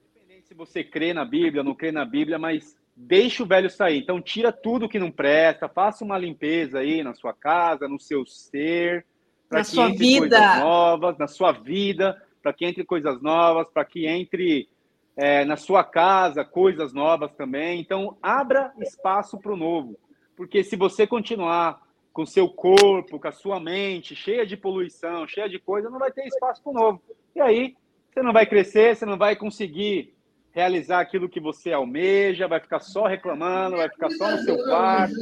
[0.00, 3.98] independente se você crê na Bíblia, não crê na Bíblia, mas deixe o velho sair.
[3.98, 8.26] Então, tira tudo que não presta, faça uma limpeza aí na sua casa, no seu
[8.26, 9.06] ser
[9.52, 10.38] para que entre vida.
[10.38, 14.68] coisas novas, na sua vida, para que entre coisas novas, para que entre
[15.16, 17.80] é, na sua casa, coisas novas também.
[17.80, 19.98] Então, abra espaço para o novo.
[20.34, 25.48] Porque se você continuar com seu corpo, com a sua mente cheia de poluição, cheia
[25.48, 27.02] de coisa, não vai ter espaço para o novo.
[27.34, 27.76] E aí,
[28.10, 30.14] você não vai crescer, você não vai conseguir
[30.54, 35.14] realizar aquilo que você almeja, vai ficar só reclamando, vai ficar só no seu quarto.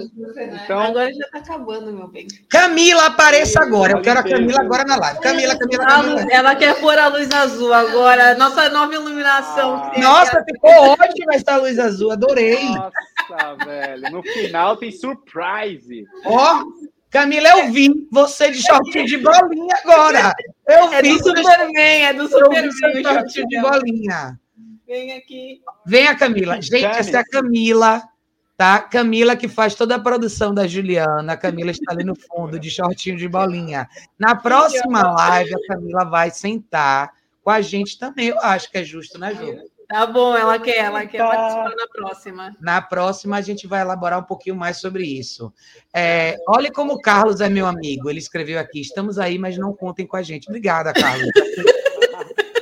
[0.65, 2.27] Então, agora já está acabando, meu bem.
[2.49, 3.93] Camila, apareça agora.
[3.93, 5.21] Eu quero a Camila agora na live.
[5.21, 6.27] Camila, Camila, Camila.
[6.33, 8.35] Ela quer pôr a luz azul agora.
[8.35, 9.77] Nossa nova iluminação.
[9.77, 12.11] Ah, nossa, ficou ótima essa luz azul.
[12.11, 12.65] Adorei.
[12.65, 14.11] Nossa, velho.
[14.11, 16.05] No final tem surprise.
[16.25, 20.33] Ó, oh, Camila, eu vi você de shortinho de bolinha agora.
[20.69, 21.19] Eu é vi.
[21.19, 22.71] Do Superman, é do Superman.
[22.73, 24.41] Shortinho de bolinha.
[24.91, 25.63] Vem aqui.
[25.87, 26.61] Venha, Camila.
[26.61, 28.03] Gente, essa é a Camila,
[28.57, 28.81] tá?
[28.81, 31.35] Camila que faz toda a produção da Juliana.
[31.35, 33.89] A Camila está ali no fundo, de shortinho de bolinha.
[34.19, 37.13] Na próxima live, a Camila vai sentar
[37.45, 38.31] com a gente também.
[38.31, 39.59] Eu acho que é justo, né, Ju?
[39.87, 41.27] Tá bom, ela quer, ela quer tá.
[41.29, 42.57] participar na próxima.
[42.61, 45.53] Na próxima, a gente vai elaborar um pouquinho mais sobre isso.
[45.95, 48.11] É, olha como o Carlos é meu amigo.
[48.11, 50.49] Ele escreveu aqui: estamos aí, mas não contem com a gente.
[50.49, 51.31] Obrigada, Carlos.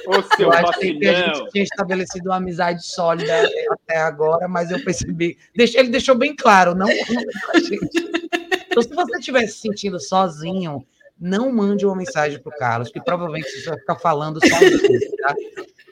[0.08, 4.70] Ô, seu eu achei que a gente tinha estabelecido uma amizade sólida até agora, mas
[4.70, 5.36] eu percebi.
[5.54, 6.88] Ele deixou bem claro, não.
[8.70, 10.86] Então, se você estiver se sentindo sozinho,
[11.20, 15.34] não mande uma mensagem para o Carlos, que provavelmente você vai ficar falando sozinho, tá?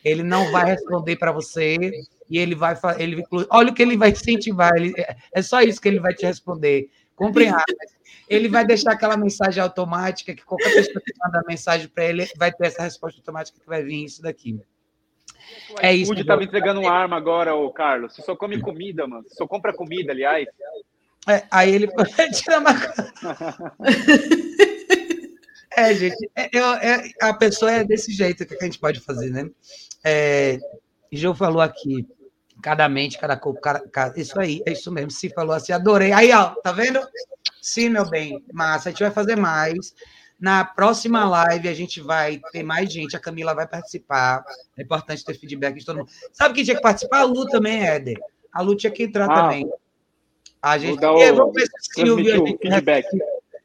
[0.05, 1.77] Ele não vai responder para você
[2.31, 4.95] e ele vai ele olha o que ele vai incentivar, ele,
[5.35, 6.89] é só isso que ele vai te responder.
[7.15, 7.65] Compreenda.
[8.29, 12.53] Ele vai deixar aquela mensagem automática que qualquer pessoa que manda mensagem para ele vai
[12.53, 14.61] ter essa resposta automática que vai vir isso daqui.
[15.81, 16.13] É isso.
[16.13, 18.15] O tá me entregando uma arma agora, ô Carlos.
[18.15, 19.25] Você só come comida, mano.
[19.29, 20.47] Você só compra comida, aliás.
[21.29, 21.89] É, aí ele
[22.35, 22.71] tira uma.
[25.77, 29.51] é, gente, é, é, a pessoa é desse jeito que a gente pode fazer, né?
[30.05, 30.59] É,
[31.13, 32.07] Gil falou aqui,
[32.67, 35.09] cada mente, cada corpo, cada, cada, isso aí, é isso mesmo.
[35.09, 36.11] Se falou assim, adorei.
[36.11, 36.99] Aí, ó, tá vendo?
[37.63, 38.89] Sim, meu bem, massa.
[38.89, 39.95] A gente vai fazer mais.
[40.39, 43.15] Na próxima live a gente vai ter mais gente.
[43.15, 44.45] A Camila vai participar.
[44.77, 46.11] É importante ter feedback de todo mundo.
[46.33, 47.21] Sabe quem tinha que participar?
[47.21, 48.19] A Lu também, Éder.
[48.53, 49.71] A Lu tinha que entrar ah, também.
[50.61, 50.99] A gente.
[50.99, 52.35] Vou o, vamos ver se o Silvio.
[52.35, 53.07] A gente feedback.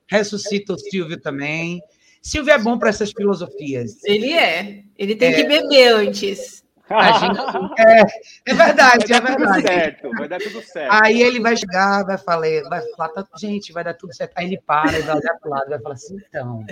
[0.06, 1.82] Ressuscita o Silvio também.
[2.22, 3.98] Silvio é bom para essas filosofias.
[4.04, 4.84] Ele é.
[4.96, 5.34] Ele tem é.
[5.34, 6.62] que beber antes.
[7.22, 9.62] Gente, é, é, verdade, vai é verdade.
[9.62, 11.04] Certo, vai dar tudo certo.
[11.04, 14.34] Aí ele vai chegar, vai falar, vai falar, tá, gente, vai dar tudo certo.
[14.36, 16.66] Aí ele para e vai olhar para o lado, vai falar assim, então,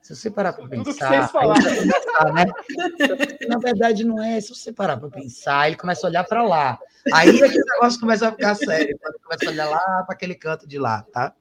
[0.00, 2.44] se você parar para pensar, começar, né?
[3.48, 6.78] na verdade não é, se você parar para pensar, ele começa a olhar para lá.
[7.12, 10.14] Aí é que o negócio começa a ficar sério, quando começa a olhar lá para
[10.14, 11.32] aquele canto de lá, tá?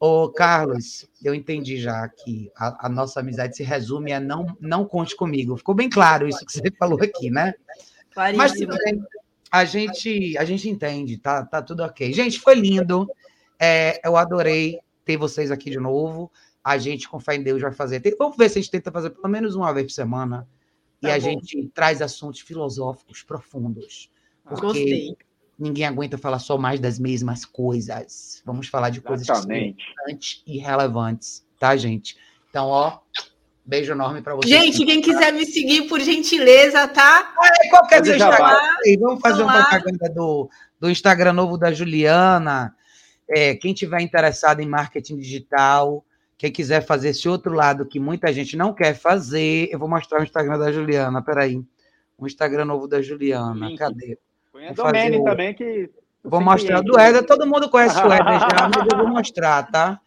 [0.00, 4.84] Ô, Carlos, eu entendi já que a, a, nossa amizade se resume a não, não
[4.84, 5.56] conte comigo.
[5.56, 7.52] Ficou bem claro isso que você falou aqui, né?
[8.12, 8.68] Claríssimo.
[8.68, 8.98] Mas
[9.50, 12.12] a gente, a gente entende, tá, tá tudo ok.
[12.12, 13.08] Gente, foi lindo.
[13.58, 16.30] É, eu adorei ter vocês aqui de novo.
[16.62, 18.00] A gente, com fé em Deus, vai fazer.
[18.16, 20.46] Vamos ver se a gente tenta fazer pelo menos uma vez por semana.
[21.00, 21.12] Tá e bom.
[21.12, 24.10] a gente traz assuntos filosóficos profundos.
[24.44, 25.16] Porque Gostei
[25.58, 28.42] ninguém aguenta falar só mais das mesmas coisas.
[28.44, 32.16] Vamos falar de coisas importantes e relevantes, tá, gente?
[32.48, 33.00] Então, ó,
[33.64, 34.50] beijo enorme para vocês.
[34.50, 37.34] Gente, quem quiser me seguir, por gentileza, tá?
[37.42, 38.56] É, qualquer dia Instagram.
[39.00, 40.48] Vamos fazer uma propaganda do,
[40.78, 42.74] do Instagram novo da Juliana.
[43.28, 46.04] É, quem tiver interessado em marketing digital,
[46.38, 50.20] quem quiser fazer esse outro lado que muita gente não quer fazer, eu vou mostrar
[50.20, 51.20] o Instagram da Juliana.
[51.20, 51.60] Peraí.
[52.16, 53.76] O Instagram novo da Juliana.
[53.76, 54.18] Cadê?
[54.66, 55.90] A Domene também, que.
[56.24, 60.00] Vou mostrar do Éder, todo mundo conhece o Éder já, mas eu vou mostrar, tá?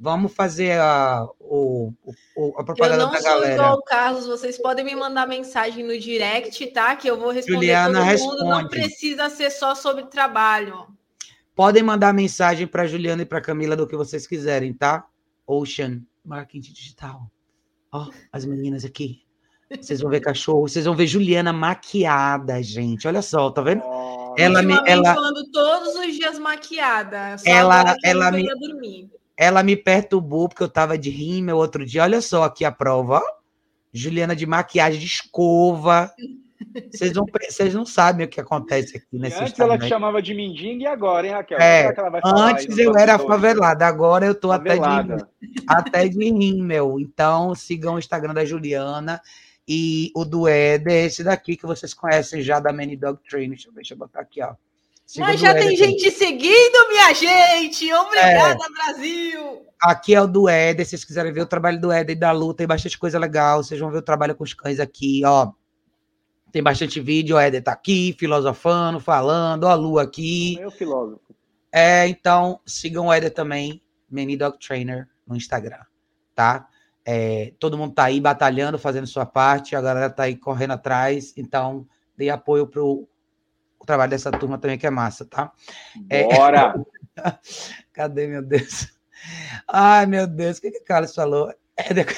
[0.00, 1.92] Vamos fazer a, o,
[2.36, 3.32] o, a propaganda da galera.
[3.32, 6.94] Eu não sou igual o Carlos, vocês podem me mandar mensagem no direct, tá?
[6.94, 8.44] Que eu vou responder Juliana todo responde.
[8.44, 8.48] mundo.
[8.48, 10.86] Não precisa ser só sobre trabalho.
[11.52, 15.04] Podem mandar mensagem para Juliana e para Camila do que vocês quiserem, tá?
[15.44, 17.28] Ocean Marketing Digital.
[17.90, 19.22] Ó, oh, as meninas aqui.
[19.70, 23.06] Vocês vão ver cachorro, vocês vão ver Juliana maquiada, gente.
[23.06, 23.82] Olha só, tá vendo?
[23.84, 27.36] Oh, ela me ela falando todos os dias maquiada.
[27.44, 29.10] ela ela me dormir.
[29.36, 32.02] Ela me perturbou porque eu tava de rímel outro dia.
[32.02, 33.22] Olha só aqui a prova.
[33.92, 36.12] Juliana de maquiagem de escova.
[36.90, 40.34] Vocês não, vocês não sabem o que acontece aqui nesse Antes ela te chamava de
[40.34, 41.58] mendiga e agora, hein, Raquel?
[41.58, 45.24] É, antes eu era favelada, agora eu tô até de,
[45.68, 46.98] até de rímel.
[46.98, 49.20] Então sigam o Instagram da Juliana.
[49.68, 53.50] E o do Ed é esse daqui que vocês conhecem já da Many Dog Training.
[53.50, 54.54] Deixa eu, deixa eu botar aqui, ó.
[55.04, 57.92] Siga Mas já tem gente seguindo, minha gente!
[57.92, 58.72] Obrigada, é.
[58.72, 59.66] Brasil!
[59.80, 60.82] Aqui é o do Ed.
[60.84, 63.62] Se vocês quiserem ver o trabalho do Ed e da luta, tem bastante coisa legal.
[63.62, 65.52] Vocês vão ver o trabalho com os cães aqui, ó.
[66.50, 70.58] Tem bastante vídeo, o Éder tá aqui, filosofando, falando, ó, a Lu aqui.
[70.58, 71.34] Eu filósofo.
[71.70, 75.84] É, então, sigam o Éder também, Many Dog Trainer, no Instagram,
[76.34, 76.66] tá?
[77.10, 81.32] É, todo mundo tá aí batalhando, fazendo sua parte, a galera tá aí correndo atrás,
[81.38, 83.08] então dê apoio pro
[83.78, 85.50] o trabalho dessa turma também, que é massa, tá?
[86.30, 86.74] Bora!
[87.16, 87.38] É...
[87.94, 88.92] Cadê, meu Deus?
[89.66, 91.50] Ai, meu Deus, o que, que o Carlos falou?
[91.74, 92.06] Éder...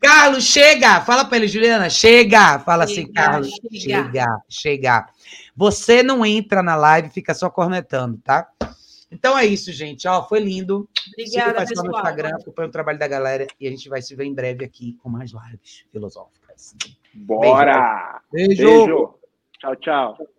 [0.00, 1.00] Carlos, chega!
[1.00, 2.60] Fala para ele, Juliana, chega!
[2.60, 4.04] Fala chega, assim, Carlos, chega.
[4.04, 5.08] chega, chega.
[5.56, 8.46] Você não entra na live, fica só cornetando, tá?
[9.10, 10.06] Então é isso, gente.
[10.06, 10.88] Ó, foi lindo.
[11.12, 11.86] Obrigada, pessoal.
[11.86, 14.64] no Instagram, acompanha o trabalho da galera e a gente vai se ver em breve
[14.64, 16.76] aqui com mais lives filosóficas.
[17.14, 18.20] Bora!
[18.30, 18.48] Beijo!
[18.48, 18.64] Beijo.
[18.64, 19.14] Beijo.
[19.60, 20.37] Tchau, tchau.